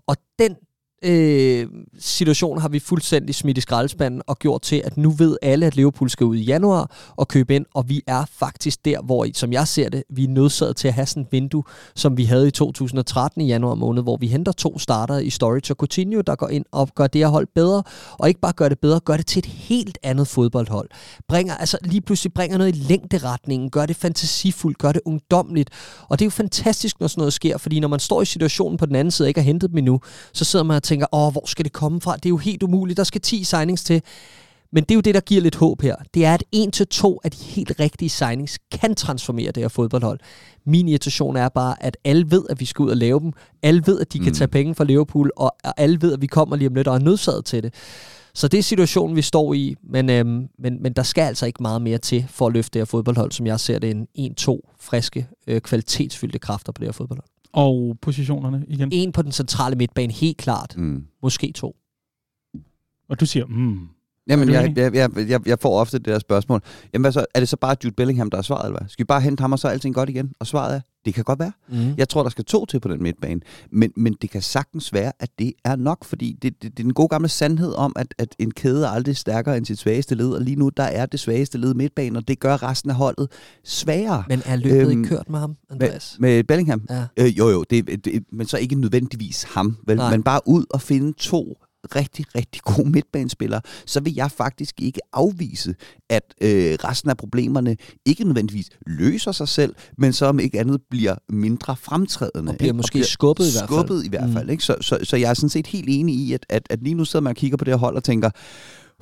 Og 0.08 0.16
den 0.40 0.56
øh, 1.04 1.68
situation 2.00 2.62
har 2.62 2.70
vi 2.70 2.80
fuldstændig 2.80 3.36
smidt 3.36 3.58
i 3.58 3.62
skraldespanden 3.62 4.22
og 4.28 4.40
gjort 4.40 4.62
til, 4.62 4.82
at 4.86 4.98
nu 4.98 5.10
ved 5.10 5.38
alle, 5.42 5.66
at 5.66 5.76
Liverpool 5.76 6.10
skal 6.10 6.26
ud 6.26 6.36
i 6.36 6.44
januar 6.44 7.14
og 7.16 7.28
købe 7.28 7.56
ind, 7.56 7.66
og 7.74 7.90
vi 7.90 8.02
er 8.08 8.26
faktisk 8.32 8.86
der, 8.86 9.02
hvor, 9.02 9.28
som 9.34 9.54
jeg 9.54 9.68
ser 9.68 9.90
det, 9.90 10.04
vi 10.10 10.24
er 10.24 10.28
nødsaget 10.28 10.76
til 10.76 10.88
at 10.88 10.94
have 10.94 11.06
sådan 11.06 11.24
et 11.24 11.28
vindue, 11.32 11.64
som 11.96 12.18
vi 12.18 12.24
havde 12.24 12.48
i 12.48 12.52
2013 12.52 13.42
i 13.42 13.48
januar 13.48 13.76
måned, 13.76 14.04
hvor 14.04 14.18
vi 14.18 14.28
henter 14.28 14.52
to 14.52 14.80
starter 14.80 15.18
i 15.18 15.30
Storage 15.30 15.74
og 15.74 15.76
Coutinho, 15.76 16.22
der 16.22 16.36
går 16.36 16.50
ind 16.50 16.66
og 16.72 16.90
gør 16.96 17.08
det 17.08 17.22
her 17.22 17.28
hold 17.28 17.48
bedre, 17.56 17.84
og 18.20 18.28
ikke 18.28 18.40
bare 18.40 18.54
gør 18.54 18.70
det 18.70 18.80
bedre, 18.80 19.00
gør 19.00 19.18
det 19.18 19.26
til 19.26 19.40
et 19.40 19.46
helt 19.46 19.98
andet 20.04 20.28
fodboldhold. 20.28 20.90
Bringer, 21.28 21.56
altså 21.56 21.78
lige 21.82 22.02
pludselig 22.02 22.34
bringer 22.34 22.58
noget 22.58 22.76
i 22.76 22.80
længderetningen, 22.80 23.70
gør 23.70 23.86
det 23.86 23.96
fantasifuldt, 23.96 24.78
gør 24.78 24.92
det 24.92 25.02
ungdomligt, 25.06 25.70
og 26.10 26.20
det 26.20 26.26
er 26.26 26.28
jo 26.28 26.32
fantastisk, 26.32 27.00
når 27.00 27.08
sådan 27.08 27.22
noget 27.22 27.34
sker, 27.34 27.58
fordi 27.58 27.80
når 27.80 27.88
man 27.88 28.00
står 28.00 28.22
i 28.22 28.26
situationen 28.26 28.78
på 28.78 28.86
den 28.86 28.96
anden 28.96 29.12
side 29.12 29.26
og 29.26 29.28
ikke 29.28 29.40
har 29.40 29.46
hentet 29.46 29.70
dem 29.70 29.78
endnu, 29.78 30.00
så 30.34 30.46
sidder 30.46 30.66
man 30.66 30.76
og 30.76 30.84
tænker, 30.90 31.08
åh, 31.12 31.32
hvor 31.32 31.44
skal 31.48 31.66
det 31.66 31.74
komme 31.74 32.02
fra? 32.02 32.16
Det 32.16 32.26
er 32.26 32.30
jo 32.30 32.38
helt 32.38 32.64
umuligt, 32.64 32.98
der 32.98 33.04
skal 33.04 33.22
10 33.22 33.44
signings 33.44 33.84
til. 33.84 34.02
Men 34.72 34.84
det 34.84 34.92
er 34.92 34.96
jo 34.96 35.02
det, 35.02 35.16
der 35.16 35.22
giver 35.22 35.42
lidt 35.42 35.56
håb 35.56 35.82
her. 35.82 35.96
Det 36.14 36.26
er, 36.26 36.34
at 36.34 36.44
en 36.52 36.72
til 36.72 36.88
to 36.88 37.20
af 37.24 37.32
de 37.32 37.44
helt 37.44 37.72
rigtige 37.80 38.10
signings 38.10 38.60
kan 38.72 38.96
transformere 38.96 39.52
det 39.52 39.64
her 39.64 39.68
fodboldhold. 39.68 40.20
Min 40.66 40.88
irritation 40.90 41.36
er 41.38 41.50
bare, 41.50 41.84
at 41.84 41.98
alle 42.04 42.32
ved, 42.32 42.44
at 42.50 42.60
vi 42.60 42.66
skal 42.66 42.84
ud 42.84 42.90
og 42.90 42.98
lave 42.98 43.20
dem. 43.20 43.32
Alle 43.64 43.82
ved, 43.86 44.00
at 44.00 44.14
de 44.14 44.20
kan 44.20 44.28
Mm. 44.28 44.34
tage 44.34 44.48
penge 44.48 44.76
fra 44.76 44.84
Liverpool, 44.84 45.32
og 45.38 45.56
og 45.64 45.74
alle 45.78 46.02
ved, 46.02 46.14
at 46.14 46.22
vi 46.22 46.28
kommer 46.28 46.56
lige 46.56 46.68
om 46.68 46.76
lidt 46.76 46.88
og 46.88 46.96
er 46.96 47.00
nødsaget 47.00 47.46
til 47.46 47.64
det. 47.64 47.74
Så 48.34 48.48
det 48.48 48.58
er 48.58 48.64
situationen, 48.64 49.16
vi 49.16 49.22
står 49.22 49.54
i, 49.54 49.76
men, 49.84 50.10
øhm, 50.10 50.48
men, 50.60 50.82
men 50.84 50.94
der 50.94 51.04
skal 51.04 51.22
altså 51.22 51.46
ikke 51.46 51.62
meget 51.62 51.82
mere 51.82 51.98
til 51.98 52.26
for 52.30 52.48
at 52.48 52.54
løfte 52.54 52.74
det 52.74 52.80
her 52.80 52.86
fodboldhold, 52.86 53.32
som 53.32 53.48
jeg 53.48 53.60
ser 53.60 53.80
det 53.80 53.92
en 53.92 54.08
1-2 54.40 54.76
friske, 54.80 55.28
øh, 55.48 55.62
kvalitetsfyldte 55.62 56.40
kræfter 56.40 56.72
på 56.72 56.80
det 56.80 56.88
her 56.88 56.92
fodboldhold. 56.94 57.30
Og 57.54 57.98
positionerne 58.02 58.66
igen. 58.68 58.90
En 58.92 59.12
på 59.12 59.22
den 59.22 59.32
centrale 59.32 59.76
midtbane, 59.76 60.14
helt 60.14 60.38
klart. 60.38 60.78
Mm. 60.78 61.04
Måske 61.24 61.52
to. 61.56 61.76
Og 63.10 63.20
du 63.20 63.26
siger, 63.26 63.46
mm. 63.46 63.88
Jamen, 64.30 64.50
jeg, 64.50 64.74
jeg, 64.78 64.96
jeg, 64.96 65.10
jeg, 65.30 65.48
jeg 65.48 65.60
får 65.60 65.80
ofte 65.80 65.98
det 65.98 66.06
der 66.06 66.20
spørgsmål. 66.20 66.62
Jamen, 66.94 67.04
hvad 67.04 67.12
så? 67.12 67.26
Er 67.36 67.40
det 67.40 67.50
så 67.50 67.58
bare 67.58 67.76
Jude 67.84 67.96
Bellingham, 67.96 68.30
der 68.30 68.38
er 68.38 68.42
svaret, 68.42 68.66
eller 68.66 68.80
hvad? 68.80 68.90
Skal 68.90 69.04
vi 69.04 69.08
bare 69.08 69.22
hente 69.22 69.42
ham, 69.42 69.52
og 69.52 69.60
så 69.60 69.68
er 69.68 69.72
alting 69.72 69.96
godt 69.96 70.10
igen? 70.10 70.34
Og 70.40 70.48
svaret 70.48 70.76
er, 70.76 70.82
det 71.06 71.14
kan 71.14 71.24
godt 71.24 71.40
være. 71.40 71.52
Mm. 71.70 71.94
Jeg 71.98 72.10
tror, 72.10 72.24
der 72.24 72.30
skal 72.30 72.46
to 72.46 72.66
til 72.66 72.80
på 72.80 72.88
den 72.88 73.04
midtbane. 73.04 73.42
Men, 73.72 73.92
men 73.96 74.16
det 74.22 74.30
kan 74.30 74.42
sagtens 74.42 74.94
være, 74.94 75.12
at 75.20 75.30
det 75.40 75.54
er 75.66 75.76
nok, 75.76 76.06
fordi 76.06 76.38
det, 76.42 76.64
det, 76.64 76.78
det 76.78 76.80
er 76.80 76.84
den 76.84 76.94
gode 76.94 77.08
gamle 77.08 77.30
sandhed 77.30 77.74
om, 77.74 77.94
at, 77.96 78.14
at 78.18 78.36
en 78.40 78.52
kæde 78.52 78.86
er 78.86 78.90
aldrig 78.90 79.18
stærkere 79.18 79.58
end 79.58 79.66
sit 79.66 79.80
svageste 79.80 80.16
led, 80.16 80.30
og 80.30 80.42
lige 80.42 80.56
nu, 80.56 80.70
der 80.70 80.84
er 80.84 81.06
det 81.06 81.20
svageste 81.20 81.58
led 81.58 81.74
midtbanen, 81.74 82.16
og 82.16 82.28
det 82.28 82.40
gør 82.40 82.64
resten 82.64 82.90
af 82.90 82.96
holdet 82.96 83.32
sværere. 83.64 84.24
Men 84.28 84.42
er 84.46 84.56
løbet 84.56 84.80
Øhm, 84.80 84.90
ikke 84.90 85.04
kørt 85.04 85.30
med 85.30 85.40
ham, 85.40 85.56
Andreas? 85.70 86.16
Med, 86.20 86.36
med 86.36 86.44
Bellingham? 86.44 86.86
Ja. 86.90 87.06
Øh, 87.18 87.38
jo, 87.38 87.50
jo, 87.50 87.64
det, 87.70 88.06
det, 88.06 88.24
men 88.32 88.48
så 88.48 88.58
ikke 88.58 88.76
nødvendigvis 88.76 89.44
ham, 89.44 89.78
vel? 89.88 89.98
Nej. 89.98 90.12
Men 90.12 90.24
bare 90.24 90.42
ud 90.46 90.66
og 90.70 90.82
finde 90.82 91.14
to 91.18 91.58
rigtig, 91.96 92.26
rigtig 92.36 92.62
gode 92.62 92.90
midtbanespillere, 92.90 93.62
så 93.86 94.00
vil 94.00 94.14
jeg 94.16 94.32
faktisk 94.32 94.82
ikke 94.82 95.00
afvise, 95.14 95.76
at 96.10 96.34
øh, 96.42 96.78
resten 96.84 97.10
af 97.10 97.18
problemerne 97.18 97.78
ikke 98.06 98.24
nødvendigvis 98.24 98.70
løser 98.88 99.32
sig 99.32 99.48
selv, 99.48 99.76
men 99.98 100.14
så 100.14 100.26
om 100.26 100.40
ikke 100.40 100.60
andet 100.60 100.82
bliver 100.90 101.16
mindre 101.30 101.76
fremtrædende. 101.76 102.52
Og 102.52 102.58
bliver 102.58 102.74
ikke? 102.74 102.78
måske 102.78 103.04
skubbet 103.04 103.48
i 103.48 103.52
hvert 103.52 103.70
fald. 103.70 103.80
Skubbet 103.80 104.06
i 104.06 104.10
hvert 104.10 104.30
fald. 104.34 104.46
Mm. 104.46 104.52
Ikke? 104.52 104.64
Så, 104.64 104.76
så, 104.82 105.00
så 105.04 105.18
jeg 105.18 105.30
er 105.30 105.34
sådan 105.34 105.50
set 105.50 105.68
helt 105.68 105.88
enig 105.90 106.16
i, 106.16 106.34
at, 106.34 106.46
at, 106.50 106.68
at 106.70 106.84
lige 106.84 106.96
nu 106.96 107.06
sidder 107.06 107.24
man 107.24 107.32
og 107.32 107.36
kigger 107.36 107.58
på 107.58 107.66
det 107.66 107.72
her 107.72 107.78
hold 107.78 107.96
og 107.96 108.04
tænker, 108.04 108.30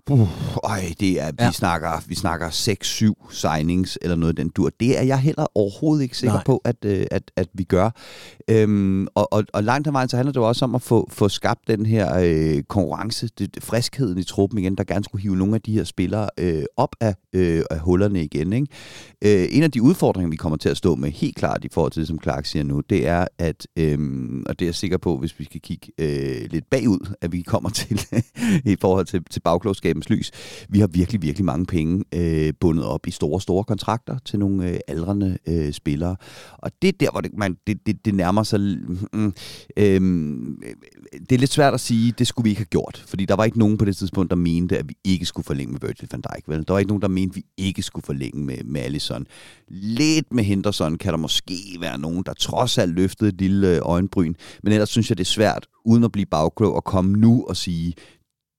Uh, 0.09 0.29
øj, 0.63 0.79
det 0.99 1.21
er, 1.21 1.31
ja. 1.39 1.47
Vi 1.47 1.53
snakker, 1.53 2.03
vi 2.07 2.15
snakker 2.15 2.49
6-7 2.49 3.33
signings 3.33 3.97
eller 4.01 4.15
noget 4.15 4.37
den 4.37 4.49
dur. 4.49 4.69
Det 4.79 4.99
er 4.99 5.03
jeg 5.03 5.19
heller 5.19 5.45
overhovedet 5.55 6.03
ikke 6.03 6.17
sikker 6.17 6.33
Nej. 6.33 6.43
på, 6.43 6.61
at, 6.65 6.75
øh, 6.85 7.05
at, 7.11 7.31
at 7.35 7.47
vi 7.53 7.63
gør. 7.63 7.89
Øhm, 8.47 9.07
og, 9.15 9.33
og, 9.33 9.43
og 9.53 9.63
langt 9.63 9.87
ad 9.87 9.91
vejen, 9.91 10.09
så 10.09 10.15
handler 10.15 10.31
det 10.31 10.39
jo 10.39 10.47
også 10.47 10.65
om 10.65 10.75
at 10.75 10.81
få, 10.81 11.07
få 11.11 11.29
skabt 11.29 11.67
den 11.67 11.85
her 11.85 12.19
øh, 12.23 12.63
konkurrence, 12.63 13.29
det, 13.39 13.57
friskheden 13.61 14.17
i 14.17 14.23
truppen 14.23 14.59
igen, 14.59 14.75
der 14.75 14.83
gerne 14.83 15.03
skulle 15.03 15.21
hive 15.21 15.35
nogle 15.35 15.55
af 15.55 15.61
de 15.61 15.73
her 15.73 15.83
spillere 15.83 16.29
øh, 16.37 16.63
op 16.77 16.95
af, 17.01 17.15
øh, 17.33 17.63
af 17.71 17.79
hullerne 17.79 18.23
igen. 18.23 18.53
Ikke? 18.53 18.67
Øh, 19.21 19.47
en 19.51 19.63
af 19.63 19.71
de 19.71 19.81
udfordringer, 19.81 20.29
vi 20.29 20.35
kommer 20.35 20.57
til 20.57 20.69
at 20.69 20.77
stå 20.77 20.95
med 20.95 21.11
helt 21.11 21.35
klart 21.35 21.65
i 21.65 21.69
forhold 21.73 21.91
til 21.91 21.99
det, 21.99 22.07
som 22.07 22.19
Clark 22.23 22.45
siger 22.45 22.63
nu, 22.63 22.81
det 22.89 23.07
er, 23.07 23.27
at, 23.37 23.67
øhm, 23.77 24.45
og 24.49 24.59
det 24.59 24.65
er 24.65 24.67
jeg 24.67 24.75
sikker 24.75 24.97
på, 24.97 25.17
hvis 25.17 25.39
vi 25.39 25.43
skal 25.43 25.61
kigge 25.61 25.91
øh, 25.97 26.47
lidt 26.51 26.69
bagud, 26.69 27.13
at 27.21 27.31
vi 27.31 27.41
kommer 27.41 27.69
til 27.69 28.01
i 28.73 28.75
forhold 28.81 29.05
til, 29.05 29.23
til 29.29 29.39
dagens 29.97 30.09
lys. 30.09 30.31
Vi 30.69 30.79
har 30.79 30.87
virkelig, 30.87 31.21
virkelig 31.21 31.45
mange 31.45 31.65
penge 31.65 32.03
øh, 32.13 32.53
bundet 32.59 32.85
op 32.85 33.07
i 33.07 33.11
store, 33.11 33.41
store 33.41 33.63
kontrakter 33.63 34.17
til 34.25 34.39
nogle 34.39 34.69
øh, 34.69 34.79
aldrende 34.87 35.37
øh, 35.47 35.73
spillere. 35.73 36.15
Og 36.57 36.71
det 36.81 36.87
er 36.87 36.91
der, 36.99 37.11
hvor 37.11 37.21
det, 37.21 37.31
man, 37.37 37.57
det, 37.67 37.77
det, 37.85 38.05
det 38.05 38.15
nærmer 38.15 38.43
sig... 38.43 38.59
Mm, 39.13 39.33
øh, 39.77 40.01
det 41.29 41.31
er 41.31 41.37
lidt 41.37 41.51
svært 41.51 41.73
at 41.73 41.79
sige, 41.79 42.13
det 42.17 42.27
skulle 42.27 42.43
vi 42.43 42.49
ikke 42.49 42.59
have 42.59 42.65
gjort. 42.65 43.03
Fordi 43.07 43.25
der 43.25 43.35
var 43.35 43.45
ikke 43.45 43.59
nogen 43.59 43.77
på 43.77 43.85
det 43.85 43.97
tidspunkt, 43.97 44.29
der 44.29 44.35
mente, 44.35 44.77
at 44.77 44.89
vi 44.89 44.95
ikke 45.03 45.25
skulle 45.25 45.45
forlænge 45.45 45.71
med 45.71 45.79
Virgil 45.81 46.09
van 46.11 46.21
Dijk. 46.21 46.43
Vel? 46.47 46.67
Der 46.67 46.73
var 46.73 46.79
ikke 46.79 46.89
nogen, 46.89 47.01
der 47.01 47.07
mente, 47.07 47.31
at 47.31 47.35
vi 47.35 47.65
ikke 47.65 47.81
skulle 47.81 48.05
forlænge 48.05 48.45
med, 48.45 48.57
med 48.65 48.81
Allison. 48.81 49.25
Lidt 49.69 50.33
med 50.33 50.43
Henderson 50.43 50.97
kan 50.97 51.11
der 51.11 51.17
måske 51.17 51.53
være 51.79 51.99
nogen, 51.99 52.23
der 52.25 52.33
trods 52.33 52.77
alt 52.77 52.93
løftede 52.93 53.29
et 53.29 53.41
lille 53.41 53.75
øh, 53.75 53.79
øjenbryn. 53.81 54.33
Men 54.63 54.73
ellers 54.73 54.89
synes 54.89 55.09
jeg, 55.09 55.17
det 55.17 55.23
er 55.23 55.25
svært, 55.25 55.67
uden 55.85 56.03
at 56.03 56.11
blive 56.11 56.25
bagklog, 56.25 56.77
at 56.77 56.83
komme 56.83 57.17
nu 57.17 57.45
og 57.49 57.57
sige, 57.57 57.93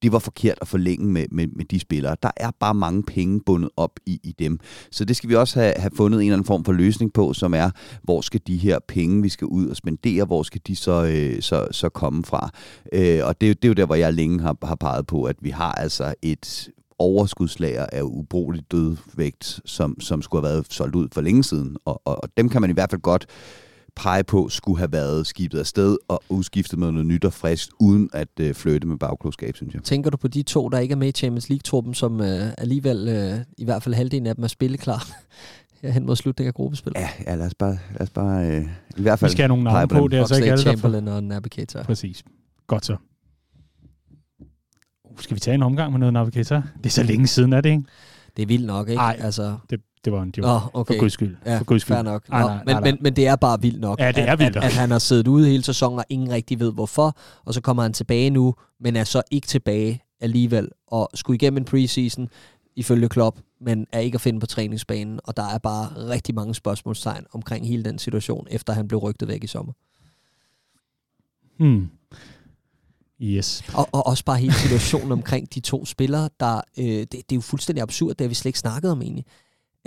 det 0.02 0.12
var 0.12 0.18
forkert 0.18 0.58
at 0.60 0.68
forlænge 0.68 1.06
med, 1.06 1.26
med, 1.30 1.46
med 1.46 1.64
de 1.64 1.80
spillere. 1.80 2.16
Der 2.22 2.30
er 2.36 2.50
bare 2.60 2.74
mange 2.74 3.02
penge 3.02 3.40
bundet 3.40 3.70
op 3.76 3.90
i, 4.06 4.20
i 4.24 4.34
dem. 4.38 4.58
Så 4.90 5.04
det 5.04 5.16
skal 5.16 5.30
vi 5.30 5.34
også 5.34 5.60
have, 5.60 5.74
have 5.76 5.90
fundet 5.96 6.18
en 6.18 6.26
eller 6.26 6.36
anden 6.36 6.46
form 6.46 6.64
for 6.64 6.72
løsning 6.72 7.12
på, 7.12 7.32
som 7.32 7.54
er, 7.54 7.70
hvor 8.02 8.20
skal 8.20 8.40
de 8.46 8.56
her 8.56 8.78
penge, 8.88 9.22
vi 9.22 9.28
skal 9.28 9.46
ud 9.46 9.68
og 9.68 9.76
spendere, 9.76 10.24
hvor 10.24 10.42
skal 10.42 10.60
de 10.66 10.76
så, 10.76 11.04
øh, 11.04 11.42
så, 11.42 11.68
så 11.70 11.88
komme 11.88 12.24
fra? 12.24 12.50
Øh, 12.92 13.20
og 13.24 13.40
det, 13.40 13.62
det 13.62 13.68
er 13.68 13.70
jo 13.70 13.74
der, 13.74 13.86
hvor 13.86 13.94
jeg 13.94 14.14
længe 14.14 14.40
har, 14.40 14.56
har 14.62 14.76
peget 14.76 15.06
på, 15.06 15.24
at 15.24 15.36
vi 15.40 15.50
har 15.50 15.72
altså 15.72 16.14
et 16.22 16.68
overskudslager 16.98 17.86
af 17.92 18.02
ubrugelig 18.02 18.62
dødvægt, 18.70 19.60
som, 19.64 20.00
som 20.00 20.22
skulle 20.22 20.46
have 20.46 20.54
været 20.54 20.72
solgt 20.72 20.96
ud 20.96 21.08
for 21.12 21.20
længe 21.20 21.44
siden. 21.44 21.76
Og, 21.84 22.02
og, 22.04 22.22
og 22.22 22.28
dem 22.36 22.48
kan 22.48 22.60
man 22.60 22.70
i 22.70 22.72
hvert 22.72 22.90
fald 22.90 23.00
godt 23.00 23.26
pege 23.98 24.24
på, 24.24 24.48
skulle 24.48 24.78
have 24.78 24.92
været 24.92 25.26
skibet 25.26 25.58
afsted 25.58 25.96
og 26.08 26.22
udskiftet 26.28 26.78
med 26.78 26.92
noget 26.92 27.06
nyt 27.06 27.24
og 27.24 27.32
frisk, 27.32 27.68
uden 27.80 28.10
at 28.12 28.28
øh, 28.40 28.54
flytte 28.54 28.88
med 28.88 28.96
bagklogskab, 28.96 29.56
synes 29.56 29.74
jeg. 29.74 29.82
Tænker 29.82 30.10
du 30.10 30.16
på 30.16 30.28
de 30.28 30.42
to, 30.42 30.68
der 30.68 30.78
ikke 30.78 30.92
er 30.92 30.96
med 30.96 31.08
i 31.08 31.12
Champions 31.12 31.48
League-truppen, 31.48 31.94
som 31.94 32.20
øh, 32.20 32.52
alligevel, 32.58 33.08
øh, 33.08 33.44
i 33.58 33.64
hvert 33.64 33.82
fald 33.82 33.94
halvdelen 33.94 34.26
af 34.26 34.34
dem 34.34 34.44
er 34.44 34.48
spilleklar? 34.48 35.06
her 35.82 35.90
hen 35.90 36.06
mod 36.06 36.16
slutningen 36.16 36.48
af 36.48 36.54
gruppespillet. 36.54 37.00
Ja, 37.00 37.08
ja 37.26 37.34
lad 37.34 37.46
os 37.46 37.54
bare, 37.54 37.78
lad 37.92 38.00
os 38.00 38.10
bare 38.10 38.46
øh, 38.46 38.64
i 38.96 39.02
hvert 39.02 39.18
fald... 39.18 39.30
Vi 39.30 39.32
skal 39.32 39.42
have 39.42 39.48
nogle 39.48 39.64
navne 39.64 39.88
på, 39.88 40.08
det 40.08 40.16
er 40.16 40.20
altså 40.20 40.36
ikke 40.36 40.52
alle, 40.52 40.64
der... 40.64 40.70
Chamberlain 40.70 41.08
og 41.08 41.24
Navigator. 41.24 41.82
Præcis. 41.82 42.24
Godt 42.66 42.86
så. 42.86 42.96
Uh, 45.04 45.18
skal 45.18 45.34
vi 45.34 45.40
tage 45.40 45.54
en 45.54 45.62
omgang 45.62 45.92
med 45.92 45.98
noget 45.98 46.12
Navigator? 46.12 46.62
Det 46.76 46.86
er 46.86 46.90
så 46.90 47.02
længe 47.02 47.26
siden, 47.26 47.52
er 47.52 47.60
det 47.60 47.70
ikke? 47.70 47.82
Det 48.36 48.42
er 48.42 48.46
vildt 48.46 48.66
nok, 48.66 48.88
ikke? 48.88 48.98
Nej, 48.98 49.16
altså, 49.20 49.56
det, 49.70 49.80
det 50.04 50.12
var 50.12 50.22
en 50.22 50.34
joke. 50.36 50.48
Oh, 50.48 50.74
okay. 50.74 50.94
For 50.94 51.00
guds 51.00 51.12
skyld. 51.12 51.36
Ja, 51.46 51.58
for 51.58 51.64
guds 51.64 51.82
skyld. 51.82 51.94
Fair 51.94 52.02
nok. 52.02 52.28
Nej, 52.28 52.40
nej, 52.40 52.54
nej, 52.54 52.64
men, 52.64 52.74
nej. 52.74 52.80
Men, 52.80 52.98
men 53.00 53.16
det 53.16 53.26
er 53.26 53.36
bare 53.36 53.60
vildt 53.60 53.80
nok, 53.80 54.00
ja, 54.00 54.12
det 54.12 54.28
er 54.28 54.32
at, 54.32 54.38
vildt 54.38 54.56
at, 54.56 54.64
at, 54.64 54.72
han 54.72 54.90
har 54.90 54.98
siddet 54.98 55.28
ude 55.28 55.48
hele 55.48 55.62
sæsonen, 55.62 55.98
og 55.98 56.04
ingen 56.08 56.30
rigtig 56.30 56.60
ved 56.60 56.72
hvorfor, 56.72 57.16
og 57.44 57.54
så 57.54 57.60
kommer 57.60 57.82
han 57.82 57.92
tilbage 57.92 58.30
nu, 58.30 58.54
men 58.80 58.96
er 58.96 59.04
så 59.04 59.22
ikke 59.30 59.46
tilbage 59.46 60.02
alligevel, 60.20 60.68
og 60.86 61.10
skulle 61.14 61.34
igennem 61.34 61.56
en 61.56 61.64
preseason, 61.64 62.28
ifølge 62.76 63.08
Klopp, 63.08 63.38
men 63.60 63.86
er 63.92 64.00
ikke 64.00 64.14
at 64.14 64.20
finde 64.20 64.40
på 64.40 64.46
træningsbanen, 64.46 65.20
og 65.24 65.36
der 65.36 65.42
er 65.42 65.58
bare 65.58 66.08
rigtig 66.08 66.34
mange 66.34 66.54
spørgsmålstegn 66.54 67.24
omkring 67.32 67.68
hele 67.68 67.84
den 67.84 67.98
situation, 67.98 68.46
efter 68.50 68.72
han 68.72 68.88
blev 68.88 68.98
rygtet 68.98 69.28
væk 69.28 69.44
i 69.44 69.46
sommer. 69.46 69.72
Hmm. 71.58 71.90
Yes. 73.22 73.64
Og, 73.74 73.88
og 73.92 74.06
også 74.06 74.24
bare 74.24 74.38
hele 74.38 74.54
situationen 74.54 75.12
omkring 75.12 75.54
de 75.54 75.60
to 75.60 75.84
spillere, 75.84 76.28
der, 76.40 76.60
øh, 76.78 76.84
det, 76.84 77.12
det 77.12 77.32
er 77.32 77.34
jo 77.34 77.40
fuldstændig 77.40 77.82
absurd, 77.82 78.08
det 78.08 78.20
har 78.20 78.28
vi 78.28 78.34
slet 78.34 78.48
ikke 78.48 78.58
snakket 78.58 78.90
om 78.90 79.02
egentlig, 79.02 79.24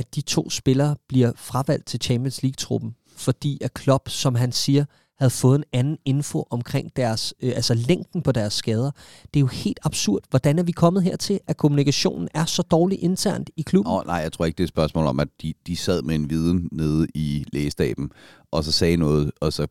at 0.01 0.15
de 0.15 0.21
to 0.21 0.49
spillere 0.49 0.95
bliver 1.07 1.31
fravalgt 1.35 1.87
til 1.87 2.01
Champions 2.01 2.43
League-truppen, 2.43 2.95
fordi 3.15 3.57
at 3.61 3.73
Klopp, 3.73 4.09
som 4.09 4.35
han 4.35 4.51
siger, 4.51 4.85
havde 5.21 5.31
fået 5.31 5.57
en 5.57 5.63
anden 5.73 5.97
info 6.05 6.47
omkring 6.49 6.95
deres, 6.95 7.33
øh, 7.41 7.51
altså 7.55 7.73
længden 7.73 8.21
på 8.21 8.31
deres 8.31 8.53
skader. 8.53 8.91
Det 9.23 9.35
er 9.35 9.39
jo 9.39 9.47
helt 9.47 9.79
absurd. 9.83 10.21
Hvordan 10.29 10.59
er 10.59 10.63
vi 10.63 10.71
kommet 10.71 11.03
hertil, 11.03 11.39
at 11.47 11.57
kommunikationen 11.57 12.27
er 12.33 12.45
så 12.45 12.61
dårlig 12.61 13.03
internt 13.03 13.49
i 13.57 13.61
klubben? 13.61 13.93
Oh, 13.93 14.05
nej, 14.05 14.15
jeg 14.15 14.31
tror 14.31 14.45
ikke, 14.45 14.57
det 14.57 14.63
er 14.63 14.65
et 14.65 14.69
spørgsmål 14.69 15.05
om, 15.05 15.19
at 15.19 15.27
de, 15.41 15.53
de 15.67 15.75
sad 15.75 16.01
med 16.01 16.15
en 16.15 16.29
viden 16.29 16.69
nede 16.71 17.07
i 17.15 17.45
lægestaben, 17.53 18.11
og 18.51 18.63
så 18.63 18.71
sagde 18.71 18.97
noget, 18.97 19.31
og 19.41 19.53
så 19.53 19.67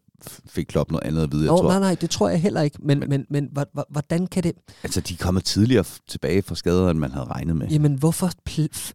fik 0.47 0.67
Klopp 0.67 0.91
noget 0.91 1.05
andet 1.05 1.23
at 1.23 1.33
vide. 1.33 1.45
Jeg 1.45 1.53
oh, 1.53 1.59
tror. 1.59 1.69
Nej, 1.69 1.79
nej, 1.79 1.95
det 1.95 2.11
tror 2.11 2.29
jeg 2.29 2.41
heller 2.41 2.63
ikke. 2.63 2.79
Men, 2.83 2.99
men, 2.99 3.09
men, 3.09 3.27
men 3.31 3.49
hvordan 3.91 4.27
kan 4.27 4.43
det... 4.43 4.53
Altså, 4.83 5.01
de 5.01 5.15
er 5.15 5.19
kommet 5.19 5.45
tidligere 5.45 5.85
tilbage 6.09 6.43
fra 6.43 6.55
skader, 6.55 6.91
end 6.91 6.99
man 6.99 7.13
havde 7.13 7.27
regnet 7.27 7.57
med. 7.57 7.69
Jamen, 7.69 7.95
hvorfor 7.95 8.31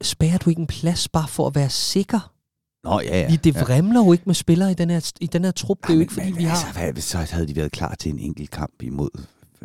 spærer 0.01 0.37
du 0.37 0.49
ikke 0.49 0.59
en 0.59 0.67
plads 0.67 1.07
bare 1.07 1.27
for 1.27 1.47
at 1.47 1.55
være 1.55 1.69
sikker? 1.69 2.34
Nå, 2.85 2.99
ja, 2.99 3.19
ja. 3.19 3.29
Vi, 3.29 3.35
det 3.35 3.55
vrimler 3.55 3.99
ja. 3.99 4.05
jo 4.05 4.11
ikke 4.11 4.23
med 4.25 4.35
spillere 4.35 4.71
i 4.71 4.73
den 4.73 4.89
her, 4.89 5.11
i 5.21 5.27
den 5.27 5.43
her 5.43 5.51
trup. 5.51 5.77
Det 5.83 5.89
er 5.89 5.93
jo 5.93 5.99
ikke, 5.99 6.13
fordi 6.13 6.31
vi 6.31 6.43
har... 6.43 6.65
Altså, 6.65 6.91
hvad, 6.91 7.01
så 7.01 7.17
havde 7.17 7.47
de 7.47 7.55
været 7.55 7.71
klar 7.71 7.95
til 7.95 8.11
en 8.11 8.19
enkelt 8.19 8.51
kamp 8.51 8.83
imod 8.83 9.09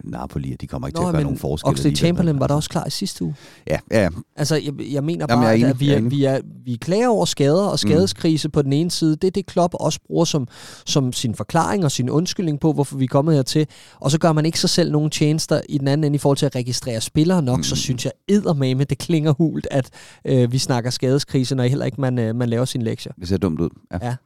Napoli, 0.04 0.56
de 0.60 0.66
kommer 0.66 0.88
ikke 0.88 0.98
Nå, 0.98 1.02
til 1.02 1.08
at 1.08 1.12
gøre 1.12 1.22
nogen 1.22 1.38
forskel. 1.38 1.70
Oxlade 1.70 1.96
Chamberlain 1.96 2.40
var 2.40 2.46
der 2.46 2.54
også 2.54 2.70
klar 2.70 2.86
i 2.86 2.90
sidste 2.90 3.24
uge. 3.24 3.34
Ja, 3.66 3.78
ja. 3.90 4.08
Altså, 4.36 4.56
jeg, 4.56 4.92
jeg 4.92 5.04
mener 5.04 5.26
bare, 5.26 5.38
Jamen, 5.38 5.48
jeg 5.48 5.56
enig, 5.56 5.70
at 5.70 5.80
vi 5.80 5.90
er, 5.90 6.00
vi, 6.00 6.24
er, 6.24 6.40
vi 6.64 6.76
klager 6.76 7.08
over 7.08 7.24
skader 7.24 7.62
og 7.66 7.72
mm. 7.72 7.76
skadeskrise 7.76 8.48
mm. 8.48 8.52
på 8.52 8.62
den 8.62 8.72
ene 8.72 8.90
side. 8.90 9.16
Det 9.16 9.24
er 9.24 9.30
det, 9.30 9.46
Klopp 9.46 9.74
også 9.80 10.00
bruger 10.06 10.24
som, 10.24 10.48
som 10.86 11.12
sin 11.12 11.34
forklaring 11.34 11.84
og 11.84 11.90
sin 11.90 12.10
undskyldning 12.10 12.60
på, 12.60 12.72
hvorfor 12.72 12.96
vi 12.96 13.04
er 13.04 13.08
kommet 13.08 13.34
hertil. 13.34 13.66
Og 14.00 14.10
så 14.10 14.18
gør 14.18 14.32
man 14.32 14.46
ikke 14.46 14.60
sig 14.60 14.70
selv 14.70 14.92
nogen 14.92 15.10
tjenester 15.10 15.60
i 15.68 15.78
den 15.78 15.88
anden 15.88 16.04
ende 16.04 16.14
i 16.14 16.18
forhold 16.18 16.36
til 16.36 16.46
at 16.46 16.56
registrere 16.56 17.00
spillere 17.00 17.42
nok, 17.42 17.58
mm. 17.58 17.62
så 17.62 17.76
synes 17.76 18.04
jeg 18.04 18.12
eddermame, 18.28 18.84
det 18.84 18.98
klinger 18.98 19.32
hult, 19.32 19.68
at 19.70 19.90
øh, 20.24 20.52
vi 20.52 20.58
snakker 20.58 20.90
skadeskrise, 20.90 21.54
når 21.54 21.64
heller 21.64 21.84
ikke 21.84 22.00
man, 22.00 22.18
øh, 22.18 22.36
man 22.36 22.48
laver 22.48 22.64
sin 22.64 22.82
lektier. 22.82 23.12
Det 23.20 23.28
ser 23.28 23.36
dumt 23.36 23.60
ud. 23.60 23.70
Ja. 23.92 23.98
ja. 24.02 24.16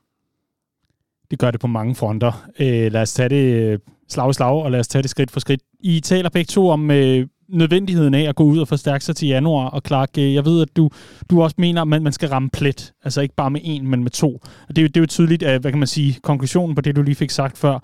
Det 1.31 1.39
gør 1.39 1.51
det 1.51 1.61
på 1.61 1.67
mange 1.67 1.95
fronter. 1.95 2.47
Øh, 2.59 2.93
lad 2.93 3.03
os 3.03 3.13
tage 3.13 3.29
det 3.29 3.55
øh, 3.55 3.79
slag 4.09 4.31
i 4.31 4.33
slag, 4.33 4.63
og 4.65 4.71
lad 4.71 4.81
os 4.81 4.89
tage 4.89 5.03
det 5.03 5.11
skridt 5.11 5.31
for 5.31 5.41
skridt. 5.41 5.61
I 5.81 6.01
taler 6.01 6.29
begge 6.29 6.49
to 6.49 6.69
om 6.69 6.91
øh, 6.91 7.27
nødvendigheden 7.49 8.15
af 8.15 8.23
at 8.23 8.37
gå 8.37 8.45
ud 8.45 8.59
og 8.59 8.69
forstærke 8.69 9.05
sig 9.05 9.17
til 9.17 9.29
januar, 9.29 9.69
og 9.69 9.83
Clark, 9.87 10.11
øh, 10.19 10.35
jeg 10.35 10.45
ved, 10.45 10.63
at 10.63 10.77
du, 10.77 10.91
du 11.31 11.43
også 11.43 11.57
mener, 11.59 11.83
at 11.83 11.89
man, 11.89 12.03
man 12.03 12.13
skal 12.13 12.29
ramme 12.29 12.51
plet, 12.51 12.93
altså 13.05 13.21
ikke 13.21 13.35
bare 13.35 13.51
med 13.51 13.61
en, 13.65 13.89
men 13.89 14.03
med 14.03 14.11
to. 14.11 14.41
Og 14.69 14.77
det, 14.77 14.79
er 14.79 14.83
jo, 14.83 14.89
det 14.89 14.97
er 14.97 15.01
jo 15.01 15.07
tydeligt, 15.07 15.43
at, 15.43 15.61
hvad 15.61 15.73
kan 15.73 15.79
man 15.79 15.89
sige, 15.89 16.21
konklusionen 16.23 16.75
på 16.75 16.81
det, 16.81 16.97
du 16.97 17.03
lige 17.03 17.15
fik 17.15 17.31
sagt 17.31 17.59
før. 17.59 17.79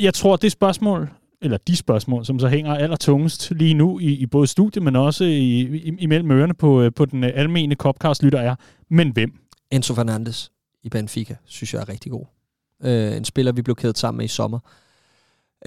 Jeg 0.00 0.14
tror, 0.14 0.36
det 0.36 0.52
spørgsmål, 0.52 1.08
eller 1.42 1.58
de 1.66 1.76
spørgsmål, 1.76 2.24
som 2.24 2.38
så 2.38 2.48
hænger 2.48 2.74
allertungest 2.74 3.50
lige 3.50 3.74
nu 3.74 3.98
i, 3.98 4.12
i 4.12 4.26
både 4.26 4.46
studiet, 4.46 4.82
men 4.82 4.96
også 4.96 5.24
i, 5.24 5.60
i, 5.60 5.92
imellem 5.98 6.30
ørerne 6.30 6.54
på, 6.54 6.82
øh, 6.82 6.92
på 6.96 7.04
den 7.04 7.24
øh, 7.24 7.30
almene 7.34 7.74
Copcast-lytter 7.74 8.40
er, 8.40 8.54
men 8.90 9.10
hvem? 9.10 9.32
Enzo 9.70 9.94
Fernandes 9.94 10.52
i 10.82 10.88
Benfica, 10.88 11.36
synes 11.44 11.74
jeg 11.74 11.80
er 11.80 11.88
rigtig 11.88 12.12
god. 12.12 12.35
Øh, 12.84 13.16
en 13.16 13.24
spiller, 13.24 13.52
vi 13.52 13.62
blev 13.62 13.76
kædet 13.76 13.98
sammen 13.98 14.16
med 14.18 14.24
i 14.24 14.28
sommer. 14.28 14.58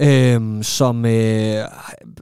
Øh, 0.00 0.62
som 0.62 1.04
øh, 1.04 1.64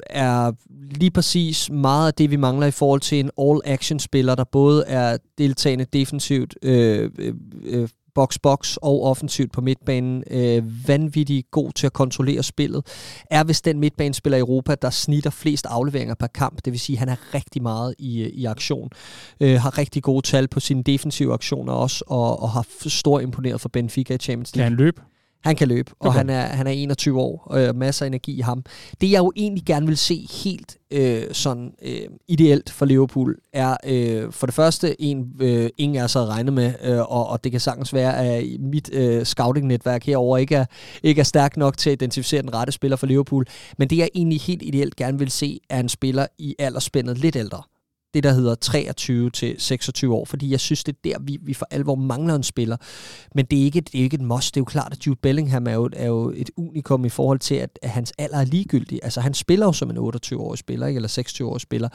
er 0.07 0.53
lige 0.91 1.11
præcis 1.11 1.71
meget 1.71 2.07
af 2.07 2.15
det, 2.15 2.31
vi 2.31 2.37
mangler 2.37 2.67
i 2.67 2.71
forhold 2.71 3.01
til 3.01 3.21
en 3.21 3.31
all-action-spiller, 3.39 4.35
der 4.35 4.45
både 4.45 4.85
er 4.87 5.17
deltagende 5.39 5.85
defensivt, 5.85 6.55
øh, 6.63 7.11
øh, 7.19 7.35
øh 7.65 7.89
box-box 8.19 8.77
og 8.83 9.05
offensivt 9.05 9.53
på 9.53 9.61
midtbanen. 9.61 10.25
Øh, 10.31 10.89
vanvittigt 10.89 11.51
god 11.51 11.73
til 11.73 11.87
at 11.87 11.93
kontrollere 11.93 12.43
spillet. 12.43 12.87
Er 13.31 13.45
vist 13.45 13.65
den 13.65 13.81
midtbanespiller 13.81 14.37
i 14.37 14.41
Europa, 14.41 14.75
der 14.75 14.91
snitter 14.91 15.31
flest 15.31 15.67
afleveringer 15.67 16.15
per 16.15 16.27
kamp. 16.27 16.65
Det 16.65 16.73
vil 16.73 16.81
sige, 16.81 16.97
at 16.97 16.99
han 16.99 17.09
er 17.09 17.35
rigtig 17.35 17.63
meget 17.63 17.95
i, 17.99 18.23
i 18.23 18.45
aktion. 18.45 18.91
Øh, 19.41 19.61
har 19.61 19.79
rigtig 19.79 20.03
gode 20.03 20.27
tal 20.27 20.49
på 20.49 20.61
sine 20.61 20.83
defensive 20.83 21.33
aktioner 21.33 21.73
også, 21.73 22.05
og, 22.07 22.43
og 22.43 22.51
har 22.51 22.67
stor 22.89 23.21
imponeret 23.21 23.61
for 23.61 23.69
Benfica 23.69 24.15
i 24.15 24.19
Champions 24.19 24.57
League. 24.57 24.65
Kan 24.65 24.73
han 24.73 24.85
løbe? 24.85 25.03
Han 25.45 25.57
kan 25.57 25.69
løbe, 25.69 25.93
og 26.01 26.09
okay. 26.09 26.19
han, 26.19 26.31
er, 26.31 26.41
han 26.41 26.67
er 26.67 26.71
21 26.71 27.21
år, 27.21 27.43
og 27.47 27.63
øh, 27.63 27.77
masser 27.77 28.05
af 28.05 28.07
energi 28.07 28.39
i 28.39 28.41
ham. 28.41 28.65
Det 29.01 29.11
jeg 29.11 29.19
jo 29.19 29.33
egentlig 29.37 29.65
gerne 29.65 29.87
vil 29.87 29.97
se 29.97 30.27
helt 30.45 30.77
øh, 30.91 31.23
sådan 31.33 31.73
øh, 31.83 32.01
ideelt 32.29 32.71
for 32.71 32.87
Liverpool, 32.87 33.37
er 33.53 33.77
øh, 33.87 34.33
for 34.33 34.47
det 34.47 34.55
første 34.55 35.03
en, 35.03 35.33
øh, 35.41 35.71
ingen 35.79 36.03
er 36.03 36.07
så 36.07 36.25
regnet 36.25 36.53
med, 36.53 36.75
øh, 36.85 36.99
og, 36.99 37.29
og 37.29 37.45
det 37.45 37.53
kan 37.53 37.61
sagtens 37.61 37.95
være, 37.95 38.17
at 38.17 38.45
mit 38.61 38.91
øh, 38.93 39.27
scouting-netværk 39.27 40.05
herover 40.05 40.39
ikke 40.39 40.55
er, 40.55 40.65
ikke 41.03 41.21
er 41.21 41.25
stærkt 41.25 41.57
nok 41.57 41.77
til 41.77 41.91
at 41.91 41.95
identificere 41.95 42.43
den 42.43 42.55
rette 42.55 42.73
spiller 42.73 42.97
for 42.97 43.07
Liverpool. 43.07 43.47
Men 43.79 43.91
det 43.91 43.99
jeg 43.99 44.09
egentlig 44.15 44.41
helt 44.41 44.63
ideelt 44.63 44.97
gerne 44.97 45.19
vil 45.19 45.31
se, 45.31 45.61
er 45.71 45.81
en 45.81 45.89
spiller 45.89 46.27
i 46.39 46.55
aldersspændet 46.59 47.19
lidt 47.19 47.37
ældre 47.37 47.63
det, 48.15 48.23
der 48.23 48.33
hedder 48.33 48.55
23 48.55 49.31
til 49.31 49.55
26 49.59 50.15
år, 50.15 50.25
fordi 50.25 50.51
jeg 50.51 50.61
synes, 50.61 50.85
det 50.85 50.95
er 50.95 50.99
der, 51.05 51.19
vi, 51.21 51.39
vi 51.43 51.55
for 51.55 51.67
alvor 51.71 51.95
mangler 51.95 52.35
en 52.35 52.43
spiller. 52.43 52.77
Men 53.35 53.45
det 53.45 53.59
er 53.59 53.63
ikke, 53.63 53.81
det 53.81 53.99
er 53.99 54.03
ikke 54.03 54.15
et 54.15 54.21
must. 54.21 54.55
Det 54.55 54.61
er 54.61 54.63
jo 54.63 54.65
klart, 54.65 54.93
at 54.93 55.07
Jude 55.07 55.19
Bellingham 55.23 55.67
er 55.67 55.73
jo, 55.73 55.91
er 55.93 56.07
jo 56.07 56.33
et 56.37 56.51
unikum 56.57 57.05
i 57.05 57.09
forhold 57.09 57.39
til, 57.39 57.55
at, 57.55 57.79
at 57.83 57.91
hans 57.91 58.13
alder 58.19 58.39
er 58.39 58.45
ligegyldig. 58.45 59.01
Altså, 59.03 59.21
han 59.21 59.35
spiller 59.35 59.67
jo 59.67 59.73
som 59.73 59.91
en 59.91 59.97
28-årig 59.97 60.59
spiller, 60.59 60.87
ikke? 60.87 60.99
eller 60.99 61.09
26-årig 61.09 61.61
spiller. 61.61 61.89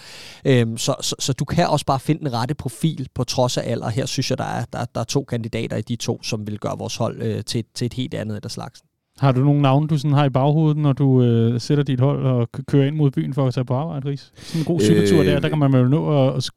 Øhm, 0.45 0.77
så, 0.77 0.95
så, 1.01 1.15
så 1.19 1.33
du 1.33 1.45
kan 1.45 1.67
også 1.67 1.85
bare 1.85 1.99
finde 1.99 2.19
den 2.19 2.33
rette 2.33 2.53
profil 2.53 3.07
på 3.15 3.23
trods 3.23 3.57
af 3.57 3.71
alder. 3.71 3.89
Her 3.89 4.05
synes 4.05 4.29
jeg, 4.29 4.37
der 4.37 4.43
er, 4.43 4.65
der, 4.73 4.85
der 4.85 5.01
er 5.01 5.05
to 5.05 5.23
kandidater 5.23 5.77
i 5.77 5.81
de 5.81 5.95
to, 5.95 6.23
som 6.23 6.47
vil 6.47 6.59
gøre 6.59 6.77
vores 6.77 6.95
hold 6.95 7.21
øh, 7.21 7.43
til, 7.43 7.63
til 7.75 7.85
et 7.85 7.93
helt 7.93 8.13
andet 8.13 8.45
af 8.45 8.51
slagsen. 8.51 8.87
Har 9.19 9.31
du 9.31 9.43
nogle 9.43 9.61
navne, 9.61 9.87
du 9.87 9.97
sådan 9.97 10.17
har 10.17 10.25
i 10.25 10.29
baghovedet, 10.29 10.77
når 10.77 10.93
du 10.93 11.23
øh, 11.23 11.61
sætter 11.61 11.83
dit 11.83 11.99
hold 11.99 12.25
og 12.25 12.49
kører 12.67 12.87
ind 12.87 12.95
mod 12.95 13.11
byen 13.11 13.33
for 13.33 13.47
at 13.47 13.53
tage 13.53 13.65
på 13.65 13.73
arbejde, 13.73 14.09
Ries? 14.09 14.31
Sådan 14.35 14.61
en 14.61 14.65
god 14.65 14.79
cykeltur 14.81 15.19
øh, 15.19 15.25
der, 15.25 15.39
der 15.39 15.49
kan 15.49 15.59
man 15.59 15.73
jo 15.73 15.87
nå 15.87 16.33
at 16.35 16.51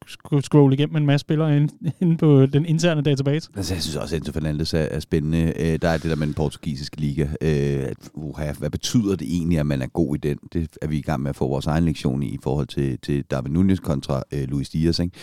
scrolle 0.45 0.75
igennem 0.75 0.97
en 0.97 1.07
masse 1.07 1.21
spillere 1.21 1.57
inde, 1.57 1.73
inde 2.03 2.17
på 2.17 2.47
den 2.47 2.67
interne 2.67 3.03
database. 3.03 3.51
Altså, 3.57 3.75
jeg 3.75 3.83
synes 3.83 3.97
også, 3.97 4.17
at 4.17 4.21
Enzo 4.21 4.33
Fernandes 4.33 4.75
er, 4.75 4.79
er 4.79 5.01
spændende. 5.01 5.53
Øh, 5.61 5.79
der 5.83 5.89
er 5.89 5.99
det 5.99 6.11
der 6.11 6.17
med 6.17 6.27
den 6.27 6.35
portugisiske 6.35 7.01
liga. 7.01 7.27
Øh, 7.41 7.89
uha, 8.15 8.53
hvad 8.53 8.71
betyder 8.71 9.17
det 9.17 9.29
egentlig, 9.35 9.59
at 9.59 9.67
man 9.67 9.83
er 9.83 9.87
god 9.87 10.17
i 10.17 10.19
den? 10.19 10.39
Det 10.53 10.69
er 10.83 10.87
vi 10.87 10.99
i 10.99 11.03
gang 11.03 11.23
med 11.23 11.31
at 11.31 11.37
få 11.37 11.49
vores 11.49 11.67
egen 11.67 11.85
lektion 11.85 12.23
i, 12.23 12.27
i 12.27 12.39
forhold 12.43 12.67
til, 12.67 12.99
til 13.03 13.25
David 13.31 13.51
Nunez 13.51 13.79
kontra 13.79 14.23
øh, 14.33 14.49
Luis 14.49 14.69
Diaz, 14.69 14.99
ikke? 14.99 15.17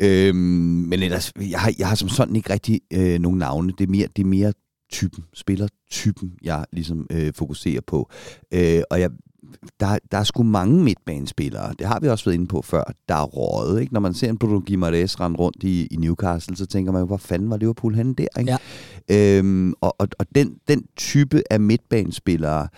Øhm, 0.00 0.36
men 0.36 1.02
ellers, 1.02 1.32
jeg 1.50 1.60
har, 1.60 1.72
jeg 1.78 1.88
har 1.88 1.94
som 1.94 2.08
sådan 2.08 2.36
ikke 2.36 2.52
rigtig 2.52 2.80
øh, 2.92 3.18
nogen 3.18 3.38
navne. 3.38 3.72
Det 3.78 3.86
er 3.86 3.90
mere, 3.90 4.08
det 4.16 4.22
er 4.22 4.26
mere 4.26 4.52
typen, 4.90 5.24
spillertypen, 5.34 6.32
jeg 6.42 6.64
ligesom 6.72 7.06
øh, 7.10 7.32
fokuserer 7.34 7.80
på. 7.86 8.10
Øh, 8.54 8.82
og 8.90 9.00
jeg, 9.00 9.10
der, 9.80 9.98
der 10.12 10.18
er 10.18 10.24
sgu 10.24 10.42
mange 10.42 10.84
midtbanespillere, 10.84 11.74
det 11.78 11.86
har 11.86 12.00
vi 12.00 12.08
også 12.08 12.24
været 12.24 12.34
inde 12.34 12.46
på 12.46 12.62
før, 12.62 12.92
der 13.08 13.14
er 13.14 13.24
rådet. 13.24 13.80
Ikke? 13.80 13.92
Når 13.92 14.00
man 14.00 14.14
ser 14.14 14.28
en 14.28 14.38
Bruno 14.38 14.60
Guimaraes 14.66 15.20
rende 15.20 15.38
rundt 15.38 15.62
i, 15.62 15.86
i 15.86 15.96
Newcastle, 15.96 16.56
så 16.56 16.66
tænker 16.66 16.92
man 16.92 17.06
hvor 17.06 17.16
fanden 17.16 17.50
var 17.50 17.56
Liverpool 17.56 17.94
henne 17.94 18.14
der? 18.14 18.26
Ikke? 18.38 18.56
Ja. 19.08 19.38
Øhm, 19.38 19.72
og 19.80 19.94
og, 19.98 20.08
og 20.18 20.26
den, 20.34 20.56
den 20.68 20.84
type 20.96 21.42
af 21.50 21.60
midtbanespillere, 21.60 22.68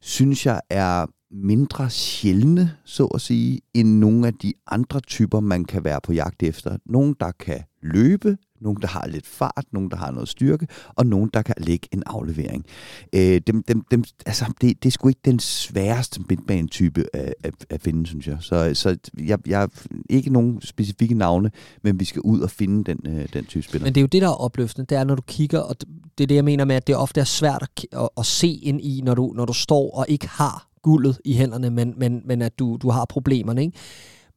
synes 0.00 0.46
jeg 0.46 0.60
er 0.70 1.06
mindre 1.30 1.90
sjældne, 1.90 2.72
så 2.84 3.04
at 3.04 3.20
sige, 3.20 3.60
end 3.74 3.98
nogle 3.98 4.26
af 4.26 4.34
de 4.34 4.52
andre 4.66 5.00
typer, 5.00 5.40
man 5.40 5.64
kan 5.64 5.84
være 5.84 6.00
på 6.02 6.12
jagt 6.12 6.42
efter. 6.42 6.76
Nogen, 6.86 7.16
der 7.20 7.32
kan 7.38 7.60
løbe, 7.82 8.36
nogen, 8.60 8.82
der 8.82 8.88
har 8.88 9.06
lidt 9.08 9.26
fart, 9.26 9.64
nogen, 9.72 9.90
der 9.90 9.96
har 9.96 10.10
noget 10.10 10.28
styrke, 10.28 10.66
og 10.94 11.06
nogen, 11.06 11.30
der 11.34 11.42
kan 11.42 11.54
lægge 11.58 11.88
en 11.92 12.02
aflevering. 12.06 12.64
Øh, 13.12 13.40
dem, 13.46 13.62
dem, 13.62 13.84
dem, 13.90 14.04
altså, 14.26 14.44
det, 14.60 14.82
det 14.82 14.88
er 14.88 14.92
sgu 14.92 15.08
ikke 15.08 15.20
den 15.24 15.38
sværeste 15.38 16.20
midtbanetype 16.28 17.04
at, 17.12 17.34
at, 17.42 17.54
at 17.70 17.80
finde, 17.80 18.06
synes 18.06 18.26
jeg. 18.26 18.36
Så, 18.40 18.70
så 18.74 18.96
jeg, 19.18 19.38
jeg 19.46 19.68
ikke 20.10 20.32
nogen 20.32 20.62
specifikke 20.62 21.14
navne, 21.14 21.50
men 21.82 22.00
vi 22.00 22.04
skal 22.04 22.22
ud 22.22 22.40
og 22.40 22.50
finde 22.50 22.84
den, 22.84 23.18
øh, 23.18 23.28
den 23.32 23.44
type 23.44 23.62
spiller. 23.62 23.86
Men 23.86 23.94
det 23.94 24.00
er 24.00 24.02
jo 24.02 24.06
det, 24.06 24.22
der 24.22 24.28
er 24.28 24.40
opløftende, 24.40 24.86
det 24.86 24.98
er, 24.98 25.04
når 25.04 25.14
du 25.14 25.22
kigger, 25.22 25.58
og 25.58 25.76
det 26.18 26.24
er 26.24 26.26
det, 26.26 26.34
jeg 26.34 26.44
mener 26.44 26.64
med, 26.64 26.76
at 26.76 26.86
det 26.86 26.96
ofte 26.96 27.20
er 27.20 27.24
svært 27.24 27.62
at, 27.62 28.00
at, 28.00 28.08
at 28.18 28.26
se 28.26 28.48
ind 28.48 28.80
i, 28.80 29.00
når 29.04 29.14
du, 29.14 29.32
når 29.36 29.44
du 29.44 29.52
står 29.52 29.90
og 29.90 30.06
ikke 30.08 30.28
har 30.28 30.68
guldet 30.82 31.18
i 31.24 31.34
hænderne, 31.34 31.70
men, 31.70 31.94
men, 31.96 32.22
men 32.24 32.42
at 32.42 32.58
du, 32.58 32.78
du 32.82 32.90
har 32.90 33.04
problemerne. 33.04 33.62
Ikke? 33.62 33.78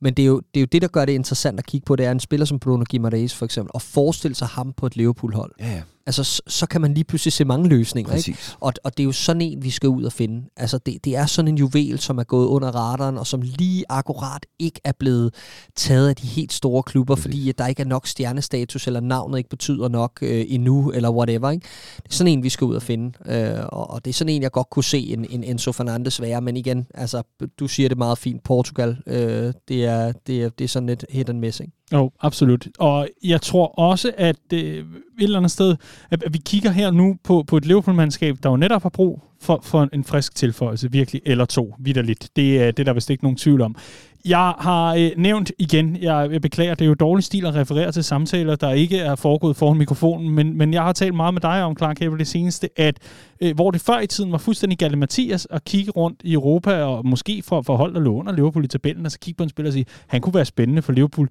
Men 0.01 0.13
det 0.13 0.23
er, 0.23 0.27
jo, 0.27 0.41
det 0.53 0.59
er 0.59 0.61
jo 0.61 0.67
det, 0.71 0.81
der 0.81 0.87
gør 0.87 1.05
det 1.05 1.13
interessant 1.13 1.59
at 1.59 1.65
kigge 1.65 1.85
på. 1.85 1.95
Det 1.95 2.05
er 2.05 2.11
en 2.11 2.19
spiller 2.19 2.45
som 2.45 2.59
Bruno 2.59 2.83
Guimaraes 2.89 3.33
for 3.35 3.45
eksempel, 3.45 3.71
og 3.73 3.81
forestille 3.81 4.35
sig 4.35 4.47
ham 4.47 4.73
på 4.73 4.85
et 4.85 4.95
Liverpool-hold. 4.95 5.51
Ja, 5.59 5.71
ja. 5.71 5.81
Altså, 6.05 6.23
så, 6.23 6.41
så 6.47 6.65
kan 6.65 6.81
man 6.81 6.93
lige 6.93 7.03
pludselig 7.03 7.33
se 7.33 7.45
mange 7.45 7.69
løsninger. 7.69 8.13
Ikke? 8.13 8.37
Og, 8.59 8.73
og 8.83 8.97
det 8.97 9.03
er 9.03 9.05
jo 9.05 9.11
sådan 9.11 9.41
en, 9.41 9.63
vi 9.63 9.69
skal 9.69 9.89
ud 9.89 10.03
og 10.03 10.13
finde. 10.13 10.43
Altså, 10.57 10.77
det, 10.77 11.05
det 11.05 11.15
er 11.15 11.25
sådan 11.25 11.47
en 11.47 11.57
juvel, 11.57 11.99
som 11.99 12.17
er 12.17 12.23
gået 12.23 12.47
under 12.47 12.71
radaren, 12.71 13.17
og 13.17 13.27
som 13.27 13.41
lige 13.41 13.85
akkurat 13.89 14.45
ikke 14.59 14.81
er 14.83 14.91
blevet 14.99 15.33
taget 15.75 16.09
af 16.09 16.15
de 16.15 16.27
helt 16.27 16.53
store 16.53 16.83
klubber, 16.83 17.15
Præcis. 17.15 17.23
fordi 17.23 17.49
at 17.49 17.57
der 17.57 17.67
ikke 17.67 17.81
er 17.81 17.85
nok 17.85 18.07
stjernestatus, 18.07 18.87
eller 18.87 18.99
navnet 18.99 19.37
ikke 19.37 19.49
betyder 19.49 19.87
nok 19.87 20.19
øh, 20.21 20.45
endnu, 20.47 20.91
eller 20.91 21.09
whatever. 21.09 21.49
Ikke? 21.49 21.67
Det 21.95 22.11
er 22.11 22.15
sådan 22.15 22.33
en, 22.33 22.43
vi 22.43 22.49
skal 22.49 22.65
ud 22.65 22.75
og 22.75 22.81
finde. 22.81 23.11
Øh, 23.25 23.65
og, 23.71 23.89
og 23.89 24.05
det 24.05 24.11
er 24.11 24.13
sådan 24.13 24.33
en, 24.33 24.41
jeg 24.41 24.51
godt 24.51 24.69
kunne 24.69 24.83
se 24.83 24.99
en, 24.99 25.25
en 25.29 25.43
Enzo 25.43 25.71
Fernandes 25.71 26.21
være. 26.21 26.41
Men 26.41 26.57
igen, 26.57 26.87
altså, 26.93 27.23
du 27.59 27.67
siger 27.67 27.89
det 27.89 27.97
meget 27.97 28.17
fint. 28.17 28.43
Portugal, 28.43 28.97
øh, 29.07 29.53
det, 29.67 29.85
er, 29.85 30.11
det, 30.27 30.43
er, 30.43 30.49
det 30.49 30.63
er 30.63 30.67
sådan 30.67 30.89
et 30.89 31.05
hit 31.09 31.29
and 31.29 31.39
miss. 31.39 31.59
Ikke? 31.59 31.73
Jo, 31.93 32.11
absolut. 32.21 32.67
Og 32.79 33.07
jeg 33.23 33.41
tror 33.41 33.67
også, 33.67 34.11
at 34.17 34.35
øh, 34.53 34.59
et 34.59 34.85
eller 35.19 35.37
andet 35.37 35.51
sted, 35.51 35.75
at, 36.11 36.23
at 36.23 36.33
vi 36.33 36.37
kigger 36.45 36.71
her 36.71 36.91
nu 36.91 37.17
på, 37.23 37.43
på 37.47 37.57
et 37.57 37.65
Liverpool-mandskab, 37.65 38.35
der 38.43 38.49
jo 38.49 38.55
netop 38.57 38.81
har 38.81 38.89
brug 38.89 39.23
for, 39.41 39.59
for 39.63 39.89
en 39.93 40.03
frisk 40.03 40.35
tilføjelse, 40.35 40.91
virkelig, 40.91 41.21
eller 41.25 41.45
to, 41.45 41.75
vidderligt. 41.79 42.29
Det, 42.35 42.61
er- 42.61 42.71
det 42.71 42.79
er 42.79 42.83
der 42.83 42.93
vist 42.93 43.09
ikke 43.09 43.23
nogen 43.23 43.37
tvivl 43.37 43.61
om. 43.61 43.75
Jeg 44.25 44.53
har 44.59 44.95
øh, 44.95 45.11
nævnt 45.17 45.51
igen, 45.59 45.97
jeg, 46.01 46.29
jeg 46.31 46.41
beklager, 46.41 46.75
det 46.75 46.85
er 46.85 46.89
jo 46.89 46.93
dårlig 46.93 47.23
stil 47.23 47.45
at 47.45 47.55
referere 47.55 47.91
til 47.91 48.03
samtaler, 48.03 48.55
der 48.55 48.71
ikke 48.71 48.97
er 48.99 49.15
foregået 49.15 49.55
foran 49.55 49.77
mikrofonen, 49.77 50.29
men, 50.29 50.57
men 50.57 50.73
jeg 50.73 50.83
har 50.83 50.93
talt 50.93 51.15
meget 51.15 51.33
med 51.33 51.41
dig 51.41 51.63
om, 51.63 51.77
Clark 51.77 52.01
Abel, 52.01 52.19
det 52.19 52.27
seneste, 52.27 52.69
at 52.79 52.97
øh, 53.41 53.55
hvor 53.55 53.71
det 53.71 53.81
før 53.81 53.99
i 53.99 54.07
tiden 54.07 54.31
var 54.31 54.37
fuldstændig 54.37 54.77
galt 54.79 54.97
Mathias 54.97 55.47
at 55.49 55.63
kigge 55.65 55.91
rundt 55.91 56.19
i 56.23 56.33
Europa, 56.33 56.83
og 56.83 57.05
måske 57.07 57.41
for, 57.45 57.61
for 57.61 57.75
hold, 57.75 57.93
der 57.93 57.99
lå 57.99 58.13
under 58.15 58.31
Liverpool 58.33 58.65
i 58.65 58.67
tabellen, 58.67 59.05
og 59.05 59.11
så 59.11 59.19
kigge 59.19 59.37
på 59.37 59.43
en 59.43 59.49
spiller 59.49 59.69
og 59.69 59.73
sige, 59.73 59.85
han 60.07 60.21
kunne 60.21 60.33
være 60.33 60.45
spændende 60.45 60.81
for 60.81 60.91
Liverpool 60.91 61.29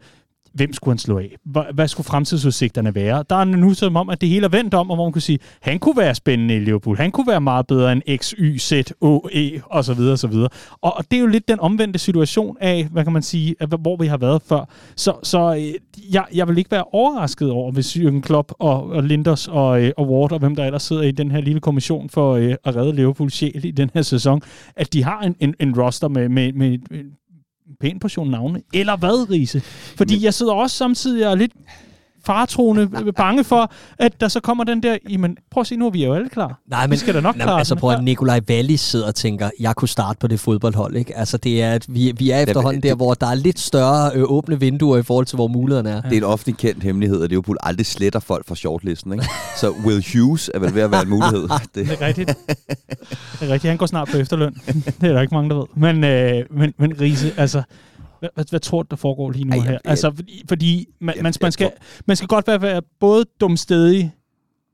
hvem 0.55 0.73
skulle 0.73 0.93
han 0.93 0.99
slå 0.99 1.19
af? 1.19 1.37
Hvad, 1.45 1.63
hvad 1.75 1.89
skulle 1.89 2.05
fremtidsudsigterne 2.05 2.95
være? 2.95 3.25
Der 3.31 3.37
er 3.37 3.45
nu 3.45 3.75
som 3.75 3.97
om, 3.97 4.09
at 4.09 4.21
det 4.21 4.29
hele 4.29 4.45
er 4.45 4.49
vendt 4.49 4.75
om, 4.75 4.91
og 4.91 4.97
hvor 4.97 5.05
man 5.05 5.13
kunne 5.13 5.23
sige, 5.23 5.39
han 5.63 5.79
kunne 5.79 5.97
være 5.97 6.15
spændende 6.15 6.57
i 6.57 6.59
Liverpool. 6.59 6.97
Han 6.97 7.11
kunne 7.11 7.27
være 7.27 7.41
meget 7.41 7.67
bedre 7.67 7.93
end 7.93 8.03
X, 8.17 8.31
Y, 8.39 8.59
Z, 8.59 8.73
O, 9.01 9.21
E, 9.33 9.61
og 9.65 9.85
så 9.85 9.95
videre, 9.95 10.13
og 10.13 10.19
så 10.19 10.27
videre. 10.27 10.49
Og, 10.81 10.97
og 10.97 11.05
det 11.11 11.17
er 11.17 11.21
jo 11.21 11.27
lidt 11.27 11.49
den 11.49 11.61
omvendte 11.61 11.99
situation 11.99 12.57
af, 12.61 12.89
hvad 12.91 13.05
kan 13.05 13.13
man 13.13 13.23
sige, 13.23 13.57
af, 13.61 13.67
hvor 13.67 13.97
vi 13.97 14.07
har 14.07 14.17
været 14.17 14.43
før. 14.43 14.69
Så, 14.97 15.15
så 15.23 15.55
øh, 15.55 15.75
jeg, 16.15 16.25
jeg 16.35 16.49
vil 16.49 16.59
ikke 16.59 16.71
være 16.71 16.85
overrasket 16.93 17.51
over, 17.51 17.73
hvis 17.73 17.97
Jürgen 17.97 18.21
Klopp 18.21 18.53
og, 18.59 18.91
og 18.91 19.03
Linders 19.03 19.49
og, 19.49 19.83
øh, 19.83 19.93
og 19.97 20.11
Ward 20.11 20.33
og 20.33 20.39
hvem 20.39 20.57
der 20.57 20.65
ellers 20.65 20.83
sidder 20.83 21.03
i 21.03 21.11
den 21.11 21.31
her 21.31 21.41
lille 21.41 21.61
kommission 21.61 22.09
for 22.09 22.35
øh, 22.35 22.55
at 22.65 22.77
redde 22.77 22.93
Liverpools 22.93 23.35
sjæl 23.35 23.65
i 23.65 23.71
den 23.71 23.91
her 23.95 24.03
sæson, 24.03 24.43
at 24.77 24.93
de 24.93 25.05
har 25.05 25.21
en, 25.21 25.37
en, 25.41 25.55
en 25.61 25.81
roster 25.81 26.09
med, 26.09 26.29
med, 26.29 26.53
med 26.53 26.69
en 26.69 26.81
pæn 27.81 27.99
portion 27.99 28.31
navne. 28.31 28.63
Eller 28.75 28.97
hvad, 28.97 29.31
Riese? 29.31 29.61
Fordi 29.97 30.15
Men... 30.15 30.23
jeg 30.23 30.35
sidder 30.35 30.53
også 30.53 30.77
samtidig 30.77 31.27
og 31.27 31.33
er 31.33 31.37
lidt 31.37 31.53
faretroende 32.27 32.89
bange 33.17 33.45
for, 33.45 33.73
at 33.99 34.21
der 34.21 34.29
så 34.29 34.41
kommer 34.41 34.65
den 34.65 34.83
der, 34.83 34.97
jamen 35.11 35.37
prøv 35.51 35.61
at 35.61 35.67
se, 35.67 35.77
nu 35.77 35.87
er 35.87 35.91
vi 35.91 36.05
jo 36.05 36.15
alle 36.15 36.29
klar. 36.29 36.61
Nej, 36.71 36.87
Vi 36.87 36.97
skal 36.97 37.15
da 37.15 37.21
nok 37.21 37.37
nej, 37.37 37.45
klare 37.47 37.59
altså 37.59 37.75
prøv 37.75 37.91
at 37.91 38.05
Nikolaj 38.05 38.41
Wallis 38.51 38.81
sidder 38.81 39.07
og 39.07 39.15
tænker, 39.15 39.51
jeg 39.61 39.77
kunne 39.77 39.89
starte 39.89 40.19
på 40.19 40.27
det 40.27 40.41
fodboldhold, 40.41 40.97
ikke? 40.97 41.17
Altså 41.17 41.37
det 41.37 41.63
er, 41.63 41.73
at 41.73 41.87
vi, 41.89 42.13
vi 42.19 42.31
er 42.31 42.39
efterhånden 42.39 42.83
der, 42.83 42.95
hvor 42.95 43.15
der 43.15 43.27
er 43.27 43.35
lidt 43.35 43.59
større 43.59 44.11
øh, 44.15 44.25
åbne 44.27 44.61
vinduer 44.61 44.99
i 44.99 45.03
forhold 45.03 45.27
til, 45.27 45.37
hvor 45.37 45.49
mulighederne 45.49 45.91
er. 45.91 46.01
Det 46.01 46.13
er 46.13 46.17
en 46.17 46.25
offentlig 46.25 46.57
kendt 46.57 46.83
hemmelighed, 46.83 47.23
at 47.23 47.31
Liverpool 47.31 47.57
aldrig 47.63 47.87
sletter 47.87 48.21
folk 48.21 48.49
fra 48.49 48.55
shortlisten. 48.55 49.13
Ikke? 49.13 49.25
Så 49.57 49.71
Will 49.71 50.05
Hughes 50.13 50.51
er 50.55 50.59
vel 50.59 50.75
ved 50.75 50.83
at 50.83 50.91
være 50.91 51.03
en 51.03 51.09
mulighed. 51.09 51.49
Det, 51.75 51.75
Det 51.75 51.93
er 52.01 52.07
rigtigt. 52.07 52.29
Det 52.29 53.49
er 53.49 53.53
rigtigt. 53.53 53.69
Han 53.69 53.77
går 53.77 53.87
snart 53.87 54.09
på 54.13 54.17
efterløn. 54.17 54.55
det 55.01 55.09
er 55.09 55.13
der 55.13 55.21
ikke 55.21 55.35
mange, 55.35 55.51
der 55.51 55.57
ved. 55.57 55.65
Men, 55.75 56.05
øh, 56.05 56.45
men, 56.59 56.75
men 56.79 57.01
Riese, 57.01 57.33
altså, 57.37 57.63
hvad, 58.21 58.29
hvad, 58.35 58.45
hvad 58.51 58.61
tror 58.61 58.83
du, 58.83 58.87
der 58.91 58.97
foregår 58.97 59.31
lige 59.31 59.45
nu 59.45 59.57
Ej, 59.57 59.59
her? 59.65 59.71
jeg- 59.71 59.81
Altså, 59.85 60.13
fordi, 60.17 60.45
fordi 60.49 60.87
man, 61.01 61.15
jeg- 61.17 61.23
man, 61.23 61.33
man, 61.43 61.53
skal, 61.53 61.67
tror- 61.67 61.77
man 62.07 62.17
skal 62.17 62.29
godt 62.29 62.47
være, 62.47 62.63
være 62.63 62.83
både 63.01 63.25
dumstedig 63.41 64.13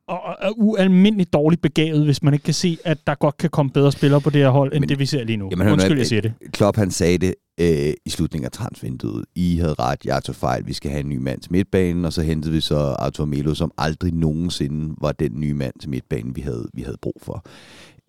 og, 0.08 0.20
og, 0.22 0.36
og 0.40 0.52
ualmindeligt 0.56 1.32
dårligt 1.32 1.62
begavet, 1.62 2.04
hvis 2.04 2.22
man 2.22 2.34
ikke 2.34 2.44
kan 2.44 2.54
se, 2.54 2.78
at 2.84 2.98
der 3.06 3.14
godt 3.14 3.36
kan 3.36 3.50
komme 3.50 3.72
bedre 3.72 3.92
spillere 3.92 4.20
på 4.20 4.30
det 4.30 4.40
her 4.40 4.48
hold, 4.50 4.72
end 4.72 4.80
Men- 4.80 4.88
det 4.88 4.98
vi 4.98 5.06
ser 5.06 5.24
lige 5.24 5.36
nu. 5.36 5.48
Jamen, 5.50 5.68
Undskyld, 5.68 5.92
at- 5.92 5.98
jeg 5.98 6.06
siger 6.06 6.22
det. 6.22 6.32
Klopp 6.52 6.76
han 6.76 6.90
sagde 6.90 7.18
det 7.18 7.34
øh, 7.60 7.92
i 8.06 8.10
slutningen 8.10 8.44
af 8.44 8.50
transvinduet. 8.52 9.24
I 9.34 9.56
havde 9.56 9.74
ret, 9.74 10.04
jeg 10.04 10.22
tog 10.24 10.34
fejl, 10.34 10.66
vi 10.66 10.72
skal 10.72 10.90
have 10.90 11.00
en 11.00 11.08
ny 11.08 11.16
mand 11.16 11.40
til 11.40 11.52
midtbanen, 11.52 12.04
og 12.04 12.12
så 12.12 12.22
hentede 12.22 12.52
vi 12.54 12.60
så 12.60 12.76
Arthur 12.76 13.24
Melo, 13.24 13.54
som 13.54 13.70
aldrig 13.78 14.12
nogensinde 14.14 14.94
var 15.00 15.12
den 15.12 15.40
nye 15.40 15.54
mand 15.54 15.72
til 15.80 15.90
midtbanen, 15.90 16.36
vi 16.36 16.40
havde, 16.40 16.68
vi 16.74 16.82
havde 16.82 16.96
brug 17.02 17.16
for. 17.22 17.44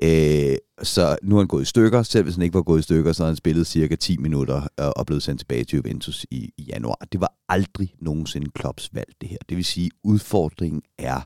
Øh, 0.04 0.56
så 0.84 1.18
nu 1.24 1.36
er 1.36 1.40
han 1.40 1.48
gået 1.48 1.62
i 1.62 1.66
stykker. 1.66 2.04
Selv 2.04 2.24
hvis 2.24 2.36
han 2.36 2.44
ikke 2.44 2.54
var 2.54 2.62
gået 2.62 2.80
i 2.80 2.84
stykker, 2.84 3.14
så 3.14 3.24
har 3.24 3.28
han 3.28 3.36
spillet 3.36 3.68
cirka 3.68 3.96
10 3.96 4.18
minutter 4.18 4.68
og, 4.78 5.06
blevet 5.06 5.24
sendt 5.24 5.40
tilbage 5.40 5.64
til 5.64 5.78
Juventus 5.78 6.26
i, 6.32 6.54
i 6.58 6.64
januar. 6.64 7.08
Det 7.12 7.22
var 7.22 7.34
aldrig 7.50 7.94
nogensinde 8.02 8.52
Klopps 8.56 8.90
valg, 8.94 9.14
det 9.22 9.30
her. 9.30 9.38
Det 9.50 9.58
vil 9.58 9.66
sige, 9.66 9.90
udfordringen 10.04 10.82
er 10.98 11.22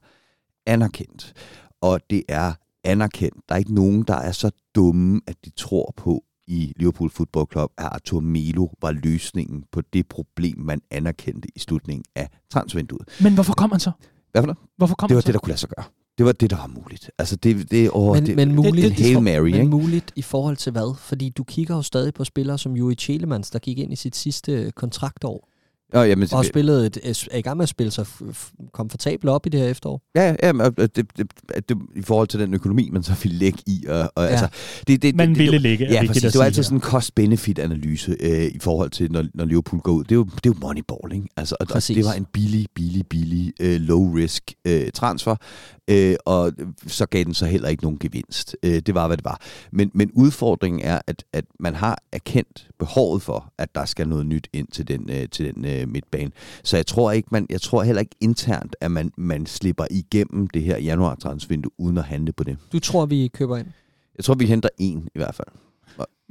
anerkendt. 0.65 1.33
Og 1.81 1.99
det 2.09 2.23
er 2.29 2.53
anerkendt. 2.83 3.37
Der 3.49 3.55
er 3.55 3.59
ikke 3.59 3.73
nogen, 3.73 4.03
der 4.03 4.15
er 4.15 4.31
så 4.31 4.51
dumme, 4.75 5.21
at 5.27 5.35
de 5.45 5.49
tror 5.49 5.93
på 5.97 6.23
i 6.47 6.73
Liverpool 6.75 7.09
Football 7.09 7.45
Club, 7.51 7.71
at 7.77 7.85
Arthur 7.85 8.19
Melo 8.19 8.67
var 8.81 8.91
løsningen 8.91 9.63
på 9.71 9.81
det 9.81 10.07
problem, 10.07 10.59
man 10.59 10.81
anerkendte 10.91 11.47
i 11.55 11.59
slutningen 11.59 12.05
af 12.15 12.29
transvinduet. 12.49 13.09
Men 13.21 13.33
hvorfor 13.33 13.53
kom 13.53 13.71
han 13.71 13.79
så? 13.79 13.91
Hvad 14.31 14.41
for 14.41 14.47
noget? 14.47 14.59
Hvorfor 14.77 14.95
kom 14.95 15.07
Det 15.07 15.15
var 15.15 15.19
han 15.19 15.21
så? 15.21 15.27
det, 15.27 15.33
der 15.33 15.39
kunne 15.39 15.49
lade 15.49 15.59
sig 15.59 15.69
gøre. 15.69 15.85
Det 16.21 16.25
var 16.25 16.31
det, 16.31 16.49
der 16.49 16.55
var 16.55 16.67
muligt. 16.67 17.11
Altså, 17.17 17.35
det, 17.35 17.71
det, 17.71 17.89
åh, 17.93 18.15
Men, 18.15 18.25
det, 18.25 18.35
men 18.35 18.55
muligt, 18.55 18.75
det, 18.75 18.97
det, 18.97 19.05
Hail 19.05 19.21
Mary, 19.21 19.41
men 19.41 19.53
ikke? 19.53 19.65
muligt 19.65 20.11
i 20.15 20.21
forhold 20.21 20.57
til 20.57 20.71
hvad? 20.71 20.95
Fordi 20.99 21.29
du 21.29 21.43
kigger 21.43 21.75
jo 21.75 21.81
stadig 21.81 22.13
på 22.13 22.23
spillere 22.23 22.57
som 22.57 22.75
Juri 22.75 22.95
Chelemans, 22.95 23.49
der 23.49 23.59
gik 23.59 23.77
ind 23.77 23.93
i 23.93 23.95
sit 23.95 24.15
sidste 24.15 24.71
kontraktår, 24.75 25.47
Nå, 25.93 26.01
jamen, 26.01 26.27
og 26.31 26.45
spillede 26.45 26.85
et, 26.85 27.27
er 27.31 27.37
i 27.37 27.41
gang 27.41 27.57
med 27.57 27.63
at 27.63 27.69
spille 27.69 27.91
sig 27.91 28.05
komfortabelt 28.73 29.29
op 29.29 29.45
i 29.45 29.49
det 29.49 29.59
her 29.59 29.67
efterår. 29.67 30.01
Ja, 30.15 30.23
ja, 30.29 30.35
ja 30.43 30.53
men, 30.53 30.65
øh, 30.65 30.71
det, 30.77 30.95
det, 30.95 31.07
det, 31.17 31.69
det, 31.69 31.77
i 31.95 32.01
forhold 32.01 32.27
til 32.27 32.39
den 32.39 32.53
økonomi, 32.53 32.89
man 32.91 33.03
så 33.03 33.13
ville 33.23 33.37
lægge 33.37 33.59
i. 33.67 33.85
Og, 33.89 34.11
og, 34.15 34.23
Ja. 34.23 34.29
altså, 34.29 34.47
det, 34.87 35.01
det, 35.01 35.15
Man 35.15 35.29
det, 35.29 35.37
ville 35.37 35.51
det, 35.51 35.61
lægge, 35.61 35.85
er 35.85 35.93
Ja, 35.93 36.07
præcis. 36.07 36.23
Det 36.23 36.39
var 36.39 36.45
altid 36.45 36.63
sådan 36.63 36.77
en 36.77 36.81
cost-benefit-analyse 36.81 38.15
øh, 38.19 38.45
i 38.45 38.59
forhold 38.59 38.89
til, 38.89 39.11
når, 39.11 39.25
når 39.33 39.45
Liverpool 39.45 39.81
går 39.81 39.91
ud. 39.91 40.03
Det 40.03 40.11
er 40.11 40.15
jo, 40.15 40.23
det 40.23 40.45
er 40.45 40.49
jo 40.49 40.55
moneyball, 40.61 41.13
ikke? 41.13 41.27
Altså, 41.37 41.55
og, 41.59 41.67
og 41.69 41.81
det 41.87 42.05
var 42.05 42.13
en 42.13 42.25
billig, 42.33 42.67
billig, 42.75 43.07
billig, 43.07 43.53
øh, 43.59 43.81
low-risk 43.81 44.53
øh, 44.67 44.91
transfer, 44.93 45.35
øh, 45.91 46.15
og 46.25 46.53
så 46.87 47.05
gav 47.05 47.23
den 47.23 47.33
så 47.33 47.45
heller 47.45 47.69
ikke 47.69 47.83
nogen 47.83 47.99
gevinst. 47.99 48.55
Øh, 48.63 48.79
det 48.79 48.95
var, 48.95 49.07
hvad 49.07 49.17
det 49.17 49.25
var. 49.25 49.41
Men, 49.71 49.91
men 49.93 50.11
udfordringen 50.13 50.81
er, 50.81 51.01
at, 51.07 51.23
at 51.33 51.45
man 51.59 51.75
har 51.75 51.97
erkendt 52.11 52.69
behovet 52.79 53.21
for, 53.21 53.53
at 53.57 53.75
der 53.75 53.85
skal 53.85 54.07
noget 54.07 54.25
nyt 54.25 54.47
ind 54.53 54.67
til 54.67 54.87
den, 54.87 55.09
øh, 55.09 55.29
til 55.29 55.55
den 55.55 55.65
øh, 55.65 55.87
midtbane. 55.87 56.31
Så 56.63 56.77
jeg 56.77 56.85
tror 56.85 57.11
ikke, 57.11 57.27
man, 57.31 57.45
jeg 57.49 57.61
tror 57.61 57.83
heller 57.83 57.99
ikke 57.99 58.15
internt, 58.21 58.75
at 58.81 58.91
man, 58.91 59.11
man 59.17 59.45
slipper 59.45 59.85
igennem 59.91 60.47
det 60.47 60.63
her 60.63 60.77
januar 60.77 61.15
transvindue 61.15 61.71
uden 61.77 61.97
at 61.97 62.03
handle 62.03 62.33
på 62.33 62.43
det. 62.43 62.57
Du 62.71 62.79
tror, 62.79 63.05
vi 63.05 63.27
køber 63.33 63.57
ind? 63.57 63.67
Jeg 64.17 64.25
tror, 64.25 64.33
vi 64.33 64.45
henter 64.45 64.69
en 64.77 65.07
i 65.15 65.19
hvert 65.19 65.35
fald. 65.35 65.47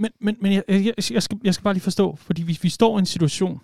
Men, 0.00 0.10
men, 0.20 0.36
men 0.40 0.52
jeg, 0.52 0.62
jeg, 0.68 0.94
jeg, 1.10 1.22
skal, 1.22 1.38
jeg 1.44 1.54
skal 1.54 1.64
bare 1.64 1.74
lige 1.74 1.82
forstå, 1.82 2.16
fordi 2.16 2.42
vi, 2.42 2.58
vi 2.62 2.68
står 2.68 2.96
i 2.96 3.00
en 3.00 3.06
situation, 3.06 3.60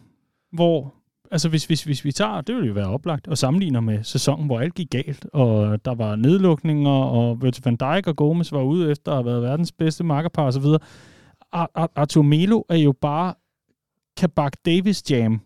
hvor, 0.53 0.95
altså 1.31 1.49
hvis, 1.49 1.65
hvis, 1.65 1.85
hvis 1.85 2.05
vi 2.05 2.13
tager, 2.13 2.41
det 2.41 2.57
vil 2.57 2.67
jo 2.67 2.73
være 2.73 2.87
oplagt, 2.87 3.29
og 3.29 3.39
sammenligner 3.39 3.81
med 3.81 4.05
sæsonen, 4.05 4.47
hvor 4.47 4.61
alt 4.61 4.75
gik 4.75 4.91
galt, 4.91 5.27
og 5.33 5.85
der 5.85 5.95
var 5.95 6.17
nedlukninger, 6.17 6.91
og 6.91 7.43
Virgil 7.43 7.63
van 7.65 7.77
Dijk 7.77 8.07
og 8.07 8.17
Gomes 8.17 8.53
var 8.53 8.63
ude 8.63 8.91
efter 8.91 9.13
at 9.13 9.17
have 9.17 9.27
været 9.27 9.43
verdens 9.43 9.73
bedste 9.73 10.05
makkerpar 10.05 10.47
osv. 10.47 10.65
Arthur 11.97 12.23
Melo 12.23 12.63
er 12.69 12.77
jo 12.77 12.93
bare 12.93 13.35
Kabak 14.17 14.53
Davis 14.67 15.11
Jam 15.11 15.41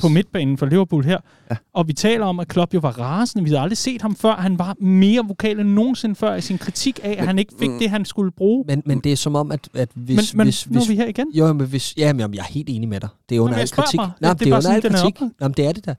på 0.00 0.08
midtbanen 0.08 0.58
for 0.58 0.66
Liverpool 0.66 1.04
her. 1.04 1.18
Ja. 1.50 1.56
Og 1.74 1.88
vi 1.88 1.92
taler 1.92 2.26
om, 2.26 2.40
at 2.40 2.48
Klopp 2.48 2.74
jo 2.74 2.78
var 2.78 2.98
rasende. 2.98 3.44
Vi 3.44 3.50
havde 3.50 3.60
aldrig 3.60 3.78
set 3.78 4.02
ham 4.02 4.16
før. 4.16 4.34
Han 4.34 4.58
var 4.58 4.76
mere 4.80 5.22
vokal 5.28 5.60
end 5.60 5.68
nogensinde 5.68 6.14
før 6.14 6.34
i 6.34 6.40
sin 6.40 6.58
kritik 6.58 7.00
af, 7.02 7.16
at 7.18 7.26
han 7.26 7.38
ikke 7.38 7.52
fik 7.58 7.70
mm. 7.70 7.78
det, 7.78 7.90
han 7.90 8.04
skulle 8.04 8.30
bruge. 8.30 8.64
Men, 8.66 8.82
men 8.86 9.00
det 9.00 9.12
er 9.12 9.16
som 9.16 9.36
om, 9.36 9.52
at, 9.52 9.68
at 9.74 9.88
hvis... 9.94 10.34
men 10.34 10.38
men 10.38 10.46
hvis, 10.46 10.70
nu 10.70 10.80
er 10.80 10.86
vi 10.86 10.96
her 10.96 11.06
igen. 11.06 11.26
Jo, 11.34 11.52
men 11.52 11.66
hvis, 11.66 11.94
ja, 11.96 12.12
men 12.12 12.20
jamen, 12.20 12.34
jeg 12.34 12.40
er 12.40 12.52
helt 12.52 12.68
enig 12.70 12.88
med 12.88 13.00
dig. 13.00 13.08
Det 13.28 13.36
er 13.36 13.40
under 13.40 13.58
al 13.58 13.68
kritik. 13.68 13.98
mig. 13.98 14.10
Nej, 14.20 14.32
det, 14.32 14.40
det 14.40 14.48
er 14.48 14.52
er 14.52 14.56
under 14.56 14.72
al 14.72 14.82
kritik. 14.82 15.20
Jamen, 15.40 15.54
det 15.56 15.66
er 15.66 15.72
det 15.72 15.86
da. 15.86 15.94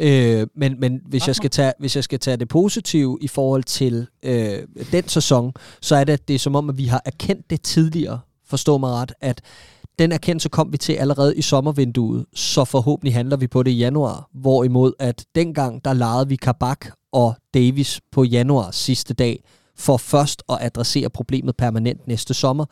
Øh, 0.00 0.46
men 0.56 0.80
men 0.80 1.00
hvis, 1.06 1.26
jeg 1.26 1.36
skal 1.36 1.50
tage, 1.50 1.72
hvis 1.78 1.96
jeg 1.96 2.04
skal 2.04 2.18
tage 2.18 2.36
det 2.36 2.48
positive 2.48 3.18
i 3.20 3.28
forhold 3.28 3.64
til 3.64 4.06
øh, 4.22 4.58
den 4.92 5.08
sæson, 5.08 5.52
så 5.80 5.96
er 5.96 6.04
det, 6.04 6.12
at 6.12 6.28
det 6.28 6.34
er 6.34 6.38
som 6.38 6.56
om, 6.56 6.70
at 6.70 6.78
vi 6.78 6.84
har 6.84 7.02
erkendt 7.04 7.50
det 7.50 7.62
tidligere, 7.62 8.20
forstå 8.46 8.78
mig 8.78 8.90
ret, 8.90 9.12
at 9.20 9.40
den 9.98 10.12
erkendelse 10.12 10.48
kom 10.48 10.72
vi 10.72 10.78
til 10.78 10.92
allerede 10.92 11.36
i 11.36 11.42
sommervinduet, 11.42 12.26
så 12.34 12.64
forhåbentlig 12.64 13.14
handler 13.14 13.36
vi 13.36 13.46
på 13.46 13.62
det 13.62 13.70
i 13.70 13.78
januar. 13.78 14.28
Hvorimod 14.34 14.92
at 14.98 15.24
dengang, 15.34 15.84
der 15.84 15.92
lejede 15.92 16.28
vi 16.28 16.36
Kabak 16.36 16.86
og 17.12 17.34
Davis 17.54 18.00
på 18.12 18.24
januar 18.24 18.70
sidste 18.70 19.14
dag, 19.14 19.44
for 19.76 19.96
først 19.96 20.42
at 20.48 20.58
adressere 20.60 21.10
problemet 21.10 21.56
permanent 21.56 22.08
næste 22.08 22.34
sommer 22.34 22.64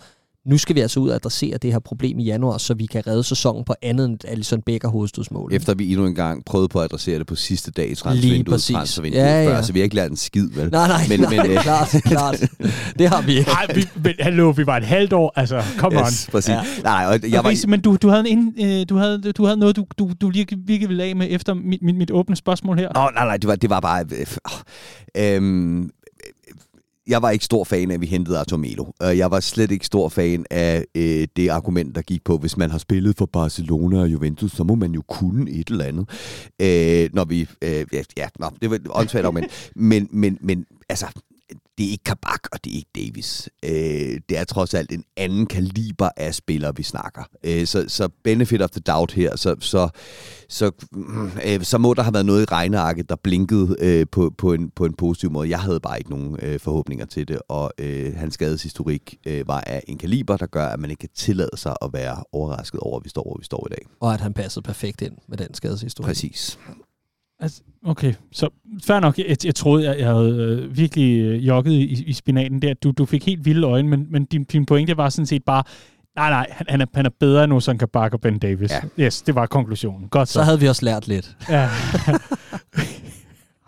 nu 0.47 0.59
skal 0.59 0.77
vi 0.77 0.81
altså 0.81 1.01
ud 1.01 1.09
og 1.09 1.15
adressere 1.15 1.59
det 1.59 1.73
her 1.73 1.79
problem 1.79 2.19
i 2.19 2.25
januar, 2.25 2.59
så 2.59 2.75
vi 2.75 2.87
kan 2.87 3.07
redde 3.07 3.25
sæsonen 3.25 3.65
på 3.65 3.75
andet 3.83 4.05
end 4.09 4.19
Alisson 4.29 4.63
Becker 4.63 4.89
hovedstødsmål. 4.89 5.55
Efter 5.55 5.75
vi 5.75 5.93
endnu 5.93 6.07
en 6.07 6.15
gang 6.15 6.45
prøvede 6.45 6.69
på 6.69 6.79
at 6.79 6.85
adressere 6.85 7.19
det 7.19 7.27
på 7.27 7.35
sidste 7.35 7.71
dag 7.71 7.85
i 7.85 7.89
Lige 7.89 7.95
transfervinduet, 7.97 8.47
præcis. 8.55 8.75
transfervinduet 8.75 9.23
Ja, 9.23 9.43
ja. 9.43 9.49
før, 9.49 9.63
så 9.63 9.73
vi 9.73 9.79
har 9.79 9.85
ikke 9.85 9.97
lært 9.97 10.11
en 10.11 10.17
skid, 10.17 10.49
vel? 10.55 10.71
Nej, 10.71 10.89
nej, 10.89 11.01
Men- 11.09 11.21
men, 11.21 11.31
nej, 11.31 11.47
men, 11.47 11.57
øh, 11.57 11.63
klart, 11.63 11.89
klart. 12.05 12.41
Det 12.99 13.09
har 13.09 13.23
vi 13.23 13.39
ikke. 13.39 13.51
Nej, 13.51 13.67
vi, 13.75 13.89
men 14.05 14.15
hallo, 14.21 14.51
vi 14.51 14.67
var 14.67 14.77
et 14.77 14.85
halvt 14.85 15.13
år. 15.13 15.33
Altså, 15.37 15.63
come 15.79 15.99
on. 15.99 16.07
Yes, 16.07 16.29
præcis. 16.33 16.49
Ja. 16.51 16.61
Nej, 16.83 17.05
og 17.07 17.31
jeg 17.31 17.45
var. 17.45 17.67
Men 17.69 17.81
du, 17.81 17.97
du, 18.03 18.09
havde 18.09 18.29
en, 18.29 18.55
øh, 18.65 18.87
du, 18.89 18.97
havde, 18.97 19.33
du 19.33 19.45
havde 19.45 19.57
noget, 19.57 19.77
du, 19.77 19.85
du, 19.99 20.11
du 20.21 20.31
lige 20.31 20.47
virkelig 20.67 20.89
ville 20.89 21.05
af 21.05 21.17
med 21.17 21.27
efter 21.31 21.55
mit, 21.55 21.83
mit, 21.83 21.97
mit 21.97 22.11
åbne 22.11 22.37
spørgsmål 22.37 22.79
her. 22.79 22.89
Nå, 22.95 23.11
nej, 23.15 23.25
nej, 23.25 23.37
det 23.37 23.49
var, 23.49 23.57
det 23.57 23.71
var 23.71 23.81
bare... 23.81 24.05
Øh, 25.17 25.37
øh, 25.43 25.85
jeg 27.07 27.23
var 27.23 27.31
ikke 27.31 27.45
stor 27.45 27.65
fan 27.65 27.91
af, 27.91 27.95
at 27.95 28.01
vi 28.01 28.07
hentede 28.07 28.39
Artur 28.39 28.57
Melo. 28.57 28.85
Øh, 29.03 29.19
jeg 29.19 29.31
var 29.31 29.41
slet 29.41 29.71
ikke 29.71 29.87
stor 29.87 30.09
fan 30.09 30.47
af 30.51 30.85
øh, 30.95 31.29
det 31.37 31.49
argument, 31.49 31.95
der 31.95 32.03
gik 32.03 32.25
på, 32.25 32.39
hvis 32.39 32.57
man 32.57 32.71
har 32.71 32.79
spillet 32.79 33.17
for 33.17 33.27
Barcelona 33.27 34.01
og 34.01 34.13
Juventus, 34.13 34.53
så 34.53 34.65
må 34.65 34.75
man 34.75 34.93
jo 34.93 35.03
kunne 35.09 35.51
et 35.51 35.69
eller 35.69 35.85
andet. 35.85 36.09
Øh, 36.63 37.11
når 37.15 37.25
vi... 37.25 37.49
Øh, 37.63 37.85
ja, 37.93 38.03
ja, 38.17 38.29
nå, 38.39 38.51
det 38.63 38.71
var 38.71 38.77
et 38.77 38.87
åndssvagt 38.91 39.25
argument. 39.27 39.71
Men, 39.77 40.09
men, 40.11 40.39
men 40.41 40.67
altså, 40.89 41.07
det 41.79 41.87
er 41.87 41.91
ikke 41.91 42.05
Kabak, 42.05 42.41
og 42.53 42.65
det 42.65 42.73
er 42.73 42.77
ikke 42.77 42.91
Davis. 42.97 43.49
Øh, 43.65 44.21
det 44.29 44.39
er 44.39 44.45
trods 44.45 44.75
alt 44.75 44.93
en 44.93 45.05
anden 45.17 45.47
kaliber 45.47 46.09
af 46.17 46.35
spillere, 46.35 46.77
vi 46.77 46.83
snakker. 46.83 47.23
Øh, 47.45 47.67
så, 47.67 47.85
så 47.89 48.09
benefit 48.25 48.63
of 48.63 48.71
the 48.71 48.81
doubt 48.81 49.13
her, 49.13 49.37
så, 49.37 49.57
så, 49.61 49.89
så, 50.49 50.71
mm, 50.93 51.31
øh, 51.45 51.63
så 51.63 51.79
må 51.79 51.95
der 51.95 52.03
have 52.03 52.15
været 52.15 52.27
noget 52.27 52.43
i 52.43 52.45
regnearket, 52.45 53.09
der 53.09 53.17
blinkede 53.17 53.77
øh, 53.79 54.07
på, 54.13 54.35
på, 54.39 54.53
en, 54.53 54.71
på 54.71 54.85
en 54.85 54.95
positiv 54.95 55.31
måde. 55.31 55.49
Jeg 55.51 55.61
havde 55.61 55.81
bare 55.81 55.99
ikke 55.99 56.11
nogen 56.11 56.37
øh, 56.43 56.61
forhåbninger 56.61 57.07
til 57.07 57.29
det, 57.29 57.39
og 57.49 57.73
øh, 57.79 58.15
hans 58.17 58.35
skadeshistorik 58.35 59.19
øh, 59.27 59.49
var 59.49 59.61
af 59.61 59.83
en 59.89 59.99
kaliber, 59.99 60.37
der 60.37 60.47
gør, 60.47 60.67
at 60.67 60.81
man 60.81 60.91
ikke 60.91 61.01
kan 61.01 61.11
tillade 61.15 61.57
sig 61.57 61.77
at 61.83 61.93
være 61.93 62.25
overrasket 62.33 62.81
over, 62.81 62.99
at 62.99 63.05
vi 63.05 63.09
står, 63.09 63.23
hvor 63.23 63.37
vi 63.39 63.45
står 63.45 63.69
i 63.71 63.75
dag. 63.75 63.87
Og 64.01 64.15
at 64.15 64.21
han 64.21 64.33
passede 64.33 64.63
perfekt 64.63 65.03
ind 65.03 65.17
med 65.29 65.39
den 65.39 65.55
skadeshistorie. 65.55 66.07
Præcis. 66.07 66.59
Altså, 67.41 67.63
okay, 67.83 68.15
så 68.33 68.49
fair 68.85 69.01
nok. 69.01 69.19
Jeg, 69.19 69.37
jeg 69.45 69.55
troede, 69.55 69.85
jeg, 69.85 69.99
jeg 69.99 70.07
havde 70.09 70.61
øh, 70.63 70.77
virkelig 70.77 71.21
øh, 71.21 71.47
jogget 71.47 71.73
i, 71.73 72.05
i 72.05 72.13
spinaten 72.13 72.63
der. 72.63 72.75
Du, 72.75 72.91
du 72.91 73.05
fik 73.05 73.27
helt 73.27 73.45
vilde 73.45 73.67
øjne, 73.67 73.89
men, 73.89 74.07
men 74.11 74.25
din, 74.25 74.45
din 74.45 74.67
pointe 74.67 74.97
var 74.97 75.09
sådan 75.09 75.27
set 75.27 75.45
bare, 75.45 75.63
nej, 76.17 76.31
nej, 76.31 76.47
han, 76.51 76.67
han, 76.69 76.81
er, 76.81 76.87
han 76.95 77.07
er 77.07 77.11
bedre 77.21 77.45
end 77.45 77.53
Ozan 77.53 77.79
Kabak 77.79 78.15
og 78.15 78.21
Ben 78.21 78.39
Davis. 78.39 78.71
Ja. 78.71 79.05
Yes, 79.05 79.23
det 79.23 79.35
var 79.35 79.47
konklusionen. 79.47 80.09
Godt 80.09 80.29
så. 80.29 80.33
Så 80.33 80.43
havde 80.43 80.61
vi 80.61 80.67
også 80.69 80.85
lært 80.85 81.09
lidt. 81.09 81.37
Ja. 81.49 81.71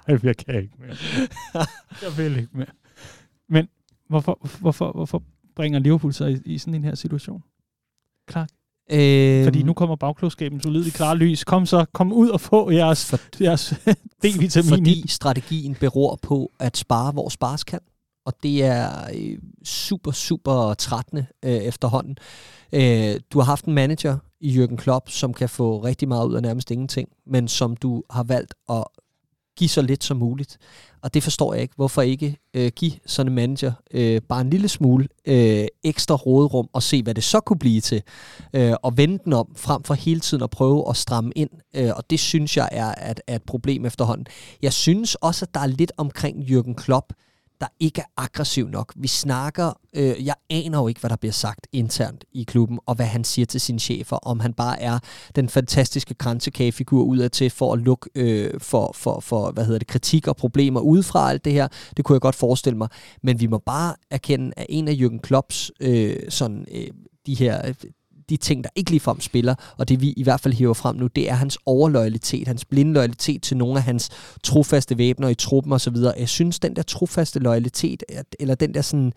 Jeg 0.09 0.37
kan 0.37 0.62
ikke 0.62 0.75
mere. 0.79 0.97
Jeg 2.03 2.19
vil 2.19 2.37
ikke 2.37 2.49
mere. 2.53 2.66
Men 3.49 3.69
hvorfor, 4.09 4.49
hvorfor, 4.61 4.93
hvorfor 4.93 5.23
bringer 5.57 5.79
Liverpool 5.79 6.12
sig 6.12 6.33
i, 6.33 6.41
i 6.45 6.59
sådan 6.59 6.75
en 6.75 6.85
her 6.85 6.95
situation? 6.95 7.43
Klart. 8.29 8.51
Øh, 8.93 9.45
Fordi 9.45 9.62
nu 9.62 9.72
kommer 9.72 9.97
bagklogskaben 9.97 10.61
solid 10.61 10.86
i 10.86 10.91
klare 10.91 11.16
lys. 11.16 11.45
Kom 11.45 11.66
så, 11.66 11.84
kom 11.93 12.12
ud 12.12 12.28
og 12.28 12.41
få 12.41 12.70
jeres, 12.70 13.05
For, 13.07 13.18
jeres 13.41 13.74
D-vitamin. 14.24 14.68
fordi 14.68 15.09
strategien 15.09 15.74
beror 15.74 16.18
på 16.22 16.51
at 16.61 16.76
spare, 16.76 17.12
hvor 17.12 17.28
spares 17.28 17.64
kan. 17.64 17.80
Og 18.26 18.32
det 18.43 18.64
er 18.64 18.91
øh, 19.14 19.39
super, 19.64 20.11
super 20.11 20.74
trættende 20.74 21.26
øh, 21.45 21.51
efterhånden. 21.53 22.16
Øh, 22.72 23.14
du 23.32 23.39
har 23.39 23.45
haft 23.45 23.64
en 23.64 23.72
manager 23.74 24.16
i 24.41 24.59
Jürgen 24.59 24.76
Klopp, 24.76 25.11
som 25.11 25.34
kan 25.34 25.49
få 25.49 25.78
rigtig 25.78 26.09
meget 26.09 26.28
ud 26.28 26.34
af 26.34 26.43
nærmest 26.43 26.70
ingenting, 26.70 27.09
men 27.26 27.49
som 27.49 27.76
du 27.76 28.03
har 28.11 28.22
valgt 28.22 28.55
at 28.70 28.84
give 29.59 29.69
så 29.69 29.83
lidt 29.83 30.05
som 30.05 30.17
muligt. 30.17 30.59
Og 31.03 31.15
det 31.15 31.23
forstår 31.23 31.55
jeg 31.55 31.63
ikke. 31.63 31.75
Hvorfor 31.77 32.03
ikke 32.03 32.37
øh, 32.55 32.71
give 32.77 32.93
sådan 33.07 33.33
en 33.33 33.35
manager 33.35 33.73
øh, 33.91 34.21
bare 34.29 34.41
en 34.41 34.51
lille 34.51 34.69
smule 34.69 35.09
øh, 35.27 35.67
ekstra 35.85 36.15
råderum 36.15 36.69
og 36.73 36.83
se, 36.83 37.03
hvad 37.03 37.15
det 37.15 37.25
så 37.25 37.41
kunne 37.41 37.59
blive 37.59 37.81
til. 37.81 38.03
Øh, 38.53 38.75
og 38.83 38.97
vende 38.97 39.19
den 39.25 39.33
om, 39.33 39.55
frem 39.57 39.83
for 39.83 39.95
hele 39.95 40.21
tiden 40.21 40.43
at 40.43 40.51
prøve 40.51 40.89
at 40.89 40.97
stramme 40.97 41.33
ind. 41.37 41.51
Øh, 41.77 41.91
og 41.97 42.11
det 42.11 42.21
synes 42.21 42.57
jeg 42.57 42.69
er, 42.73 42.95
at, 42.95 43.21
er 43.27 43.35
et 43.37 43.43
problem 43.43 43.85
efterhånden. 43.85 44.27
Jeg 44.63 44.73
synes 44.73 45.15
også, 45.15 45.45
at 45.45 45.55
der 45.55 45.61
er 45.61 45.67
lidt 45.67 45.93
omkring 45.97 46.37
Jürgen 46.39 46.75
Klopp, 46.75 47.13
der 47.61 47.67
ikke 47.81 48.01
er 48.01 48.05
aggressiv 48.17 48.69
nok. 48.69 48.93
Vi 48.97 49.09
snakker, 49.09 49.73
øh, 49.97 50.27
jeg 50.27 50.35
aner 50.51 50.79
jo 50.79 50.89
ikke, 50.89 51.01
hvad 51.01 51.11
der 51.11 51.17
bliver 51.17 51.33
sagt 51.33 51.67
internt 51.73 52.25
i 52.33 52.45
klubben, 52.45 52.79
og 52.87 52.95
hvad 52.95 53.07
han 53.07 53.25
siger 53.25 53.47
til 53.47 53.61
sine 53.61 53.79
chefer, 53.79 54.17
om 54.17 54.41
han 54.41 54.53
bare 54.53 54.83
er 54.83 54.99
den 55.37 55.49
fantastiske 55.49 56.15
kransekagefigur 56.15 57.03
udad 57.03 57.31
til 57.31 57.51
for 57.51 57.73
at 57.73 57.79
lukke 57.79 58.11
øh, 58.15 58.61
for, 58.61 58.93
for, 58.95 59.21
for, 59.21 59.51
hvad 59.51 59.65
hedder 59.65 59.79
det, 59.79 59.89
kritik 59.89 60.29
og 60.29 60.37
problemer 60.37 60.81
udefra 60.81 61.31
alt 61.31 61.45
det 61.45 61.53
her. 61.53 61.69
Det 61.97 62.05
kunne 62.05 62.15
jeg 62.15 62.21
godt 62.21 62.35
forestille 62.35 62.79
mig. 62.79 62.89
Men 63.23 63.41
vi 63.41 63.47
må 63.47 63.59
bare 63.59 63.95
erkende, 64.11 64.53
at 64.57 64.67
en 64.69 64.89
af 64.89 64.93
Jürgen 64.93 65.21
Klopps 65.21 65.71
øh, 65.81 66.17
sådan, 66.29 66.67
øh, 66.75 66.89
de 67.27 67.35
her 67.35 67.73
de 68.29 68.37
ting, 68.37 68.64
der 68.64 68.70
ikke 68.74 68.91
ligefrem 68.91 69.20
spiller, 69.20 69.55
og 69.76 69.89
det 69.89 70.01
vi 70.01 70.14
i 70.16 70.22
hvert 70.22 70.41
fald 70.41 70.55
hiver 70.55 70.74
frem 70.74 70.97
nu, 70.97 71.07
det 71.07 71.31
er 71.31 71.35
hans 71.35 71.59
overloyalitet, 71.66 72.49
hans 72.49 72.64
blindloyalitet 72.64 73.43
til 73.43 73.57
nogle 73.57 73.76
af 73.76 73.83
hans 73.83 74.11
trofaste 74.43 74.99
væbner 74.99 75.29
i 75.29 75.35
truppen 75.35 75.72
osv. 75.72 75.97
Jeg 76.18 76.29
synes, 76.29 76.59
den 76.59 76.76
der 76.76 76.83
trofaste 76.83 77.39
loyalitet, 77.39 78.03
eller 78.41 78.55
den 78.55 78.74
der 78.74 78.83
sådan, 78.83 79.12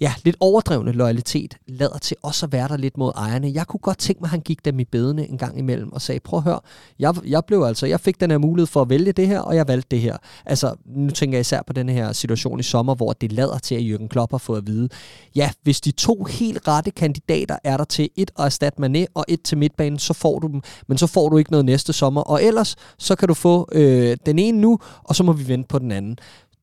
ja, 0.00 0.14
lidt 0.24 0.36
overdrevne 0.40 0.92
loyalitet, 0.92 1.56
lader 1.66 1.98
til 1.98 2.16
også 2.22 2.46
at 2.46 2.52
være 2.52 2.68
der 2.68 2.76
lidt 2.76 2.98
mod 2.98 3.12
ejerne. 3.16 3.50
Jeg 3.54 3.66
kunne 3.66 3.80
godt 3.80 3.98
tænke 3.98 4.20
mig, 4.20 4.26
at 4.26 4.30
han 4.30 4.40
gik 4.40 4.64
dem 4.64 4.80
i 4.80 4.84
bedene 4.84 5.28
en 5.28 5.38
gang 5.38 5.58
imellem 5.58 5.92
og 5.92 6.02
sagde, 6.02 6.20
prøv 6.20 6.38
at 6.38 6.44
høre, 6.44 6.60
jeg, 6.98 7.14
jeg 7.26 7.44
blev 7.44 7.62
altså, 7.62 7.86
jeg 7.86 8.00
fik 8.00 8.20
den 8.20 8.30
her 8.30 8.38
mulighed 8.38 8.66
for 8.66 8.82
at 8.82 8.88
vælge 8.88 9.12
det 9.12 9.26
her, 9.26 9.40
og 9.40 9.56
jeg 9.56 9.68
valgte 9.68 9.86
det 9.90 10.00
her. 10.00 10.16
Altså, 10.46 10.74
nu 10.86 11.10
tænker 11.10 11.38
jeg 11.38 11.40
især 11.40 11.62
på 11.66 11.72
den 11.72 11.88
her 11.88 12.12
situation 12.12 12.60
i 12.60 12.62
sommer, 12.62 12.94
hvor 12.94 13.12
det 13.12 13.32
lader 13.32 13.58
til, 13.58 13.74
at 13.74 13.80
Jürgen 13.80 14.08
Klopp 14.08 14.32
har 14.32 14.38
fået 14.38 14.58
at 14.58 14.66
vide, 14.66 14.88
ja, 15.34 15.50
hvis 15.62 15.80
de 15.80 15.90
to 15.90 16.24
helt 16.24 16.68
rette 16.68 16.90
kandidater 16.90 17.56
er 17.64 17.76
der 17.76 17.84
til 17.84 18.08
et 18.16 18.30
at 18.38 18.44
erstatte 18.44 18.82
Mané 18.82 19.04
og 19.14 19.24
et 19.28 19.42
til 19.42 19.58
midtbanen, 19.58 19.98
så 19.98 20.14
får 20.14 20.38
du 20.38 20.46
dem, 20.46 20.60
men 20.88 20.98
så 20.98 21.06
får 21.06 21.28
du 21.28 21.36
ikke 21.36 21.50
noget 21.50 21.64
næste 21.64 21.92
sommer. 21.92 22.20
Og 22.20 22.44
ellers, 22.44 22.76
så 22.98 23.16
kan 23.16 23.28
du 23.28 23.34
få 23.34 23.68
øh, 23.72 24.16
den 24.26 24.38
ene 24.38 24.60
nu, 24.60 24.78
og 25.04 25.16
så 25.16 25.24
må 25.24 25.32
vi 25.32 25.48
vente 25.48 25.68
på 25.68 25.78
den 25.78 25.92
anden. 25.92 26.18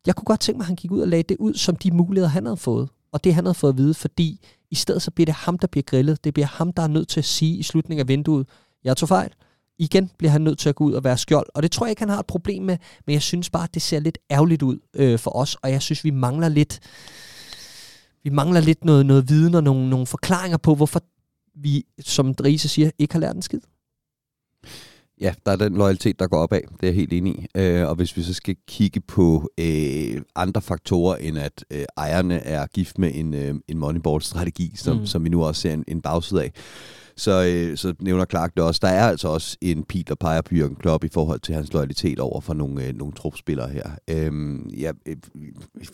Jeg 0.05 0.15
kunne 0.15 0.25
godt 0.25 0.39
tænke 0.39 0.57
mig, 0.57 0.63
at 0.63 0.67
han 0.67 0.75
gik 0.75 0.91
ud 0.91 1.01
og 1.01 1.07
lagde 1.07 1.23
det 1.23 1.37
ud 1.39 1.53
som 1.53 1.75
de 1.75 1.91
muligheder, 1.91 2.29
han 2.29 2.45
havde 2.45 2.57
fået. 2.57 2.89
Og 3.17 3.23
det 3.23 3.33
han 3.33 3.45
havde 3.45 3.53
fået 3.53 3.71
at 3.71 3.77
vide, 3.77 3.93
fordi 3.93 4.45
i 4.71 4.75
stedet 4.75 5.01
så 5.01 5.11
bliver 5.11 5.25
det 5.25 5.35
ham, 5.35 5.59
der 5.59 5.67
bliver 5.67 5.83
grillet. 5.83 6.23
Det 6.23 6.33
bliver 6.33 6.47
ham, 6.47 6.73
der 6.73 6.83
er 6.83 6.87
nødt 6.87 7.07
til 7.07 7.19
at 7.19 7.25
sige 7.25 7.57
i 7.57 7.63
slutningen 7.63 7.99
af 7.99 8.07
vinduet, 8.07 8.47
jeg 8.83 8.97
tog 8.97 9.09
fejl. 9.09 9.33
Igen 9.77 10.11
bliver 10.17 10.31
han 10.31 10.41
nødt 10.41 10.59
til 10.59 10.69
at 10.69 10.75
gå 10.75 10.83
ud 10.83 10.93
og 10.93 11.03
være 11.03 11.17
skjold. 11.17 11.47
Og 11.55 11.63
det 11.63 11.71
tror 11.71 11.85
jeg 11.85 11.89
ikke, 11.89 12.01
han 12.01 12.09
har 12.09 12.19
et 12.19 12.25
problem 12.25 12.63
med, 12.63 12.77
men 13.05 13.13
jeg 13.13 13.21
synes 13.21 13.49
bare, 13.49 13.63
at 13.63 13.73
det 13.73 13.81
ser 13.81 13.99
lidt 13.99 14.17
ærgerligt 14.31 14.61
ud 14.61 14.79
øh, 14.93 15.19
for 15.19 15.35
os, 15.35 15.55
og 15.55 15.71
jeg 15.71 15.81
synes, 15.81 16.03
vi 16.03 16.09
mangler 16.09 16.49
lidt, 16.49 16.79
vi 18.23 18.29
mangler 18.29 18.61
lidt 18.61 18.85
noget, 18.85 19.05
noget 19.05 19.29
viden 19.29 19.55
og 19.55 19.63
nogle, 19.63 19.89
nogle 19.89 20.07
forklaringer 20.07 20.57
på, 20.57 20.75
hvorfor 20.75 21.01
vi, 21.55 21.85
som 21.99 22.33
Drise 22.33 22.69
siger, 22.69 22.91
ikke 22.99 23.13
har 23.13 23.19
lært 23.19 23.35
en 23.35 23.41
skid. 23.41 23.61
Ja, 25.21 25.33
der 25.45 25.51
er 25.51 25.55
den 25.55 25.73
loyalitet, 25.77 26.19
der 26.19 26.27
går 26.27 26.37
opad. 26.37 26.61
Det 26.61 26.83
er 26.83 26.87
jeg 26.87 26.95
helt 26.95 27.13
enig 27.13 27.33
i. 27.33 27.47
Øh, 27.59 27.87
og 27.87 27.95
hvis 27.95 28.17
vi 28.17 28.23
så 28.23 28.33
skal 28.33 28.55
kigge 28.67 29.01
på 29.01 29.49
øh, 29.59 30.21
andre 30.35 30.61
faktorer, 30.61 31.15
end 31.15 31.37
at 31.37 31.65
øh, 31.71 31.85
ejerne 31.97 32.39
er 32.39 32.67
gift 32.67 32.99
med 32.99 33.11
en, 33.15 33.33
øh, 33.33 33.55
en 33.67 33.77
moneyball-strategi, 33.77 34.71
som, 34.75 34.97
Mm. 34.97 35.05
som 35.05 35.23
vi 35.23 35.29
nu 35.29 35.43
også 35.43 35.61
ser 35.61 35.73
en, 35.73 35.83
en 35.87 36.01
bagside 36.01 36.43
af, 36.43 36.51
så, 37.17 37.45
øh, 37.45 37.77
så 37.77 37.93
nævner 37.99 38.25
Clark 38.25 38.53
det 38.55 38.63
også. 38.63 38.79
Der 38.83 38.87
er 38.87 39.07
altså 39.09 39.27
også 39.27 39.57
en 39.61 39.83
pil, 39.83 40.07
der 40.07 40.15
peger 40.15 40.41
på 40.41 40.55
Jürgen 40.55 40.75
Klopp 40.75 41.03
i 41.03 41.09
forhold 41.13 41.39
til 41.39 41.55
hans 41.55 41.73
loyalitet 41.73 42.19
over 42.19 42.41
for 42.41 42.53
nogle, 42.53 42.83
øh, 42.85 42.95
nogle 42.95 43.13
trupspillere 43.13 43.69
her. 43.69 43.89
Øhm, 44.09 44.69
jeg, 44.77 44.93
øh, 45.05 45.15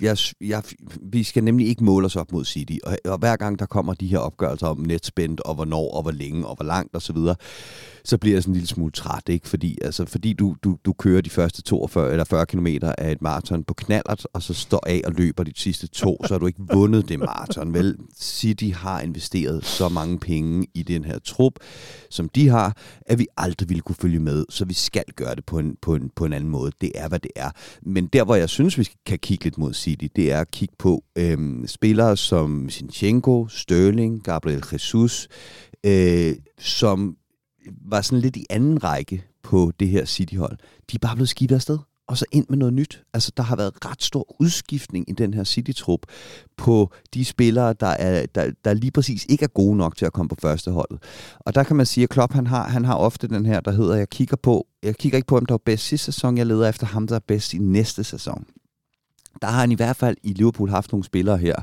jeg, 0.01 0.17
jeg, 0.41 0.63
vi 1.01 1.23
skal 1.23 1.43
nemlig 1.43 1.67
ikke 1.67 1.83
måle 1.83 2.05
os 2.05 2.15
op 2.15 2.31
mod 2.31 2.45
City, 2.45 2.77
og, 2.83 2.97
og 3.05 3.17
hver 3.17 3.35
gang 3.35 3.59
der 3.59 3.65
kommer 3.65 3.93
de 3.93 4.07
her 4.07 4.17
opgørelser 4.17 4.67
om 4.67 4.77
netspændt, 4.77 5.41
og 5.41 5.55
hvornår, 5.55 5.91
og 5.91 6.01
hvor 6.01 6.11
længe, 6.11 6.47
og 6.47 6.55
hvor 6.55 6.65
langt 6.65 6.95
osv., 6.95 7.17
så 8.05 8.17
bliver 8.17 8.35
jeg 8.35 8.43
sådan 8.43 8.51
en 8.51 8.55
lille 8.55 8.67
smule 8.67 8.91
træt, 8.91 9.29
ikke? 9.29 9.49
Fordi, 9.49 9.77
altså, 9.81 10.05
fordi 10.05 10.33
du, 10.33 10.55
du, 10.63 10.77
du 10.85 10.93
kører 10.93 11.21
de 11.21 11.29
første 11.29 11.61
42 11.61 12.11
eller 12.11 12.23
40 12.23 12.45
km 12.45 12.67
af 12.97 13.11
et 13.11 13.21
maraton 13.21 13.63
på 13.63 13.73
knallert, 13.73 14.27
og 14.33 14.43
så 14.43 14.53
står 14.53 14.83
af 14.87 15.01
og 15.05 15.11
løber 15.11 15.43
de 15.43 15.51
sidste 15.55 15.87
to, 15.87 16.17
så 16.27 16.33
har 16.33 16.39
du 16.39 16.47
ikke 16.47 16.61
vundet 16.73 17.09
det 17.09 17.19
maraton, 17.19 17.73
vel? 17.73 17.97
City 18.19 18.69
har 18.73 19.01
investeret 19.01 19.65
så 19.65 19.89
mange 19.89 20.19
penge 20.19 20.67
i 20.73 20.83
den 20.83 21.05
her 21.05 21.19
trup, 21.19 21.53
som 22.09 22.29
de 22.29 22.49
har, 22.49 22.77
at 23.05 23.19
vi 23.19 23.27
aldrig 23.37 23.69
ville 23.69 23.81
kunne 23.81 23.95
følge 23.95 24.19
med, 24.19 24.45
så 24.49 24.65
vi 24.65 24.73
skal 24.73 25.05
gøre 25.15 25.35
det 25.35 25.45
på 25.45 25.59
en, 25.59 25.77
på 25.81 25.95
en, 25.95 26.11
på 26.15 26.25
en 26.25 26.33
anden 26.33 26.49
måde. 26.49 26.71
Det 26.81 26.91
er, 26.95 27.07
hvad 27.07 27.19
det 27.19 27.31
er. 27.35 27.49
Men 27.81 28.07
der, 28.07 28.23
hvor 28.23 28.35
jeg 28.35 28.49
synes, 28.49 28.77
vi 28.77 28.89
kan 29.05 29.19
kigge 29.19 29.43
lidt 29.43 29.57
mod 29.57 29.73
City, 29.73 30.05
det 30.15 30.31
er 30.31 30.39
at 30.39 30.51
kigge 30.51 30.75
på 30.79 31.03
øhm, 31.15 31.67
spillere 31.67 32.17
som 32.17 32.69
Sinchenko, 32.69 33.47
Sterling, 33.47 34.23
Gabriel 34.23 34.63
Jesus, 34.71 35.27
øh, 35.85 36.35
som 36.59 37.17
var 37.81 38.01
sådan 38.01 38.19
lidt 38.19 38.35
i 38.35 38.45
anden 38.49 38.83
række 38.83 39.23
på 39.43 39.71
det 39.79 39.89
her 39.89 40.05
Cityhold, 40.05 40.57
De 40.91 40.95
er 40.95 40.99
bare 40.99 41.15
blevet 41.15 41.29
skibet 41.29 41.55
afsted 41.55 41.77
og 42.07 42.17
så 42.17 42.25
ind 42.31 42.45
med 42.49 42.57
noget 42.57 42.73
nyt. 42.73 43.03
Altså, 43.13 43.31
der 43.37 43.43
har 43.43 43.55
været 43.55 43.85
ret 43.85 44.03
stor 44.03 44.35
udskiftning 44.39 45.09
i 45.09 45.13
den 45.13 45.33
her 45.33 45.43
City-trup 45.43 45.99
på 46.57 46.91
de 47.13 47.25
spillere, 47.25 47.73
der, 47.73 47.87
er, 47.87 48.25
der, 48.25 48.51
der 48.65 48.73
lige 48.73 48.91
præcis 48.91 49.25
ikke 49.29 49.43
er 49.43 49.47
gode 49.47 49.77
nok 49.77 49.97
til 49.97 50.05
at 50.05 50.13
komme 50.13 50.29
på 50.29 50.35
første 50.41 50.71
holdet. 50.71 51.03
Og 51.39 51.55
der 51.55 51.63
kan 51.63 51.75
man 51.75 51.85
sige, 51.85 52.03
at 52.03 52.09
Klopp, 52.09 52.33
han 52.33 52.47
har, 52.47 52.67
han 52.67 52.85
har 52.85 52.95
ofte 52.95 53.27
den 53.27 53.45
her, 53.45 53.59
der 53.59 53.71
hedder, 53.71 53.95
jeg 53.95 54.09
kigger 54.09 54.37
på, 54.37 54.67
jeg 54.83 54.95
kigger 54.95 55.15
ikke 55.15 55.27
på, 55.27 55.35
hvem 55.35 55.45
der 55.45 55.53
var 55.53 55.61
bedst 55.65 55.83
sidste 55.83 56.05
sæson, 56.05 56.37
jeg 56.37 56.45
leder 56.45 56.69
efter 56.69 56.87
ham, 56.87 57.07
der 57.07 57.15
er 57.15 57.19
bedst 57.27 57.53
i 57.53 57.57
næste 57.57 58.03
sæson. 58.03 58.45
Der 59.41 59.47
har 59.47 59.59
han 59.59 59.71
i 59.71 59.75
hvert 59.75 59.95
fald 59.95 60.17
i 60.23 60.33
Liverpool 60.33 60.69
haft 60.69 60.91
nogle 60.91 61.03
spillere 61.03 61.37
her, 61.37 61.55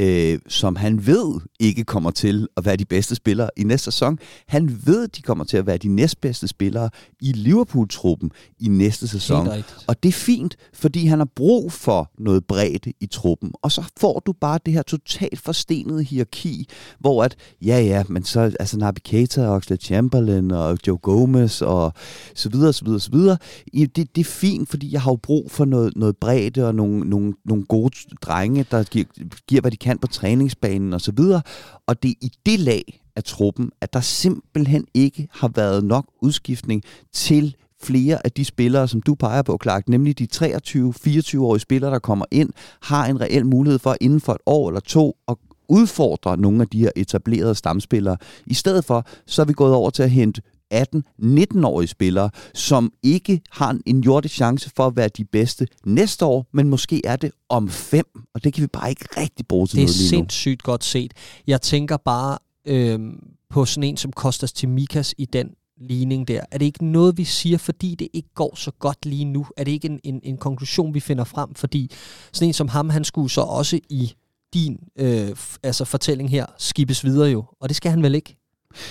øh, 0.00 0.38
som 0.48 0.76
han 0.76 1.06
ved 1.06 1.40
ikke 1.60 1.84
kommer 1.84 2.10
til 2.10 2.48
at 2.56 2.64
være 2.64 2.76
de 2.76 2.84
bedste 2.84 3.14
spillere 3.14 3.50
i 3.56 3.64
næste 3.64 3.84
sæson. 3.84 4.18
Han 4.48 4.80
ved, 4.84 5.08
de 5.08 5.22
kommer 5.22 5.44
til 5.44 5.56
at 5.56 5.66
være 5.66 5.76
de 5.76 5.88
næstbedste 5.88 6.48
spillere 6.48 6.90
i 7.20 7.32
Liverpool-truppen 7.32 8.30
i 8.60 8.68
næste 8.68 9.08
sæson. 9.08 9.46
Og 9.88 10.02
det 10.02 10.08
er 10.08 10.12
fint, 10.12 10.56
fordi 10.74 11.06
han 11.06 11.18
har 11.18 11.28
brug 11.36 11.72
for 11.72 12.10
noget 12.18 12.44
bredt 12.44 12.86
i 13.00 13.06
truppen. 13.06 13.52
Og 13.62 13.72
så 13.72 13.84
får 14.00 14.22
du 14.26 14.32
bare 14.32 14.58
det 14.66 14.74
her 14.74 14.82
totalt 14.82 15.40
forstenede 15.40 16.02
hierarki, 16.02 16.68
hvor 16.98 17.24
at, 17.24 17.36
ja 17.62 17.80
ja, 17.80 18.02
men 18.08 18.24
så 18.24 18.40
altså 18.40 18.78
Naby 18.78 18.98
Keita 19.04 19.46
og 19.46 19.54
Oxlade 19.54 19.82
Chamberlain 19.82 20.50
og 20.50 20.78
Joe 20.86 20.98
Gomez 20.98 21.62
og 21.62 21.92
så 22.34 22.48
videre, 22.48 22.72
så 22.72 22.84
videre, 22.84 23.00
så 23.00 23.10
videre. 23.10 23.36
Det, 23.74 23.96
det 23.96 24.18
er 24.18 24.24
fint, 24.24 24.70
fordi 24.70 24.92
jeg 24.92 25.02
har 25.02 25.10
jo 25.10 25.16
brug 25.16 25.50
for 25.50 25.64
noget, 25.64 25.96
noget 25.96 26.16
bredt 26.16 26.58
og 26.58 26.74
nogle, 26.74 27.10
nogle, 27.10 27.34
nogle 27.44 27.64
gode 27.64 27.94
drenge, 28.22 28.66
der 28.70 28.82
giver, 28.82 29.04
giver, 29.48 29.60
hvad 29.60 29.70
de 29.70 29.76
kan 29.82 29.98
på 29.98 30.06
træningsbanen 30.06 30.92
osv. 30.92 31.18
Og, 31.18 31.42
og 31.86 32.02
det 32.02 32.10
er 32.10 32.14
i 32.20 32.32
det 32.46 32.60
lag 32.60 33.02
af 33.16 33.24
truppen, 33.24 33.70
at 33.80 33.92
der 33.92 34.00
simpelthen 34.00 34.86
ikke 34.94 35.28
har 35.30 35.50
været 35.54 35.84
nok 35.84 36.06
udskiftning 36.22 36.82
til 37.12 37.56
flere 37.82 38.26
af 38.26 38.32
de 38.32 38.44
spillere, 38.44 38.88
som 38.88 39.02
du 39.02 39.14
peger 39.14 39.42
på, 39.42 39.58
Clark, 39.62 39.88
nemlig 39.88 40.18
de 40.18 40.28
23-24-årige 40.34 41.60
spillere, 41.60 41.90
der 41.90 41.98
kommer 41.98 42.24
ind, 42.30 42.50
har 42.82 43.06
en 43.06 43.20
reel 43.20 43.46
mulighed 43.46 43.78
for 43.78 43.96
inden 44.00 44.20
for 44.20 44.32
et 44.32 44.40
år 44.46 44.68
eller 44.68 44.80
to 44.80 45.16
at 45.28 45.36
udfordre 45.68 46.36
nogle 46.36 46.62
af 46.62 46.68
de 46.68 46.78
her 46.78 46.90
etablerede 46.96 47.54
stamspillere. 47.54 48.16
I 48.46 48.54
stedet 48.54 48.84
for, 48.84 49.06
så 49.26 49.42
er 49.42 49.46
vi 49.46 49.52
gået 49.52 49.74
over 49.74 49.90
til 49.90 50.02
at 50.02 50.10
hente 50.10 50.42
18-19-årige 50.72 51.88
spillere, 51.88 52.30
som 52.54 52.92
ikke 53.02 53.40
har 53.50 53.78
en 53.86 54.00
jordisk 54.00 54.34
chance 54.34 54.70
for 54.76 54.86
at 54.86 54.96
være 54.96 55.08
de 55.08 55.24
bedste 55.24 55.66
næste 55.86 56.24
år, 56.24 56.46
men 56.52 56.68
måske 56.68 57.06
er 57.06 57.16
det 57.16 57.30
om 57.48 57.68
fem, 57.68 58.06
og 58.34 58.44
det 58.44 58.54
kan 58.54 58.62
vi 58.62 58.66
bare 58.66 58.90
ikke 58.90 59.04
rigtig 59.16 59.46
bruge 59.46 59.66
til 59.66 59.76
det 59.76 59.84
noget 59.84 59.96
lige 59.96 60.04
nu. 60.04 60.10
Det 60.10 60.16
er 60.16 60.18
sindssygt 60.18 60.62
godt 60.62 60.84
set. 60.84 61.12
Jeg 61.46 61.62
tænker 61.62 61.96
bare 61.96 62.38
øh, 62.66 63.00
på 63.50 63.64
sådan 63.64 63.84
en 63.84 63.96
som 63.96 64.12
Kostas 64.12 64.52
Timikas 64.52 65.14
i 65.18 65.24
den 65.24 65.50
ligning 65.80 66.28
der. 66.28 66.40
Er 66.50 66.58
det 66.58 66.66
ikke 66.66 66.84
noget, 66.84 67.18
vi 67.18 67.24
siger, 67.24 67.58
fordi 67.58 67.94
det 67.94 68.08
ikke 68.12 68.28
går 68.34 68.56
så 68.56 68.70
godt 68.70 69.06
lige 69.06 69.24
nu? 69.24 69.46
Er 69.56 69.64
det 69.64 69.72
ikke 69.72 69.88
en, 69.88 70.00
en, 70.04 70.20
en 70.22 70.36
konklusion, 70.36 70.94
vi 70.94 71.00
finder 71.00 71.24
frem? 71.24 71.54
Fordi 71.54 71.90
sådan 72.32 72.48
en 72.48 72.52
som 72.52 72.68
ham, 72.68 72.90
han 72.90 73.04
skulle 73.04 73.30
så 73.30 73.40
også 73.40 73.80
i 73.88 74.12
din 74.54 74.78
øh, 74.98 75.36
altså 75.62 75.84
fortælling 75.84 76.30
her 76.30 76.46
skibes 76.58 77.04
videre 77.04 77.30
jo, 77.30 77.44
og 77.60 77.68
det 77.68 77.76
skal 77.76 77.90
han 77.90 78.02
vel 78.02 78.14
ikke? 78.14 78.41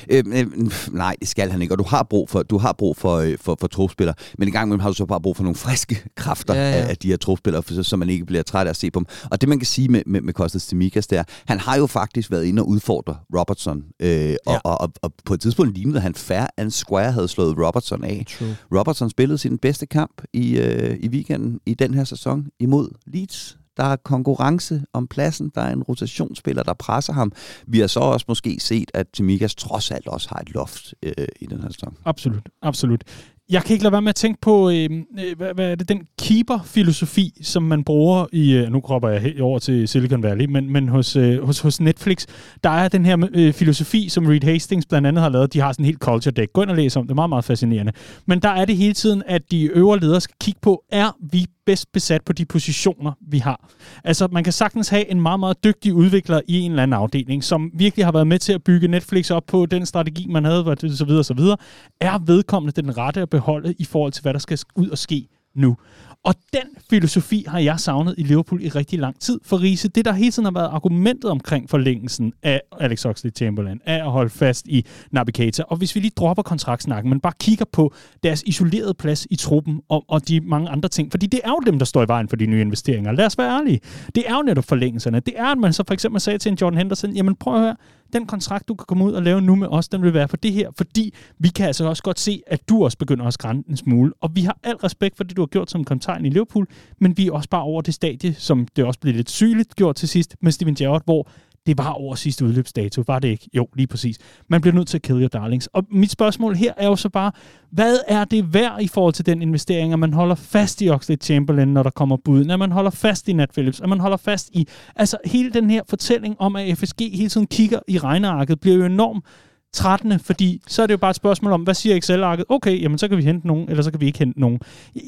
Øh, 0.10 0.24
øh, 0.34 0.48
nej, 0.92 1.16
det 1.20 1.28
skal 1.28 1.50
han 1.52 1.62
ikke, 1.62 1.74
og 1.74 1.80
du 1.80 1.84
har 1.84 2.04
brug 2.04 2.30
for, 2.30 2.44
du 2.44 2.58
har 2.58 2.74
brug 2.74 2.98
for, 2.98 3.18
øh, 3.18 3.38
for, 3.42 3.58
for 3.60 3.68
trofspillere, 3.68 4.16
men 4.38 4.48
en 4.48 4.52
gang 4.52 4.68
imellem 4.68 4.80
har 4.80 4.90
du 4.90 4.96
så 4.96 5.06
bare 5.06 5.22
brug 5.22 5.36
for 5.36 5.44
nogle 5.44 5.56
friske 5.56 6.04
kræfter 6.16 6.54
ja, 6.54 6.72
ja. 6.72 6.78
Af, 6.78 6.90
af 6.90 6.98
de 6.98 7.08
her 7.08 7.18
trofspillere, 7.18 7.64
så, 7.68 7.84
så 7.84 7.98
man 7.98 8.10
ikke 8.10 8.26
bliver 8.26 8.44
træt 8.44 8.68
af 8.68 8.70
at 8.70 8.76
se 8.76 8.92
på 8.92 9.00
dem. 9.00 9.06
Og 9.32 9.42
det 9.42 9.50
man 9.50 9.60
kan 9.60 9.66
sige 9.66 9.88
med, 9.88 10.02
med, 10.06 10.22
med 10.22 10.34
Kostas 10.34 10.66
Timikas, 10.66 11.08
det 11.08 11.18
er, 11.18 11.24
han 11.46 11.60
har 11.60 11.78
jo 11.78 11.88
faktisk 11.88 12.32
været 12.32 12.46
inde 12.46 12.62
og 12.62 12.68
udfordre 12.68 13.16
Robertson, 13.38 13.84
øh, 14.00 14.36
og, 14.46 14.54
ja. 14.54 14.60
og, 14.64 14.82
og, 14.82 14.92
og 15.02 15.14
på 15.26 15.34
et 15.34 15.42
tidspunkt 15.42 15.74
lignede 15.74 16.00
han 16.00 16.16
fair, 16.16 16.48
and 16.58 16.72
Square 16.72 17.12
havde 17.12 17.28
slået 17.28 17.58
Robertson 17.58 18.04
af. 18.04 18.26
True. 18.40 18.56
Robertson 18.80 19.10
spillede 19.10 19.38
sin 19.38 19.58
bedste 19.58 19.86
kamp 19.86 20.22
i, 20.34 20.58
øh, 20.58 20.98
i 21.00 21.10
weekenden 21.10 21.60
i 21.66 21.74
den 21.74 21.94
her 21.94 22.04
sæson 22.04 22.48
imod 22.60 22.90
Leeds 23.08 23.58
der 23.78 23.84
er 23.84 23.96
konkurrence 23.96 24.84
om 24.94 25.08
pladsen. 25.08 25.52
Der 25.56 25.62
er 25.62 25.74
en 25.74 25.84
rotationsspiller, 25.84 26.64
der 26.64 26.74
presser 26.74 27.14
ham. 27.14 27.32
Vi 27.68 27.80
har 27.80 27.88
så 27.88 28.00
også 28.00 28.26
måske 28.28 28.58
set, 28.60 28.92
at 28.94 29.08
Timikas 29.14 29.56
trods 29.56 29.92
alt 29.92 30.08
også 30.08 30.30
har 30.30 30.40
et 30.40 30.54
loft 30.54 30.94
øh, 31.04 31.14
i 31.42 31.46
den 31.46 31.62
her 31.62 31.70
sæson. 31.70 31.98
Absolut, 32.06 32.50
absolut. 32.62 33.04
Jeg 33.52 33.64
kan 33.64 33.74
ikke 33.74 33.84
lade 33.84 33.92
være 33.92 34.02
med 34.02 34.10
at 34.10 34.16
tænke 34.16 34.42
på, 34.42 34.70
øh, 34.70 34.90
øh 35.20 35.38
hvad, 35.38 35.54
hvad 35.54 35.72
er 35.72 35.76
det, 35.76 35.90
den 35.90 36.08
keeper-filosofi, 36.22 37.32
som 37.42 37.64
man 37.64 37.84
bruger 37.84 38.26
i, 38.32 38.54
øh, 38.54 38.70
nu 38.70 38.82
kropper 38.82 39.10
jeg 39.10 39.42
over 39.42 39.60
til 39.60 39.88
Silicon 39.88 40.24
Valley, 40.24 40.46
men, 40.46 40.70
men 40.70 40.88
hos, 40.88 41.16
øh, 41.16 41.44
hos, 41.44 41.60
hos 41.60 41.82
Netflix, 41.82 42.26
der 42.64 42.70
er 42.70 42.88
den 42.88 43.06
her 43.06 43.28
øh, 43.34 43.54
filosofi, 43.54 44.10
som 44.10 44.26
Reed 44.26 44.44
Hastings 44.44 44.86
blandt 44.86 45.08
andet 45.08 45.22
har 45.24 45.30
lavet. 45.30 45.54
De 45.54 45.60
har 45.60 45.72
sådan 45.72 45.84
en 45.84 45.86
helt 45.86 46.00
culture 46.00 46.34
deck. 46.34 46.54
Gå 46.54 46.62
ind 46.62 46.70
og 46.70 46.76
læs 46.76 46.96
om 46.96 47.04
det. 47.04 47.12
er 47.12 47.16
meget, 47.16 47.30
meget 47.30 47.46
fascinerende. 47.46 47.92
Men 48.26 48.40
der 48.40 48.50
er 48.50 48.66
det 48.66 48.78
hele 48.78 48.94
tiden, 48.94 49.24
at 49.26 49.52
de 49.52 49.66
øvre 49.66 50.00
ledere 50.00 50.22
skal 50.22 50.36
kigge 50.42 50.60
på, 50.62 50.84
er 50.92 51.18
vi 51.32 51.46
bedst 51.66 51.92
besat 51.92 52.22
på 52.26 52.34
de 52.34 52.46
positioner, 52.46 53.12
vi 53.22 53.38
har. 53.38 53.70
Altså, 54.04 54.28
man 54.32 54.44
kan 54.44 54.54
sagtens 54.54 54.90
have 54.90 55.12
en 55.12 55.22
meget, 55.22 55.40
meget 55.40 55.64
dygtig 55.64 55.94
udvikler 55.94 56.42
i 56.48 56.60
en 56.60 56.72
eller 56.72 56.84
anden 56.84 56.94
afdeling, 56.94 57.44
som 57.44 57.72
virkelig 57.74 58.06
har 58.06 58.12
været 58.12 58.28
med 58.28 58.40
til 58.40 58.54
at 58.54 58.64
bygge 58.64 58.88
Netflix 58.88 59.32
op 59.32 59.46
på 59.46 59.66
den 59.66 59.86
strategi, 59.86 60.28
man 60.30 60.46
havde, 60.46 60.66
og 60.66 60.78
så 60.80 61.06
videre, 61.06 61.20
og 61.20 61.26
så 61.26 61.34
videre. 61.34 61.58
Er 62.00 62.20
vedkommende 62.26 62.82
den 62.82 62.98
rette 62.98 63.22
at 63.22 63.30
beholde 63.30 63.74
i 63.80 63.86
forhold 63.86 64.12
til, 64.12 64.22
hvad 64.22 64.34
der 64.34 64.40
skal 64.40 64.60
ud 64.76 64.90
og 64.90 64.98
ske 64.98 65.28
nu? 65.56 65.78
Og 66.24 66.36
den 66.54 66.62
filosofi 66.90 67.46
har 67.48 67.60
jeg 67.60 67.80
savnet 67.80 68.16
i 68.18 68.24
Liverpool 68.24 68.64
i 68.64 68.70
rigtig 68.70 69.00
lang 69.00 69.20
tid. 69.20 69.40
For 69.44 69.62
Riese, 69.62 69.88
det 69.88 70.06
der 70.06 70.12
hele 70.12 70.32
tiden 70.32 70.46
har 70.46 70.52
været 70.52 70.70
argumentet 70.72 71.32
omkring 71.32 71.70
forlængelsen 71.70 72.34
af 72.44 72.62
Alex 72.80 73.06
Oxlade-Chamberlain, 73.06 73.80
af 73.86 73.96
at 73.96 74.12
holde 74.12 74.30
fast 74.30 74.68
i 74.68 74.86
Naby 75.12 75.30
Keita. 75.30 75.64
Og 75.64 75.78
hvis 75.78 75.96
vi 75.96 76.00
lige 76.00 76.12
dropper 76.18 76.44
kontraktsnakken, 76.44 77.10
men 77.10 77.20
bare 77.20 77.34
kigger 77.40 77.66
på 77.72 77.94
deres 78.24 78.44
isolerede 78.46 78.94
plads 78.94 79.28
i 79.30 79.36
truppen 79.36 79.82
og, 79.90 80.06
og 80.08 80.28
de 80.28 80.42
mange 80.42 80.70
andre 80.70 80.90
ting. 80.90 81.12
Fordi 81.12 81.26
det 81.26 81.40
er 81.44 81.50
jo 81.50 81.60
dem, 81.66 81.80
der 81.80 81.86
står 81.86 82.04
i 82.04 82.08
vejen 82.08 82.30
for 82.30 82.36
de 82.36 82.46
nye 82.46 82.62
investeringer. 82.62 83.12
Lad 83.12 83.26
os 83.26 83.38
være 83.38 83.58
ærlige. 83.60 83.80
Det 84.16 84.24
er 84.30 84.36
jo 84.36 84.42
netop 84.42 84.64
forlængelserne. 84.64 85.20
Det 85.20 85.34
er, 85.38 85.46
at 85.46 85.58
man 85.58 85.74
så 85.74 85.84
for 85.88 85.94
eksempel 85.94 86.22
sagde 86.22 86.40
til 86.40 86.52
en 86.52 86.58
Jordan 86.62 86.78
Henderson, 86.78 87.16
jamen 87.16 87.36
prøv 87.36 87.56
at 87.56 87.62
høre, 87.62 87.76
den 88.14 88.26
kontrakt, 88.26 88.68
du 88.68 88.76
kan 88.76 88.86
komme 88.88 89.06
ud 89.06 89.14
og 89.14 89.24
lave 89.24 89.42
nu 89.42 89.56
med 89.56 89.68
os, 89.68 89.88
den 89.88 90.02
vil 90.02 90.14
være 90.14 90.28
for 90.28 90.38
det 90.38 90.54
her, 90.54 90.70
fordi 90.78 91.14
vi 91.40 91.50
kan 91.50 91.66
altså 91.66 91.86
også 91.86 92.04
godt 92.04 92.20
se, 92.20 92.42
at 92.48 92.70
du 92.70 92.84
også 92.84 92.98
begynder 92.98 93.26
at 93.26 93.34
skrænde 93.34 93.64
en 93.70 93.78
smule. 93.78 94.14
Og 94.22 94.36
vi 94.36 94.42
har 94.42 94.58
al 94.64 94.76
respekt 94.76 95.18
for 95.18 95.24
det, 95.24 95.38
du 95.38 95.42
har 95.42 95.48
gjort 95.48 95.72
som 95.72 95.86
kaptajn 95.86 96.26
i 96.26 96.30
Liverpool, 96.30 96.68
men 97.00 97.18
vi 97.18 97.28
er 97.28 97.32
også 97.32 97.50
bare 97.50 97.62
over 97.62 97.82
det 97.82 97.94
stadie, 97.94 98.34
som 98.34 98.68
det 98.76 98.86
også 98.86 99.00
blev 99.00 99.14
lidt 99.14 99.30
sygeligt 99.30 99.76
gjort 99.76 99.96
til 99.96 100.10
sidst 100.10 100.36
med 100.42 100.52
Steven 100.52 100.76
Gerrard, 100.76 101.02
hvor 101.06 101.28
det 101.66 101.78
var 101.78 101.90
over 101.90 102.16
sidste 102.16 102.46
udløbsdato, 102.46 103.04
var 103.08 103.20
det 103.20 103.28
ikke? 103.28 103.50
Jo, 103.54 103.68
lige 103.76 103.88
præcis. 103.88 104.18
Man 104.50 104.62
bliver 104.62 104.76
nødt 104.76 104.88
til 104.88 104.98
at 104.98 105.02
kill 105.02 105.22
your 105.22 105.28
darlings. 105.28 105.68
Og 105.68 105.84
mit 105.92 106.12
spørgsmål 106.12 106.56
her 106.56 106.74
er 106.78 106.88
jo 106.88 106.96
så 106.96 107.10
bare, 107.10 107.32
hvad 107.72 107.98
er 108.08 108.26
det 108.26 108.54
værd 108.54 108.82
i 108.82 108.88
forhold 108.88 109.14
til 109.14 109.26
den 109.26 109.42
investering, 109.42 109.94
at 109.94 110.00
man 110.00 110.14
holder 110.14 110.36
fast 110.36 110.82
i 110.82 110.90
Oxlade 110.90 111.26
Chamberlain, 111.26 111.68
når 111.68 111.84
der 111.84 111.90
kommer 111.90 112.18
bud, 112.18 112.50
at 112.50 112.60
man 112.60 112.72
holder 112.72 112.92
fast 112.92 113.28
i 113.28 113.34
Nat 113.34 113.52
Phillips, 113.52 113.82
at 113.82 113.90
man 113.90 114.00
holder 114.00 114.18
fast 114.18 114.50
i... 114.54 114.68
Altså, 114.96 115.18
hele 115.26 115.50
den 115.50 115.70
her 115.70 115.82
fortælling 115.90 116.36
om, 116.40 116.56
at 116.56 116.78
FSG 116.78 117.00
hele 117.14 117.30
tiden 117.30 117.48
kigger 117.48 117.80
i 117.88 117.98
regnearket, 117.98 118.60
bliver 118.60 118.78
jo 118.78 118.86
enormt 118.86 119.26
13. 119.74 120.20
Fordi 120.20 120.62
så 120.68 120.82
er 120.84 120.88
det 120.88 120.92
jo 120.92 120.98
bare 120.98 121.10
et 121.10 121.16
spørgsmål 121.16 121.52
om, 121.54 121.62
hvad 121.62 121.74
siger 121.74 121.96
Excel-arket? 121.96 122.46
Okay, 122.50 122.82
jamen 122.82 122.98
så 122.98 123.08
kan 123.08 123.18
vi 123.18 123.24
hente 123.24 123.48
nogen, 123.48 123.70
eller 123.70 123.84
så 123.84 123.92
kan 123.92 124.02
vi 124.02 124.06
ikke 124.06 124.20
hente 124.20 124.40
nogen. 124.40 124.60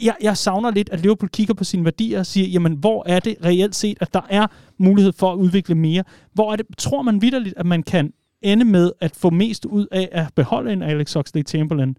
Jeg, 0.03 0.16
jeg 0.22 0.38
savner 0.38 0.72
lidt, 0.72 0.89
at 0.89 0.99
Liverpool 0.99 1.30
kigger 1.30 1.53
på 1.53 1.64
sine 1.64 1.86
værdier 1.86 2.20
og 2.20 2.26
siger, 2.26 2.47
jamen 2.47 2.74
hvor 2.74 3.03
er 3.07 3.20
det 3.20 3.36
reelt 3.45 3.76
set, 3.76 3.97
at 4.01 4.14
der 4.14 4.22
er 4.30 4.47
mulighed 4.78 5.14
for 5.14 5.32
at 5.32 5.38
udvikle 5.38 5.76
mere? 5.76 6.03
Hvor 6.34 6.51
er 6.51 6.55
det, 6.55 6.66
tror 6.78 7.01
man 7.01 7.22
vidderligt, 7.22 7.53
at 7.57 7.66
man 7.66 7.84
kan 7.84 8.14
ende 8.41 8.66
med 8.66 8.91
at 9.01 9.16
få 9.16 9.30
mest 9.30 9.66
ud 9.66 9.88
af 9.91 10.09
at 10.11 10.28
beholde 10.36 10.74
en 10.74 10.82
Alex 10.82 11.16
Oxlade-Chamberlain? 11.16 11.93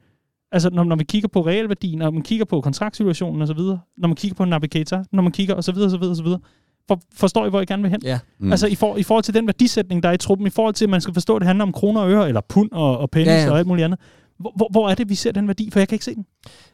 Altså, 0.52 0.70
når, 0.70 0.84
når 0.84 0.96
vi 0.96 1.04
kigger 1.04 1.28
på 1.28 1.40
realværdien, 1.40 1.98
når 1.98 2.10
man 2.10 2.22
kigger 2.22 2.44
på 2.44 2.60
kontraktsituationen 2.60 3.42
osv., 3.42 3.58
når 3.96 4.08
man 4.08 4.16
kigger 4.16 4.34
på 4.34 4.44
Navigator, 4.44 5.04
når 5.12 5.22
man 5.22 5.32
kigger 5.32 5.54
osv., 5.54 5.76
osv., 5.78 6.02
osv., 6.02 6.26
for, 6.88 7.00
forstår 7.14 7.46
I, 7.46 7.50
hvor 7.50 7.60
jeg 7.60 7.66
gerne 7.66 7.82
vil 7.82 7.90
hen? 7.90 8.00
Ja. 8.04 8.18
Mm. 8.38 8.50
Altså 8.52 8.66
i, 8.66 8.74
for, 8.74 8.96
i 8.96 9.02
forhold 9.02 9.24
til 9.24 9.34
den 9.34 9.46
værdisætning, 9.46 10.02
der 10.02 10.08
er 10.08 10.12
i 10.12 10.18
truppen, 10.18 10.46
i 10.46 10.50
forhold 10.50 10.74
til, 10.74 10.84
at 10.84 10.90
man 10.90 11.00
skal 11.00 11.14
forstå, 11.14 11.36
at 11.36 11.40
det 11.40 11.46
handler 11.46 11.62
om 11.64 11.72
kroner 11.72 12.00
og 12.00 12.10
øre, 12.10 12.28
eller 12.28 12.40
pund 12.48 12.70
og, 12.72 12.98
og 12.98 13.10
pennies 13.10 13.28
ja, 13.28 13.44
ja. 13.44 13.50
og 13.50 13.58
alt 13.58 13.66
muligt 13.66 13.84
andet. 13.84 13.98
Hvor, 14.38 14.68
hvor 14.70 14.88
er 14.88 14.94
det, 14.94 15.08
vi 15.08 15.14
ser 15.14 15.32
den 15.32 15.46
værdi? 15.46 15.70
For 15.70 15.80
jeg 15.80 15.88
kan 15.88 15.96
ikke 15.96 16.04
se 16.04 16.14
den. 16.14 16.26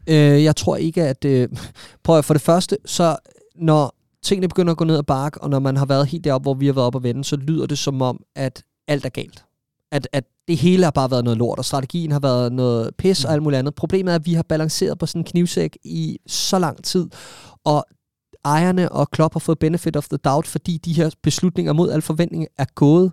Øh, 0.07 0.45
jeg 0.45 0.57
tror 0.57 0.77
ikke, 0.77 1.03
at... 1.03 1.25
Øh, 1.25 1.49
prøv 2.03 2.19
at 2.19 2.25
for 2.25 2.35
det 2.35 2.43
første, 2.43 2.77
så 2.85 3.17
når 3.57 3.95
tingene 4.23 4.49
begynder 4.49 4.71
at 4.71 4.77
gå 4.77 4.85
ned 4.85 4.97
ad 4.97 5.03
bark, 5.03 5.37
og 5.37 5.51
når 5.51 5.59
man 5.59 5.77
har 5.77 5.87
været 5.87 6.07
helt 6.07 6.25
deroppe, 6.25 6.45
hvor 6.45 6.55
vi 6.55 6.67
har 6.67 6.73
været 6.73 6.87
oppe 6.87 6.99
og 6.99 7.03
vende, 7.03 7.25
så 7.25 7.37
lyder 7.37 7.67
det 7.67 7.79
som 7.79 8.03
om, 8.03 8.23
at 8.37 8.63
alt 8.89 9.05
er 9.05 9.09
galt. 9.09 9.45
At, 9.93 10.09
at 10.13 10.25
det 10.49 10.59
hele 10.59 10.85
har 10.85 10.91
bare 10.91 11.11
været 11.11 11.25
noget 11.25 11.39
lort, 11.39 11.59
og 11.59 11.65
strategien 11.65 12.13
har 12.13 12.21
været 12.21 12.53
noget 12.53 12.91
pis 12.99 13.25
mm. 13.25 13.29
og 13.29 13.33
alt 13.33 13.43
muligt 13.43 13.59
andet. 13.59 13.75
Problemet 13.75 14.13
er, 14.13 14.15
at 14.15 14.27
vi 14.27 14.35
har 14.35 14.43
balanceret 14.43 14.99
på 14.99 15.07
sådan 15.07 15.21
en 15.21 15.25
knivsæk 15.25 15.79
i 15.85 16.19
så 16.27 16.59
lang 16.59 16.85
tid, 16.85 17.07
og 17.65 17.85
ejerne 18.45 18.93
og 18.93 19.11
Klopp 19.11 19.35
har 19.35 19.41
fået 19.41 19.59
benefit 19.59 19.97
of 19.97 20.09
the 20.09 20.17
doubt, 20.17 20.47
fordi 20.47 20.77
de 20.85 20.93
her 20.93 21.11
beslutninger 21.23 21.73
mod 21.73 21.91
al 21.91 22.03
forventning 22.03 22.47
er 22.59 22.65
gået 22.75 23.13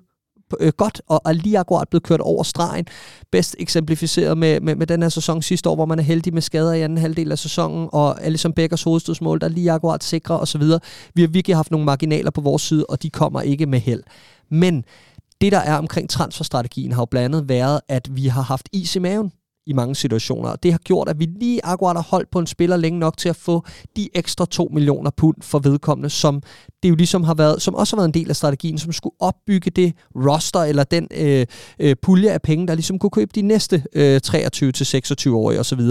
øh, 0.60 0.72
godt, 0.78 1.02
og 1.08 1.22
er 1.26 1.34
lige 1.34 1.60
akkurat 1.60 1.90
blevet 1.90 2.04
kørt 2.04 2.20
over 2.20 2.44
stregen. 2.44 2.86
Bedst 3.32 3.56
eksemplificeret 3.60 4.38
med, 4.38 4.60
med, 4.62 4.76
med 4.76 4.88
den 4.88 5.02
her 5.02 5.10
sæson 5.10 5.42
sidste 5.42 5.70
år, 5.70 5.76
hvor 5.76 5.86
man 5.86 6.00
er 6.00 6.04
heldig 6.04 6.34
med 6.34 6.42
skader 6.42 6.74
i 6.74 6.82
anden 6.82 6.98
halvdel 6.98 7.32
af 7.32 7.40
sæsonen, 7.40 7.90
og 7.92 8.24
Alisson 8.24 8.54
Beckers 8.54 8.84
hovedstødsmål, 8.84 9.40
der 9.40 9.48
er 9.48 9.52
lige 9.52 9.72
akkurat 9.72 10.04
sikre 10.04 10.40
osv. 10.40 10.64
Vi 11.16 11.22
har 11.22 11.28
virkelig 11.28 11.56
haft 11.56 11.72
nogle 11.72 11.86
marginaler 11.86 12.32
på 12.32 12.42
vores 12.42 12.62
side, 12.62 12.86
og 12.90 13.04
de 13.04 13.10
kommer 13.10 13.42
ikke 13.42 13.66
med 13.66 13.80
held. 13.80 14.04
Men 14.52 14.84
det, 15.42 15.52
der 15.52 15.60
er 15.60 15.78
omkring 15.78 16.10
transferstrategien, 16.10 16.92
har 16.92 17.02
jo 17.02 17.06
blandt 17.06 17.36
andet 17.36 17.50
været, 17.50 17.82
at 17.90 18.16
vi 18.16 18.28
har 18.28 18.42
haft 18.42 18.70
is 18.74 18.96
i 18.96 19.00
maven 19.00 19.32
i 19.68 19.74
mange 19.74 19.96
situationer. 19.96 20.50
Og 20.50 20.64
det 20.64 20.72
har 20.72 20.80
gjort, 20.80 21.10
at 21.10 21.20
vi 21.20 21.26
lige 21.26 21.66
akkurat 21.66 21.96
har 21.96 22.04
holdt 22.04 22.32
på 22.32 22.40
en 22.40 22.48
spiller 22.48 22.78
længe 22.78 23.00
nok 23.00 23.18
til 23.18 23.30
at 23.30 23.36
få 23.36 23.66
de 23.96 24.10
ekstra 24.16 24.46
2 24.46 24.70
millioner 24.74 25.12
pund 25.18 25.36
for 25.42 25.60
vedkommende, 25.60 26.10
som 26.10 26.42
det 26.84 26.90
jo 26.90 26.96
ligesom 26.96 27.24
har 27.24 27.34
været, 27.34 27.62
som 27.62 27.76
også 27.76 27.96
har 27.96 28.02
været 28.02 28.16
en 28.16 28.22
del 28.22 28.30
af 28.30 28.36
strategien, 28.36 28.78
som 28.78 28.92
skulle 28.92 29.16
opbygge 29.20 29.72
det 29.72 29.94
roster 30.16 30.60
eller 30.60 30.84
den 30.84 31.08
øh, 31.18 31.46
øh, 31.80 31.96
pulje 32.02 32.30
af 32.30 32.42
penge, 32.42 32.68
der 32.68 32.76
ligesom 32.76 33.00
kunne 33.00 33.10
købe 33.10 33.32
de 33.36 33.42
næste 33.42 33.84
øh, 33.94 34.22
23-26-årige 34.28 35.60
osv. 35.60 35.82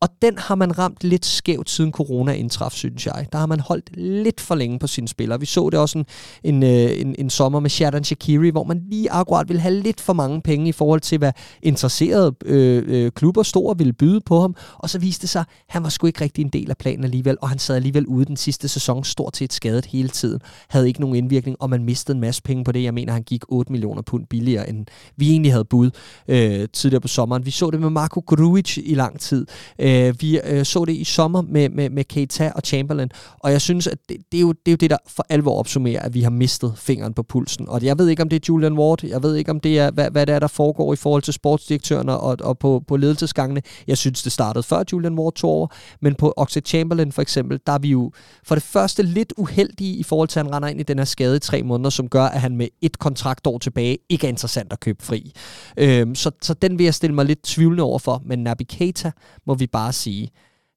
Og 0.00 0.08
den 0.22 0.38
har 0.38 0.54
man 0.54 0.78
ramt 0.78 1.04
lidt 1.04 1.26
skævt 1.26 1.70
siden 1.70 1.92
corona 1.92 2.32
indtraf, 2.32 2.72
synes 2.72 3.06
jeg. 3.06 3.26
Der 3.32 3.38
har 3.38 3.46
man 3.46 3.60
holdt 3.60 3.90
lidt 3.96 4.40
for 4.40 4.54
længe 4.54 4.78
på 4.78 4.86
sine 4.86 5.08
spillere. 5.08 5.40
Vi 5.40 5.46
så 5.46 5.70
det 5.70 5.78
også 5.80 5.98
en, 5.98 6.06
en, 6.44 6.62
øh, 6.62 7.00
en, 7.00 7.14
en 7.18 7.30
sommer 7.30 7.60
med 7.60 7.70
Shadon 7.70 8.04
Shakiri, 8.04 8.50
hvor 8.50 8.64
man 8.64 8.82
lige 8.90 9.12
akkurat 9.12 9.48
ville 9.48 9.60
have 9.60 9.74
lidt 9.74 10.00
for 10.00 10.12
mange 10.12 10.42
penge 10.42 10.68
i 10.68 10.72
forhold 10.72 11.00
til, 11.00 11.18
hvad 11.18 11.32
interesserede 11.62 12.34
øh, 12.44 12.82
øh, 12.86 13.11
klubber 13.14 13.42
stod 13.42 13.68
og 13.68 13.78
ville 13.78 13.92
byde 13.92 14.20
på 14.20 14.40
ham. 14.40 14.54
Og 14.78 14.90
så 14.90 14.98
viste 14.98 15.22
det 15.22 15.30
sig, 15.30 15.40
at 15.40 15.46
han 15.68 15.82
var 15.82 15.88
sgu 15.88 16.06
ikke 16.06 16.20
rigtig 16.20 16.42
en 16.42 16.48
del 16.48 16.70
af 16.70 16.76
planen 16.76 17.04
alligevel, 17.04 17.36
og 17.40 17.48
han 17.48 17.58
sad 17.58 17.76
alligevel 17.76 18.06
ude 18.06 18.24
den 18.24 18.36
sidste 18.36 18.68
sæson, 18.68 19.04
stort 19.04 19.36
set 19.36 19.52
skadet 19.52 19.86
hele 19.86 20.08
tiden. 20.08 20.40
Havde 20.68 20.88
ikke 20.88 21.00
nogen 21.00 21.16
indvirkning, 21.16 21.56
og 21.60 21.70
man 21.70 21.84
mistede 21.84 22.16
en 22.16 22.20
masse 22.20 22.42
penge 22.42 22.64
på 22.64 22.72
det. 22.72 22.82
Jeg 22.82 22.94
mener, 22.94 23.12
han 23.12 23.22
gik 23.22 23.42
8 23.48 23.72
millioner 23.72 24.02
pund 24.02 24.26
billigere, 24.26 24.68
end 24.68 24.86
vi 25.16 25.30
egentlig 25.30 25.52
havde 25.52 25.64
bud 25.64 25.90
øh, 26.28 26.68
tidligere 26.72 27.00
på 27.00 27.08
sommeren. 27.08 27.46
Vi 27.46 27.50
så 27.50 27.70
det 27.70 27.80
med 27.80 27.90
Marco 27.90 28.20
Grujic 28.26 28.78
i 28.84 28.94
lang 28.94 29.20
tid. 29.20 29.46
Øh, 29.78 30.14
vi 30.20 30.40
øh, 30.44 30.64
så 30.64 30.84
det 30.84 30.92
i 30.92 31.04
sommer 31.04 31.42
med, 31.42 31.68
med, 31.68 31.90
med 31.90 32.04
Keita 32.04 32.52
og 32.54 32.62
Chamberlain, 32.64 33.08
og 33.38 33.52
jeg 33.52 33.60
synes, 33.60 33.86
at 33.86 33.98
det, 34.08 34.16
det, 34.32 34.38
er 34.38 34.40
jo, 34.40 34.52
det 34.52 34.68
er 34.68 34.72
jo 34.72 34.76
det, 34.76 34.90
der 34.90 34.96
for 35.08 35.26
alvor 35.28 35.58
opsummerer, 35.58 36.02
at 36.02 36.14
vi 36.14 36.22
har 36.22 36.30
mistet 36.30 36.72
fingeren 36.76 37.14
på 37.14 37.22
pulsen. 37.22 37.68
Og 37.68 37.82
jeg 37.82 37.98
ved 37.98 38.08
ikke, 38.08 38.22
om 38.22 38.28
det 38.28 38.36
er 38.36 38.46
Julian 38.48 38.78
Ward, 38.78 39.04
jeg 39.04 39.22
ved 39.22 39.36
ikke, 39.36 39.50
om 39.50 39.60
det 39.60 39.78
er, 39.78 39.90
hvad, 39.90 40.10
hvad 40.10 40.26
det 40.26 40.34
er, 40.34 40.38
der 40.38 40.46
foregår 40.46 40.92
i 40.92 40.96
forhold 40.96 41.22
til 41.22 41.34
sportsdirektørerne 41.34 42.16
og, 42.16 42.36
og 42.40 42.58
på, 42.58 42.82
på 42.88 42.96
ledelsesgangene. 43.02 43.62
Jeg 43.86 43.98
synes, 43.98 44.22
det 44.22 44.32
startede 44.32 44.62
før 44.62 44.84
Julian 44.92 45.18
Ward 45.18 45.32
tog 45.34 45.50
over, 45.50 45.66
men 46.00 46.14
på 46.14 46.34
Oxlade 46.36 46.66
Chamberlain 46.66 47.12
for 47.12 47.22
eksempel, 47.22 47.60
der 47.66 47.72
er 47.72 47.78
vi 47.78 47.88
jo 47.88 48.12
for 48.44 48.54
det 48.54 48.62
første 48.62 49.02
lidt 49.02 49.32
uheldige 49.36 49.96
i 49.96 50.02
forhold 50.02 50.28
til, 50.28 50.40
at 50.40 50.46
han 50.46 50.54
render 50.54 50.68
ind 50.68 50.80
i 50.80 50.82
den 50.82 50.98
her 50.98 51.04
skade 51.04 51.36
i 51.36 51.38
tre 51.38 51.62
måneder, 51.62 51.90
som 51.90 52.08
gør, 52.08 52.24
at 52.24 52.40
han 52.40 52.56
med 52.56 52.68
et 52.82 52.98
kontraktår 52.98 53.58
tilbage 53.58 53.98
ikke 54.08 54.26
er 54.26 54.28
interessant 54.28 54.72
at 54.72 54.80
købe 54.80 55.04
fri. 55.04 55.32
Øhm, 55.76 56.14
så, 56.14 56.30
så 56.42 56.54
den 56.54 56.78
vil 56.78 56.84
jeg 56.84 56.94
stille 56.94 57.14
mig 57.14 57.24
lidt 57.24 57.42
tvivlende 57.42 57.82
over 57.82 57.98
for, 57.98 58.22
men 58.24 58.38
Naby 58.38 58.62
Keita 58.68 59.10
må 59.46 59.54
vi 59.54 59.66
bare 59.66 59.92
sige, 59.92 60.30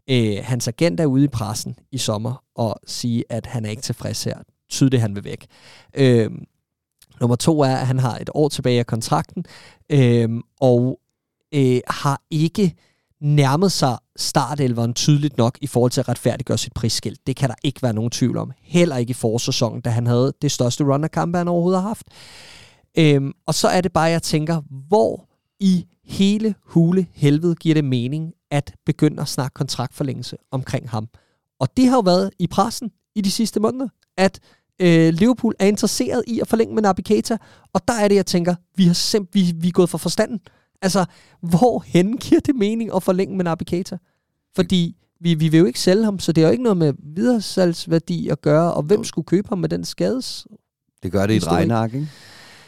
øh, 0.09 0.38
hans 0.43 0.67
agent 0.67 0.99
er 0.99 1.05
ude 1.05 1.23
i 1.23 1.28
pressen 1.28 1.76
i 1.91 1.97
sommer 1.97 2.43
og 2.55 2.80
sige, 2.88 3.23
at 3.30 3.45
han 3.45 3.65
er 3.65 3.69
ikke 3.69 3.82
tilfreds 3.82 4.23
her. 4.23 4.38
Tydeligt, 4.69 5.01
han 5.01 5.15
vil 5.15 5.23
væk. 5.23 5.45
Øh, 5.93 6.32
nummer 7.21 7.36
to 7.36 7.61
er, 7.61 7.76
at 7.76 7.88
han 7.88 7.99
har 7.99 8.17
et 8.17 8.30
år 8.34 8.49
tilbage 8.49 8.80
af 8.80 8.86
kontrakten, 8.86 9.45
øh, 9.89 10.30
og 10.61 10.99
øh, 11.56 11.80
har 11.88 12.22
ikke 12.32 12.76
nærmet 13.22 13.72
sig 13.72 13.97
startelveren 14.16 14.93
tydeligt 14.93 15.38
nok 15.38 15.58
i 15.62 15.68
forhold 15.68 15.91
til 15.91 16.01
at 16.01 16.10
retfærdiggøre 16.10 16.58
sit 16.58 16.74
prisskilt. 16.74 17.28
Det 17.28 17.36
kan 17.36 17.49
der 17.49 17.56
ikke 17.64 17.82
være 17.82 17.93
nogen 17.93 18.12
tvivl 18.12 18.38
om. 18.38 18.51
Heller 18.62 18.97
ikke 18.97 19.12
i 19.12 19.14
forårssæsonen, 19.14 19.82
da 19.82 19.89
han 19.89 20.08
havde 20.08 20.34
det 20.41 20.51
største 20.51 20.84
runnerkamp, 20.84 21.36
han 21.36 21.47
overhovedet 21.47 21.82
har 21.82 21.88
haft. 21.88 22.08
Øhm, 22.97 23.34
og 23.47 23.53
så 23.53 23.68
er 23.68 23.82
det 23.82 23.93
bare, 23.93 24.10
jeg 24.10 24.24
tænker, 24.24 24.62
hvor 24.88 25.26
i 25.60 25.86
hele 26.06 26.56
hule 26.64 27.08
helvede 27.14 27.56
giver 27.56 27.76
det 27.76 27.86
mening 27.86 28.34
at 28.51 28.74
begynde 28.86 29.22
at 29.22 29.28
snakke 29.28 29.53
kontraktforlængelse 29.53 30.38
omkring 30.51 30.89
ham. 30.89 31.08
Og 31.60 31.78
det 31.78 31.88
har 31.88 31.95
jo 31.95 32.01
været 32.01 32.32
i 32.39 32.47
pressen 32.47 32.91
i 33.16 33.22
de 33.22 33.32
sidste 33.32 33.60
måneder, 33.60 33.88
at 34.18 34.39
øh, 34.82 35.14
Liverpool 35.14 35.53
er 35.60 35.66
interesseret 35.66 36.24
i 36.28 36.39
at 36.39 36.47
forlænge 36.47 36.74
med 36.74 36.82
Naby 36.82 37.01
Keita, 37.01 37.38
og 37.74 37.88
der 37.88 37.93
er 37.93 38.08
det, 38.08 38.16
jeg 38.16 38.26
tænker, 38.26 38.56
vi 38.76 38.86
har 38.86 38.93
simp- 38.93 39.30
vi, 39.34 39.53
vi 39.56 39.68
er 39.68 39.72
gået 39.72 39.89
for 39.89 39.97
forstanden. 39.97 40.39
Altså, 40.82 41.05
hvor 41.41 41.84
hen 41.88 42.17
giver 42.17 42.41
det 42.41 42.55
mening 42.55 42.95
at 42.95 43.03
forlænge 43.03 43.38
med 43.38 43.65
Keita? 43.65 43.97
Fordi 44.55 44.95
vi, 45.19 45.34
vi 45.34 45.47
vil 45.47 45.57
jo 45.57 45.65
ikke 45.65 45.80
sælge 45.80 46.03
ham, 46.03 46.19
så 46.19 46.32
det 46.32 46.43
har 46.43 46.49
jo 46.49 46.51
ikke 46.51 46.63
noget 46.63 46.78
med 46.78 46.93
videresalgsværdi 47.15 48.30
at 48.30 48.41
gøre, 48.41 48.73
og 48.73 48.84
hvem 48.84 49.03
skulle 49.03 49.26
købe 49.26 49.49
ham 49.49 49.57
med 49.57 49.69
den 49.69 49.86
skades? 49.86 50.47
Det 51.03 51.11
gør 51.11 51.26
det 51.28 51.34
i 51.34 51.38
et 51.38 51.47
regnark, 51.47 51.93
ikke? 51.93 52.07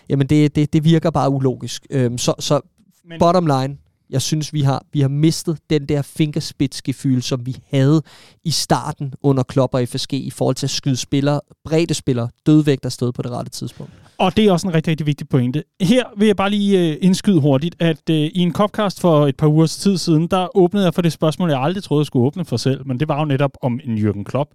Jamen, 0.10 0.28
det, 0.28 0.56
det, 0.56 0.74
det 0.74 0.84
virker 0.84 1.10
bare 1.10 1.30
ulogisk. 1.30 1.86
Øhm, 1.90 2.18
så, 2.18 2.34
så 2.40 2.62
Men... 3.06 3.20
bottom 3.20 3.46
line, 3.46 3.78
jeg 4.10 4.22
synes, 4.22 4.54
vi 4.54 4.62
har, 4.62 4.84
vi 4.94 5.02
har 5.02 5.08
mistet 5.08 5.58
den 5.70 5.86
der 5.86 6.02
fingerspidsgefyld, 6.02 7.22
som 7.22 7.46
vi 7.46 7.56
havde 7.72 8.02
i 8.44 8.52
starten 8.52 9.14
under 9.22 9.44
Klopp 9.44 9.76
i 9.82 9.86
FSG 9.86 10.14
i 10.14 10.30
forhold 10.30 10.56
til 10.56 10.66
at 10.66 10.70
skyde 10.70 10.98
spillere, 10.98 11.42
bredde 11.66 11.94
spillere, 11.94 12.30
dødvægt 12.46 12.86
afsted 12.86 13.12
på 13.12 13.22
det 13.22 13.32
rette 13.32 13.52
tidspunkt. 13.52 13.94
Og 14.18 14.38
det 14.38 14.46
er 14.46 14.52
også 14.52 14.68
en 14.68 14.74
rigtig, 14.74 14.92
rigtig 14.92 15.06
vigtig 15.06 15.30
pointe. 15.30 15.64
Her 15.82 16.04
vil 16.18 16.26
jeg 16.26 16.36
bare 16.36 16.50
lige 16.50 16.92
øh, 16.92 16.98
indskyde 17.02 17.42
hurtigt, 17.42 17.76
at 17.80 18.10
øh, 18.10 18.16
i 18.16 18.40
en 18.40 18.54
Copcast 18.54 19.02
for 19.02 19.28
et 19.28 19.38
par 19.38 19.48
ugers 19.48 19.78
tid 19.78 19.98
siden, 19.98 20.28
der 20.28 20.58
åbnede 20.58 20.86
jeg 20.86 20.94
for 20.94 21.02
det 21.02 21.14
spørgsmål, 21.14 21.50
jeg 21.50 21.62
aldrig 21.62 21.84
troede, 21.84 22.02
jeg 22.02 22.06
skulle 22.06 22.26
åbne 22.26 22.46
for 22.46 22.58
selv, 22.58 22.88
men 22.88 23.00
det 23.00 23.08
var 23.08 23.20
jo 23.20 23.26
netop 23.26 23.52
om 23.62 23.80
en 23.84 23.98
Jürgen 23.98 24.24
Klopp 24.24 24.50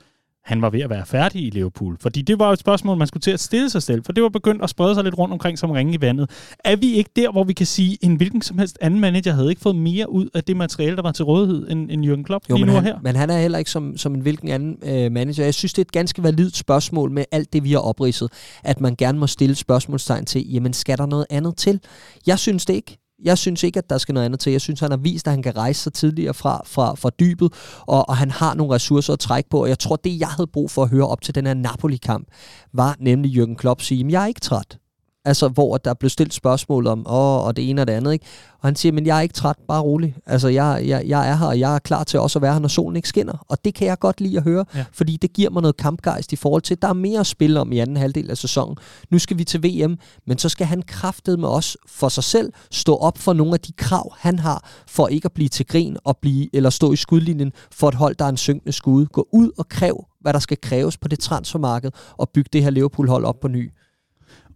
han 0.44 0.62
var 0.62 0.70
ved 0.70 0.80
at 0.80 0.90
være 0.90 1.06
færdig 1.06 1.46
i 1.46 1.50
Liverpool. 1.50 1.96
Fordi 2.00 2.22
det 2.22 2.38
var 2.38 2.46
jo 2.46 2.52
et 2.52 2.58
spørgsmål, 2.58 2.96
man 2.96 3.06
skulle 3.06 3.20
til 3.20 3.30
at 3.30 3.40
stille 3.40 3.70
sig 3.70 3.82
selv, 3.82 4.04
for 4.04 4.12
det 4.12 4.22
var 4.22 4.28
begyndt 4.28 4.62
at 4.62 4.70
sprede 4.70 4.94
sig 4.94 5.04
lidt 5.04 5.18
rundt 5.18 5.32
omkring 5.32 5.58
som 5.58 5.70
ringe 5.70 5.94
i 5.94 6.00
vandet. 6.00 6.30
Er 6.64 6.76
vi 6.76 6.92
ikke 6.92 7.10
der, 7.16 7.32
hvor 7.32 7.44
vi 7.44 7.52
kan 7.52 7.66
sige, 7.66 7.98
en 8.02 8.16
hvilken 8.16 8.42
som 8.42 8.58
helst 8.58 8.78
anden 8.80 9.00
manager 9.00 9.32
havde 9.32 9.50
ikke 9.50 9.62
fået 9.62 9.76
mere 9.76 10.10
ud 10.10 10.28
af 10.34 10.44
det 10.44 10.56
materiale, 10.56 10.96
der 10.96 11.02
var 11.02 11.12
til 11.12 11.24
rådighed, 11.24 11.70
end, 11.70 11.90
end 11.90 12.06
Jürgen 12.06 12.22
Klopp 12.22 12.50
jo, 12.50 12.56
lige 12.56 12.66
nu 12.66 12.72
han, 12.72 12.84
her? 12.84 12.98
men 13.02 13.16
han 13.16 13.30
er 13.30 13.38
heller 13.38 13.58
ikke 13.58 13.70
som, 13.70 13.96
som 13.96 14.14
en 14.14 14.20
hvilken 14.20 14.48
anden 14.48 14.78
øh, 14.82 15.12
manager. 15.12 15.44
Jeg 15.44 15.54
synes, 15.54 15.72
det 15.72 15.78
er 15.78 15.84
et 15.84 15.92
ganske 15.92 16.22
validt 16.22 16.56
spørgsmål 16.56 17.10
med 17.10 17.24
alt 17.32 17.52
det, 17.52 17.64
vi 17.64 17.72
har 17.72 17.78
opridset, 17.78 18.32
at 18.64 18.80
man 18.80 18.96
gerne 18.96 19.18
må 19.18 19.26
stille 19.26 19.54
spørgsmålstegn 19.54 20.24
til, 20.24 20.52
jamen 20.52 20.72
skal 20.72 20.98
der 20.98 21.06
noget 21.06 21.26
andet 21.30 21.56
til? 21.56 21.80
Jeg 22.26 22.38
synes 22.38 22.66
det 22.66 22.74
ikke. 22.74 23.01
Jeg 23.24 23.38
synes 23.38 23.62
ikke, 23.62 23.78
at 23.78 23.90
der 23.90 23.98
skal 23.98 24.12
noget 24.12 24.24
andet 24.24 24.40
til. 24.40 24.52
Jeg 24.52 24.60
synes, 24.60 24.80
han 24.80 24.90
har 24.90 24.98
vist, 24.98 25.26
at 25.26 25.32
han 25.32 25.42
kan 25.42 25.56
rejse 25.56 25.82
sig 25.82 25.92
tidligere 25.92 26.34
fra, 26.34 26.62
fra, 26.66 26.94
fra 26.94 27.10
dybet, 27.20 27.52
og, 27.80 28.08
og 28.08 28.16
han 28.16 28.30
har 28.30 28.54
nogle 28.54 28.74
ressourcer 28.74 29.12
at 29.12 29.18
trække 29.18 29.50
på. 29.50 29.62
Og 29.62 29.68
jeg 29.68 29.78
tror, 29.78 29.96
det 29.96 30.20
jeg 30.20 30.28
havde 30.28 30.46
brug 30.46 30.70
for 30.70 30.82
at 30.82 30.90
høre 30.90 31.06
op 31.06 31.20
til 31.20 31.34
den 31.34 31.46
her 31.46 31.54
Napoli-kamp, 31.54 32.28
var 32.72 32.96
nemlig 33.00 33.38
Jürgen 33.38 33.54
Klopp 33.54 33.80
sige, 33.82 34.06
jeg 34.10 34.22
er 34.22 34.26
ikke 34.26 34.40
træt. 34.40 34.78
Altså, 35.24 35.48
hvor 35.48 35.76
der 35.76 35.94
blev 35.94 36.10
stillet 36.10 36.34
spørgsmål 36.34 36.86
om, 36.86 37.06
åh, 37.06 37.44
og 37.44 37.56
det 37.56 37.70
ene 37.70 37.80
og 37.80 37.86
det 37.86 37.92
andet, 37.92 38.12
ikke? 38.12 38.26
Og 38.62 38.68
han 38.68 38.76
siger, 38.76 38.92
men 38.92 39.06
jeg 39.06 39.16
er 39.16 39.20
ikke 39.20 39.32
træt, 39.32 39.56
bare 39.68 39.82
rolig. 39.82 40.16
Altså, 40.26 40.48
jeg, 40.48 40.82
jeg, 40.86 41.02
jeg 41.06 41.30
er 41.30 41.36
her, 41.36 41.46
og 41.46 41.58
jeg 41.58 41.74
er 41.74 41.78
klar 41.78 42.04
til 42.04 42.20
også 42.20 42.38
at 42.38 42.42
være 42.42 42.52
her, 42.52 42.60
når 42.60 42.68
solen 42.68 42.96
ikke 42.96 43.08
skinner. 43.08 43.44
Og 43.48 43.64
det 43.64 43.74
kan 43.74 43.86
jeg 43.86 43.98
godt 43.98 44.20
lide 44.20 44.36
at 44.36 44.44
høre, 44.44 44.64
ja. 44.74 44.84
fordi 44.92 45.16
det 45.16 45.32
giver 45.32 45.50
mig 45.50 45.62
noget 45.62 45.76
kampgejst 45.76 46.32
i 46.32 46.36
forhold 46.36 46.62
til, 46.62 46.82
der 46.82 46.88
er 46.88 46.92
mere 46.92 47.20
at 47.20 47.26
spille 47.26 47.60
om 47.60 47.72
i 47.72 47.78
anden 47.78 47.96
halvdel 47.96 48.30
af 48.30 48.38
sæsonen. 48.38 48.76
Nu 49.10 49.18
skal 49.18 49.38
vi 49.38 49.44
til 49.44 49.62
VM, 49.62 49.98
men 50.26 50.38
så 50.38 50.48
skal 50.48 50.66
han 50.66 50.82
kraftet 50.82 51.38
med 51.38 51.48
os 51.48 51.76
for 51.88 52.08
sig 52.08 52.24
selv 52.24 52.52
stå 52.70 52.96
op 52.96 53.18
for 53.18 53.32
nogle 53.32 53.54
af 53.54 53.60
de 53.60 53.72
krav, 53.72 54.14
han 54.18 54.38
har, 54.38 54.70
for 54.86 55.08
ikke 55.08 55.26
at 55.26 55.32
blive 55.32 55.48
til 55.48 55.66
grin 55.66 55.96
og 56.04 56.16
blive, 56.16 56.56
eller 56.56 56.70
stå 56.70 56.92
i 56.92 56.96
skudlinjen 56.96 57.52
for 57.70 57.88
et 57.88 57.94
hold, 57.94 58.16
der 58.16 58.24
er 58.24 58.28
en 58.28 58.36
synkende 58.36 58.72
skud. 58.72 59.06
Gå 59.06 59.28
ud 59.32 59.50
og 59.58 59.68
kræv, 59.68 60.06
hvad 60.20 60.32
der 60.32 60.38
skal 60.38 60.56
kræves 60.62 60.96
på 60.98 61.08
det 61.08 61.18
transfermarked, 61.18 61.90
og 62.16 62.28
bygge 62.28 62.50
det 62.52 62.62
her 62.62 62.70
Liverpool-hold 62.70 63.24
op 63.24 63.40
på 63.40 63.48
ny. 63.48 63.70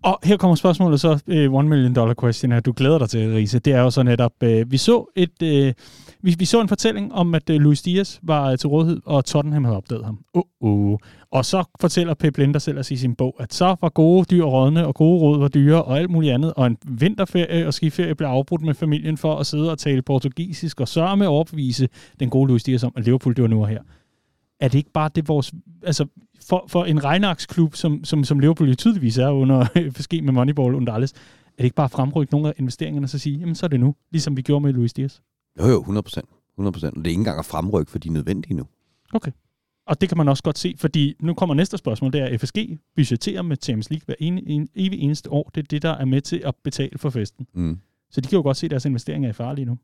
Og 0.06 0.18
her 0.24 0.36
kommer 0.36 0.54
spørgsmålet 0.54 1.00
så, 1.00 1.10
uh, 1.26 1.54
one 1.54 1.68
million 1.68 1.94
dollar 1.94 2.14
question, 2.20 2.52
her, 2.52 2.60
du 2.60 2.72
glæder 2.76 2.98
dig 2.98 3.08
til, 3.08 3.32
Riese. 3.32 3.58
Det 3.58 3.72
er 3.72 3.80
jo 3.80 3.90
så 3.90 4.02
netop, 4.02 4.32
uh, 4.44 4.72
vi 4.72 4.76
så 4.76 5.12
et, 5.16 5.42
uh, 5.42 5.72
vi, 6.22 6.34
vi 6.38 6.44
så 6.44 6.60
en 6.60 6.68
fortælling 6.68 7.14
om, 7.14 7.34
at 7.34 7.50
uh, 7.50 7.56
Luis 7.56 7.82
Diaz 7.82 8.18
var 8.22 8.50
uh, 8.50 8.58
til 8.58 8.68
rådighed, 8.68 9.00
og 9.04 9.24
Tottenham 9.24 9.64
havde 9.64 9.76
opdaget 9.76 10.04
ham. 10.04 10.18
Uh, 10.34 10.42
uh. 10.60 10.98
Og 11.30 11.44
så 11.44 11.64
fortæller 11.80 12.14
Pep 12.14 12.38
Linder 12.38 12.58
selv 12.58 12.78
i 12.90 12.96
sin 12.96 13.14
bog, 13.14 13.36
at 13.40 13.54
så 13.54 13.76
var 13.80 13.88
gode 13.88 14.24
dyr 14.30 14.44
rådne, 14.44 14.86
og 14.86 14.94
gode 14.94 15.20
råd 15.20 15.38
var 15.38 15.48
dyre, 15.48 15.82
og 15.82 15.98
alt 15.98 16.10
muligt 16.10 16.34
andet, 16.34 16.52
og 16.56 16.66
en 16.66 16.76
vinterferie 16.84 17.66
og 17.66 17.74
skiferie 17.74 18.14
blev 18.14 18.28
afbrudt 18.28 18.62
med 18.62 18.74
familien 18.74 19.16
for 19.16 19.36
at 19.36 19.46
sidde 19.46 19.70
og 19.70 19.78
tale 19.78 20.02
portugisisk, 20.02 20.80
og 20.80 20.88
sørge 20.88 21.16
med 21.16 21.26
at 21.26 21.30
overbevise 21.30 21.88
den 22.20 22.30
gode 22.30 22.48
Luis 22.48 22.62
Diaz 22.62 22.84
om, 22.84 22.92
at 22.96 23.04
Liverpool 23.04 23.36
det 23.36 23.42
var 23.42 23.48
nu 23.48 23.60
og 23.60 23.68
her. 23.68 23.80
Er 24.60 24.68
det 24.68 24.78
ikke 24.78 24.92
bare 24.92 25.10
det 25.14 25.28
vores... 25.28 25.52
Altså, 25.82 26.06
for, 26.48 26.64
for 26.68 26.84
en 26.84 27.04
regnarksklub, 27.04 27.74
som, 27.74 28.04
som, 28.04 28.24
som 28.24 28.38
Liverpool 28.38 28.68
jo 28.68 28.74
tydeligvis 28.74 29.18
er 29.18 29.28
under 29.28 29.66
FSG 29.94 30.24
med 30.24 30.32
Moneyball 30.32 30.74
under 30.74 30.92
alles, 30.92 31.12
er 31.12 31.56
det 31.58 31.64
ikke 31.64 31.76
bare 31.76 31.88
fremrykke 31.88 32.32
nogle 32.32 32.48
af 32.48 32.54
investeringerne 32.56 33.04
og 33.04 33.10
så 33.10 33.18
sige, 33.18 33.38
jamen 33.38 33.54
så 33.54 33.66
er 33.66 33.68
det 33.68 33.80
nu, 33.80 33.94
ligesom 34.10 34.36
vi 34.36 34.42
gjorde 34.42 34.64
med 34.64 34.72
Luis 34.72 34.92
Diaz? 34.92 35.20
Jo, 35.58 35.66
jo, 35.66 35.78
100 35.78 36.02
procent. 36.02 36.28
100 36.54 36.72
procent. 36.72 36.96
Det 36.96 37.06
er 37.06 37.10
ikke 37.10 37.18
engang 37.18 37.38
at 37.38 37.44
fremrykke, 37.44 37.90
for 37.90 37.98
de 37.98 38.08
er 38.08 38.12
nødvendige 38.12 38.54
nu. 38.54 38.66
Okay. 39.12 39.32
Og 39.86 40.00
det 40.00 40.08
kan 40.08 40.18
man 40.18 40.28
også 40.28 40.42
godt 40.42 40.58
se, 40.58 40.74
fordi 40.78 41.14
nu 41.20 41.34
kommer 41.34 41.54
næste 41.54 41.78
spørgsmål, 41.78 42.12
det 42.12 42.20
er, 42.20 42.26
at 42.26 42.40
FSG 42.40 42.58
budgeterer 42.96 43.42
med 43.42 43.56
Champions 43.62 43.90
League 43.90 44.04
hver 44.06 44.14
en, 44.18 44.38
en, 44.46 44.68
evig 44.74 45.00
eneste 45.00 45.30
år. 45.30 45.50
Det 45.54 45.62
er 45.62 45.66
det, 45.70 45.82
der 45.82 45.90
er 45.90 46.04
med 46.04 46.20
til 46.20 46.42
at 46.44 46.54
betale 46.64 46.98
for 46.98 47.10
festen. 47.10 47.46
Mm. 47.54 47.78
Så 48.16 48.20
de 48.20 48.28
kan 48.28 48.36
jo 48.36 48.42
godt 48.42 48.56
se, 48.56 48.66
at 48.66 48.70
deres 48.70 48.84
investeringer 48.84 49.28
er 49.28 49.32
farlige 49.32 49.64
nu. 49.64 49.78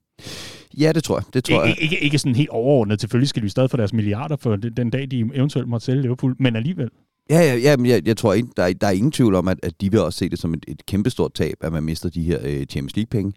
Ja, 0.79 0.93
det 0.93 1.05
tror 1.05 1.17
jeg. 1.19 1.25
Det 1.35 1.45
tror 1.45 1.65
ikke, 1.65 1.81
jeg. 1.81 1.83
Ikke, 1.83 2.05
ikke 2.05 2.19
sådan 2.19 2.35
helt 2.35 2.49
overordnet. 2.49 3.01
Selvfølgelig 3.01 3.29
skal 3.29 3.43
de 3.43 3.49
stadig 3.49 3.71
få 3.71 3.77
deres 3.77 3.93
milliarder 3.93 4.37
for 4.37 4.57
den 4.57 4.91
dag, 4.91 5.11
de 5.11 5.19
eventuelt 5.35 5.69
måtte 5.69 5.87
sælge 5.87 6.03
Liverpool, 6.03 6.37
men 6.39 6.57
alligevel. 6.57 6.89
Ja, 7.31 7.41
ja, 7.41 7.55
ja 7.57 7.77
men 7.77 7.87
jeg, 7.87 8.07
jeg 8.07 8.17
tror 8.17 8.33
ikke, 8.33 8.49
der 8.57 8.63
er, 8.63 8.73
der 8.73 8.87
er 8.87 8.91
ingen 8.91 9.13
tvivl 9.13 9.35
om, 9.35 9.49
at, 9.49 9.59
at 9.63 9.81
de 9.81 9.91
vil 9.91 10.01
også 10.01 10.19
se 10.19 10.29
det 10.29 10.39
som 10.39 10.55
et, 10.55 10.65
et 10.69 10.87
kæmpestort 10.87 11.35
tab, 11.35 11.55
at 11.61 11.73
man 11.73 11.83
mister 11.83 12.09
de 12.09 12.23
her 12.23 12.39
øh, 12.43 12.67
Champions 12.67 12.97
League-penge, 12.97 13.33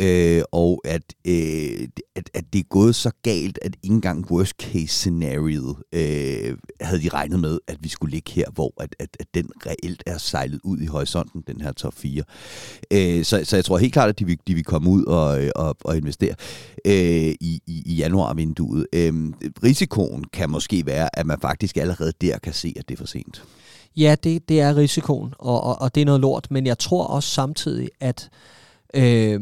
øh, 0.00 0.42
og 0.52 0.80
at, 0.84 1.02
øh, 1.26 1.88
at, 2.16 2.30
at 2.34 2.44
det 2.52 2.58
er 2.58 2.68
gået 2.68 2.94
så 2.94 3.10
galt, 3.22 3.58
at 3.62 3.76
ikke 3.82 3.94
engang 3.94 4.30
worst 4.30 4.54
case 4.60 4.86
scenario 4.86 5.76
øh, 5.92 6.56
havde 6.80 7.02
de 7.02 7.08
regnet 7.08 7.40
med, 7.40 7.58
at 7.68 7.76
vi 7.80 7.88
skulle 7.88 8.10
ligge 8.10 8.32
her, 8.32 8.50
hvor 8.54 8.74
at, 8.80 8.96
at, 8.98 9.16
at 9.20 9.26
den 9.34 9.50
reelt 9.66 10.02
er 10.06 10.18
sejlet 10.18 10.60
ud 10.64 10.78
i 10.80 10.86
horisonten, 10.86 11.44
den 11.46 11.60
her 11.60 11.72
top 11.72 11.94
4. 11.94 12.22
Øh, 12.90 13.24
så, 13.24 13.40
så 13.44 13.56
jeg 13.56 13.64
tror 13.64 13.78
helt 13.78 13.92
klart, 13.92 14.08
at 14.08 14.18
de 14.18 14.24
vil, 14.24 14.38
de 14.46 14.54
vil 14.54 14.64
komme 14.64 14.90
ud 14.90 15.04
og, 15.04 15.44
øh, 15.44 15.50
og, 15.56 15.76
og 15.84 15.96
investere 15.96 16.34
øh, 16.84 17.34
i, 17.40 17.60
i, 17.66 17.82
i 17.86 17.94
januar-vinduet. 17.94 18.86
Øh, 18.92 19.12
risikoen 19.62 20.24
kan 20.32 20.50
måske 20.50 20.86
være, 20.86 21.18
at 21.18 21.26
man 21.26 21.40
faktisk 21.40 21.76
allerede 21.76 22.12
der 22.20 22.38
kan 22.38 22.52
se, 22.52 22.74
at 22.76 22.88
det 22.88 22.94
er 22.94 22.98
for 22.98 23.06
sent. 23.06 23.29
Ja, 23.96 24.16
det, 24.24 24.48
det 24.48 24.60
er 24.60 24.76
risikoen, 24.76 25.34
og, 25.38 25.64
og, 25.64 25.80
og 25.80 25.94
det 25.94 26.00
er 26.00 26.04
noget 26.04 26.20
lort, 26.20 26.46
men 26.50 26.66
jeg 26.66 26.78
tror 26.78 27.04
også 27.04 27.28
samtidig, 27.28 27.88
at 28.00 28.30
øh, 28.94 29.40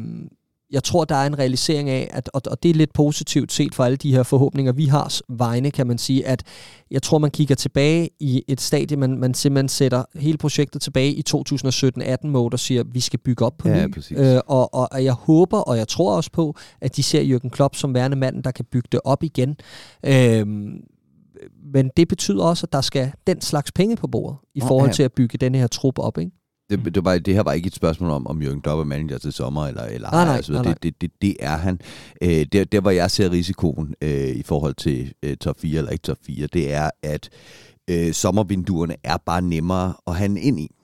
jeg 0.71 0.85
tror, 0.85 1.05
der 1.05 1.15
er 1.15 1.27
en 1.27 1.39
realisering 1.39 1.91
af, 1.91 2.11
at, 2.13 2.31
og, 2.33 2.43
og 2.47 2.63
det 2.63 2.71
er 2.71 2.75
lidt 2.75 2.93
positivt 2.93 3.53
set 3.53 3.75
for 3.75 3.85
alle 3.85 3.97
de 3.97 4.13
her 4.13 4.23
forhåbninger, 4.23 4.73
vi 4.73 4.87
har 4.87 5.21
vegne, 5.29 5.71
kan 5.71 5.87
man 5.87 5.99
sige, 5.99 6.27
at 6.27 6.43
jeg 6.91 7.03
tror, 7.03 7.19
man 7.19 7.31
kigger 7.31 7.55
tilbage 7.55 8.11
i 8.21 8.43
et 8.49 8.61
stadie, 8.61 8.97
man, 8.97 9.19
man 9.19 9.35
simpelthen 9.35 9.69
sætter 9.69 10.05
hele 10.15 10.39
projektet 10.39 10.83
tilbage 10.83 11.13
i 11.13 11.23
2017-18-mode 11.31 12.55
og 12.55 12.59
siger, 12.59 12.81
at 12.81 12.87
vi 12.93 13.01
skal 13.01 13.19
bygge 13.19 13.45
op 13.45 13.59
på 13.59 13.69
ja, 13.69 13.87
ny. 13.87 13.95
Øh, 14.11 14.41
og, 14.47 14.75
og, 14.75 14.89
og 14.93 15.05
jeg 15.05 15.13
håber, 15.13 15.59
og 15.59 15.79
jeg 15.79 15.89
tror 15.89 16.17
også 16.17 16.31
på, 16.33 16.55
at 16.81 16.97
de 16.97 17.03
ser 17.03 17.39
Jürgen 17.39 17.49
Klopp 17.49 17.77
som 17.77 17.95
værende 17.95 18.17
manden, 18.17 18.45
der 18.45 18.51
kan 18.51 18.65
bygge 18.65 18.89
det 18.93 19.01
op 19.05 19.23
igen. 19.23 19.57
Øh, 20.07 20.47
men 21.73 21.91
det 21.97 22.09
betyder 22.09 22.45
også, 22.45 22.67
at 22.67 22.73
der 22.73 22.81
skal 22.81 23.13
den 23.27 23.41
slags 23.41 23.73
penge 23.73 23.97
på 23.97 24.07
bordet, 24.07 24.39
i 24.55 24.61
forhold 24.61 24.89
ja. 24.89 24.93
til 24.93 25.03
at 25.03 25.13
bygge 25.13 25.39
den 25.39 25.55
her 25.55 25.67
trup 25.67 25.99
op, 25.99 26.19
ikke? 26.19 26.33
Det, 26.71 26.95
det, 26.95 27.05
var, 27.05 27.19
det 27.19 27.35
her 27.35 27.43
var 27.43 27.53
ikke 27.53 27.67
et 27.67 27.75
spørgsmål 27.75 28.11
om, 28.11 28.27
om 28.27 28.43
Jørgen 28.43 28.61
Klopp 28.61 28.81
er 28.81 28.85
manager 28.85 29.19
til 29.19 29.33
sommer, 29.33 29.67
eller, 29.67 29.83
eller 29.83 30.11
nej, 30.11 30.25
nej, 30.25 30.37
altså, 30.37 30.53
nej, 30.53 30.63
nej. 30.63 30.73
Det, 30.73 30.83
det, 30.83 31.01
det, 31.01 31.11
det 31.23 31.37
er 31.41 31.57
han. 31.57 31.81
Øh, 32.23 32.47
der, 32.53 32.65
der, 32.65 32.81
hvor 32.81 32.91
jeg 32.91 33.11
ser 33.11 33.31
risikoen 33.31 33.95
øh, 34.03 34.29
i 34.29 34.43
forhold 34.43 34.75
til 34.75 35.13
øh, 35.23 35.37
top 35.37 35.61
4 35.61 35.79
eller 35.79 35.91
ikke 35.91 36.03
top 36.03 36.19
4, 36.27 36.47
det 36.47 36.73
er, 36.73 36.91
at 37.03 37.29
øh, 37.91 38.13
sommervinduerne 38.13 38.97
er 39.05 39.17
bare 39.27 39.43
nemmere 39.43 39.95
at 40.07 40.17
handle 40.17 40.41
ind 40.41 40.61
i. 40.61 40.75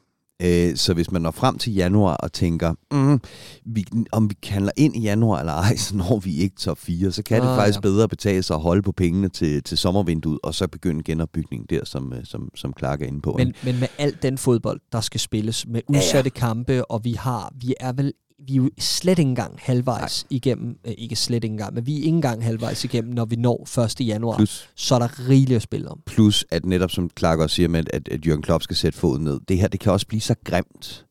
Øh, 0.42 0.76
så 0.76 0.94
hvis 0.94 1.10
man 1.10 1.22
når 1.22 1.30
frem 1.30 1.58
til 1.58 1.74
januar 1.74 2.16
og 2.16 2.32
tænker, 2.32 2.74
mm, 2.92 3.20
vi, 3.64 3.84
om 4.12 4.30
vi 4.30 4.36
handler 4.48 4.72
ind 4.76 4.96
i 4.96 5.00
januar 5.00 5.40
eller 5.40 5.52
ej, 5.52 5.76
så 5.86 5.96
når 5.96 6.18
vi 6.18 6.36
ikke 6.36 6.56
top 6.56 6.78
4, 6.78 7.12
så 7.12 7.22
kan 7.22 7.42
ah, 7.42 7.48
det 7.48 7.56
faktisk 7.56 7.76
ja. 7.76 7.80
bedre 7.80 8.08
betale 8.08 8.42
sig 8.42 8.54
at 8.54 8.62
holde 8.62 8.82
på 8.82 8.92
pengene 8.92 9.28
til, 9.28 9.62
til 9.62 9.78
sommervinduet, 9.78 10.38
og 10.42 10.54
så 10.54 10.68
begynde 10.68 11.02
genopbygningen 11.02 11.66
der, 11.70 11.84
som, 11.84 12.12
øh, 12.12 12.24
som, 12.24 12.48
som 12.54 12.74
Clark 12.78 13.02
er 13.02 13.06
inde 13.06 13.20
på. 13.20 13.34
Men, 13.38 13.54
men 13.64 13.80
med 13.80 13.88
alt 13.98 14.22
den 14.22 14.38
fodbold, 14.38 14.80
der 14.92 15.00
skal 15.00 15.20
spilles, 15.20 15.66
med 15.66 15.80
udsatte 15.88 16.30
ja, 16.36 16.46
ja. 16.46 16.46
kampe, 16.46 16.90
og 16.90 17.04
vi 17.04 17.12
har, 17.12 17.52
vi 17.60 17.74
er 17.80 17.92
vel 17.92 18.12
vi 18.38 18.52
er 18.52 18.56
jo 18.56 18.70
slet 18.78 19.18
ikke 19.18 19.28
engang 19.28 19.54
halvvejs 19.58 20.26
Nej. 20.30 20.36
igennem, 20.36 20.78
øh, 20.86 20.94
ikke 20.98 21.16
slet 21.16 21.44
ikke 21.44 21.52
engang, 21.52 21.74
men 21.74 21.86
vi 21.86 21.92
er 21.92 21.96
ikke 21.96 22.08
engang 22.08 22.44
halvvejs 22.44 22.84
igennem, 22.84 23.12
når 23.14 23.24
vi 23.24 23.36
når 23.36 23.78
1. 24.00 24.06
januar. 24.06 24.36
Plus, 24.36 24.70
så 24.74 24.94
er 24.94 24.98
der 24.98 25.28
rigeligt 25.28 25.56
at 25.56 25.62
spille 25.62 25.88
om. 25.88 26.00
Plus, 26.06 26.44
at 26.50 26.64
netop 26.64 26.90
som 26.90 27.10
Clark 27.18 27.38
også 27.38 27.56
siger, 27.56 27.68
med, 27.68 27.84
at, 27.92 28.08
at 28.08 28.26
Jørgen 28.26 28.42
Klopp 28.42 28.62
skal 28.62 28.76
sætte 28.76 28.98
foden 28.98 29.24
ned, 29.24 29.40
det 29.48 29.58
her, 29.58 29.68
det 29.68 29.80
kan 29.80 29.92
også 29.92 30.06
blive 30.06 30.20
så 30.20 30.34
grimt, 30.44 31.04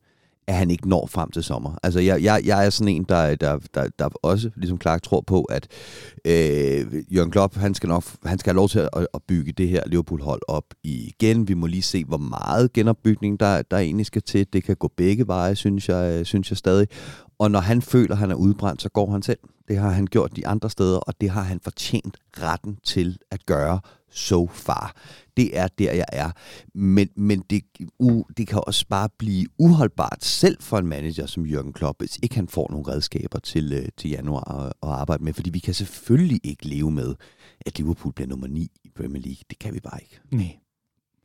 at 0.46 0.54
han 0.54 0.70
ikke 0.70 0.88
når 0.88 1.06
frem 1.06 1.30
til 1.30 1.42
sommer. 1.42 1.78
Altså, 1.82 2.00
jeg, 2.00 2.22
jeg, 2.22 2.42
jeg 2.44 2.66
er 2.66 2.70
sådan 2.70 2.94
en, 2.94 3.04
der, 3.08 3.34
der, 3.34 3.58
der, 3.74 3.88
der 3.98 4.08
også, 4.22 4.50
ligesom 4.56 4.80
Clark, 4.80 5.02
tror 5.02 5.20
på, 5.26 5.42
at 5.42 5.68
øh, 6.24 7.14
Jørgen 7.14 7.30
Klopp, 7.30 7.56
han 7.56 7.74
skal, 7.74 7.88
nok, 7.88 8.04
han 8.24 8.38
skal 8.38 8.50
have 8.50 8.56
lov 8.56 8.68
til 8.68 8.78
at, 8.78 9.06
at 9.14 9.22
bygge 9.28 9.52
det 9.52 9.68
her 9.68 9.82
Liverpool-hold 9.86 10.42
op 10.48 10.64
igen. 10.82 11.48
Vi 11.48 11.54
må 11.54 11.66
lige 11.66 11.82
se, 11.82 12.04
hvor 12.04 12.16
meget 12.16 12.72
genopbygning, 12.72 13.40
der, 13.40 13.62
der 13.62 13.76
egentlig 13.78 14.06
skal 14.06 14.22
til. 14.22 14.46
Det 14.52 14.64
kan 14.64 14.76
gå 14.76 14.90
begge 14.96 15.26
veje, 15.26 15.56
synes 15.56 15.88
jeg, 15.88 16.26
synes 16.26 16.50
jeg 16.50 16.56
stadig. 16.56 16.88
Og 17.38 17.50
når 17.50 17.60
han 17.60 17.82
føler, 17.82 18.12
at 18.12 18.18
han 18.18 18.30
er 18.30 18.34
udbrændt, 18.34 18.82
så 18.82 18.88
går 18.88 19.10
han 19.10 19.22
selv. 19.22 19.38
Det 19.68 19.78
har 19.78 19.90
han 19.90 20.06
gjort 20.06 20.36
de 20.36 20.46
andre 20.46 20.70
steder, 20.70 20.98
og 20.98 21.20
det 21.20 21.30
har 21.30 21.42
han 21.42 21.60
fortjent 21.60 22.16
retten 22.38 22.78
til 22.84 23.18
at 23.30 23.46
gøre 23.46 23.80
so 24.10 24.46
far. 24.46 24.96
Det 25.36 25.58
er 25.58 25.68
der, 25.68 25.92
jeg 25.92 26.04
er. 26.12 26.30
Men, 26.74 27.08
men 27.16 27.44
det, 27.50 27.62
uh, 27.98 28.24
det 28.36 28.46
kan 28.46 28.60
også 28.66 28.86
bare 28.88 29.08
blive 29.18 29.46
uholdbart 29.58 30.24
selv 30.24 30.56
for 30.60 30.78
en 30.78 30.86
manager 30.86 31.26
som 31.26 31.46
Jørgen 31.46 31.72
Klopp, 31.72 32.00
hvis 32.00 32.18
ikke 32.22 32.34
han 32.34 32.48
får 32.48 32.70
nogle 32.70 32.92
redskaber 32.92 33.38
til, 33.38 33.78
uh, 33.78 33.88
til 33.96 34.10
januar 34.10 34.60
at, 34.60 34.66
at 34.66 34.88
arbejde 34.88 35.24
med. 35.24 35.32
Fordi 35.32 35.50
vi 35.50 35.58
kan 35.58 35.74
selvfølgelig 35.74 36.40
ikke 36.44 36.68
leve 36.68 36.90
med, 36.90 37.14
at 37.66 37.78
Liverpool 37.78 38.12
bliver 38.12 38.28
nummer 38.28 38.46
9 38.46 38.70
i 38.84 38.90
Premier 38.96 39.22
League. 39.22 39.42
Det 39.50 39.58
kan 39.58 39.74
vi 39.74 39.80
bare 39.80 39.98
ikke. 40.02 40.20
Nej. 40.30 40.58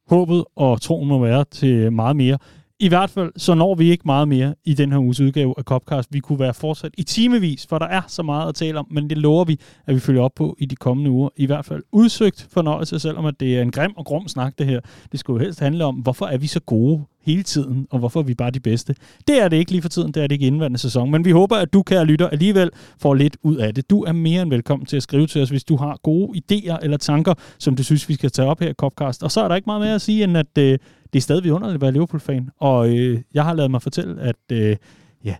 Håbet 0.07 0.45
og 0.55 0.81
troen 0.81 1.07
må 1.07 1.19
være 1.19 1.45
til 1.51 1.93
meget 1.93 2.15
mere. 2.15 2.37
I 2.81 2.87
hvert 2.87 3.09
fald, 3.09 3.31
så 3.37 3.53
når 3.53 3.75
vi 3.75 3.91
ikke 3.91 4.03
meget 4.05 4.27
mere 4.27 4.55
i 4.65 4.73
den 4.73 4.91
her 4.91 4.99
uges 4.99 5.19
udgave 5.19 5.53
af 5.57 5.63
Copcast. 5.63 6.09
Vi 6.13 6.19
kunne 6.19 6.39
være 6.39 6.53
fortsat 6.53 6.91
i 6.97 7.03
timevis, 7.03 7.67
for 7.69 7.79
der 7.79 7.85
er 7.85 8.01
så 8.07 8.23
meget 8.23 8.49
at 8.49 8.55
tale 8.55 8.79
om, 8.79 8.87
men 8.91 9.09
det 9.09 9.17
lover 9.17 9.45
vi, 9.45 9.59
at 9.87 9.95
vi 9.95 9.99
følger 9.99 10.21
op 10.21 10.35
på 10.35 10.55
i 10.59 10.65
de 10.65 10.75
kommende 10.75 11.11
uger. 11.11 11.29
I 11.35 11.45
hvert 11.45 11.65
fald 11.65 11.83
udsøgt 11.91 12.47
fornøjelse, 12.51 12.99
selvom 12.99 13.25
at 13.25 13.39
det 13.39 13.57
er 13.57 13.61
en 13.61 13.71
grim 13.71 13.91
og 13.97 14.05
grum 14.05 14.27
snak, 14.27 14.53
det 14.57 14.65
her. 14.65 14.79
Det 15.11 15.19
skulle 15.19 15.41
jo 15.41 15.45
helst 15.45 15.59
handle 15.59 15.85
om, 15.85 15.95
hvorfor 15.95 16.25
er 16.25 16.37
vi 16.37 16.47
så 16.47 16.59
gode 16.59 17.01
hele 17.25 17.43
tiden, 17.43 17.87
og 17.89 17.99
hvorfor 17.99 18.19
er 18.19 18.23
vi 18.23 18.33
bare 18.33 18.51
de 18.51 18.59
bedste. 18.59 18.95
Det 19.27 19.41
er 19.41 19.47
det 19.47 19.57
ikke 19.57 19.71
lige 19.71 19.81
for 19.81 19.89
tiden, 19.89 20.11
det 20.11 20.23
er 20.23 20.27
det 20.27 20.35
ikke 20.35 20.47
indværende 20.47 20.77
sæson, 20.77 21.11
men 21.11 21.25
vi 21.25 21.31
håber, 21.31 21.55
at 21.55 21.73
du, 21.73 21.83
kære 21.83 22.05
lytter, 22.05 22.29
alligevel 22.29 22.69
får 22.99 23.13
lidt 23.13 23.37
ud 23.43 23.55
af 23.55 23.75
det. 23.75 23.89
Du 23.89 24.03
er 24.03 24.11
mere 24.11 24.41
end 24.41 24.49
velkommen 24.49 24.85
til 24.85 24.97
at 24.97 25.03
skrive 25.03 25.27
til 25.27 25.41
os, 25.41 25.49
hvis 25.49 25.63
du 25.63 25.75
har 25.75 25.99
gode 26.03 26.41
idéer 26.41 26.77
eller 26.81 26.97
tanker, 26.97 27.33
som 27.59 27.75
du 27.75 27.83
synes, 27.83 28.09
vi 28.09 28.13
skal 28.13 28.31
tage 28.31 28.47
op 28.47 28.59
her 28.59 28.69
i 28.69 28.73
Copcast. 28.73 29.23
Og 29.23 29.31
så 29.31 29.41
er 29.41 29.47
der 29.47 29.55
ikke 29.55 29.65
meget 29.65 29.81
mere 29.81 29.95
at 29.95 30.01
sige, 30.01 30.23
end 30.23 30.37
at 30.37 30.57
øh, 30.57 30.77
det 31.13 31.19
er 31.19 31.21
stadig 31.21 31.43
vidunderligt 31.43 31.75
at 31.75 31.81
være 31.81 31.91
Liverpool-fan, 31.91 32.49
og 32.59 32.97
øh, 32.97 33.21
jeg 33.33 33.43
har 33.43 33.53
lavet 33.53 33.71
mig 33.71 33.81
fortælle, 33.81 34.21
at 34.21 34.35
øh, 34.51 34.75
ja, 35.23 35.35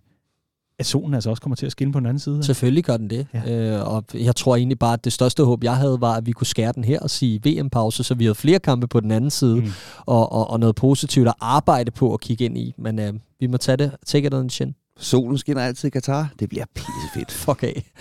at 0.80 0.86
solen 0.86 1.13
altså 1.13 1.30
også 1.30 1.41
kommer 1.41 1.55
til 1.55 1.65
at 1.65 1.72
skinne 1.72 1.93
på 1.93 1.99
den 1.99 2.05
anden 2.05 2.20
side. 2.20 2.43
Selvfølgelig 2.43 2.84
gør 2.84 2.97
den 2.97 3.09
det. 3.09 3.28
Ja. 3.34 3.78
Øh, 3.78 3.93
og 3.93 4.03
jeg 4.13 4.36
tror 4.36 4.55
egentlig 4.55 4.80
bare, 4.80 4.93
at 4.93 5.05
det 5.05 5.13
største 5.13 5.43
håb, 5.43 5.63
jeg 5.63 5.76
havde, 5.76 6.01
var, 6.01 6.13
at 6.13 6.26
vi 6.26 6.32
kunne 6.32 6.47
skære 6.47 6.72
den 6.72 6.84
her 6.84 6.99
og 6.99 7.09
sige 7.09 7.41
VM-pause, 7.45 8.03
så 8.03 8.13
vi 8.13 8.24
havde 8.24 8.36
flere 8.36 8.59
kampe 8.59 8.88
på 8.88 8.99
den 8.99 9.11
anden 9.11 9.30
side, 9.30 9.55
mm. 9.55 9.72
og, 10.05 10.32
og, 10.32 10.49
og 10.49 10.59
noget 10.59 10.76
positivt 10.76 11.28
at 11.28 11.34
arbejde 11.41 11.91
på 11.91 12.13
at 12.13 12.20
kigge 12.20 12.45
ind 12.45 12.57
i. 12.57 12.74
Men 12.78 12.99
øh, 12.99 13.13
vi 13.39 13.47
må 13.47 13.57
tage 13.57 13.78
det, 13.78 13.91
take 14.05 14.28
it 14.28 14.34
on 14.34 14.49
the 14.49 14.49
chin. 14.49 14.76
Solen 14.97 15.38
skinner 15.38 15.61
altid 15.61 15.88
i 15.88 15.89
Katar. 15.89 16.30
Det 16.39 16.49
bliver 16.49 16.65
pissefedt. 16.76 17.32
Fuck 17.45 17.63
af. 17.63 17.91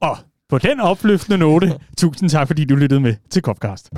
og 0.00 0.16
på 0.48 0.58
den 0.58 0.80
opløftende 0.80 1.38
note, 1.38 1.72
tusind 1.98 2.30
tak, 2.30 2.46
fordi 2.46 2.64
du 2.64 2.74
lyttede 2.74 3.00
med 3.00 3.14
til 3.30 3.42
Copcast. 3.42 3.90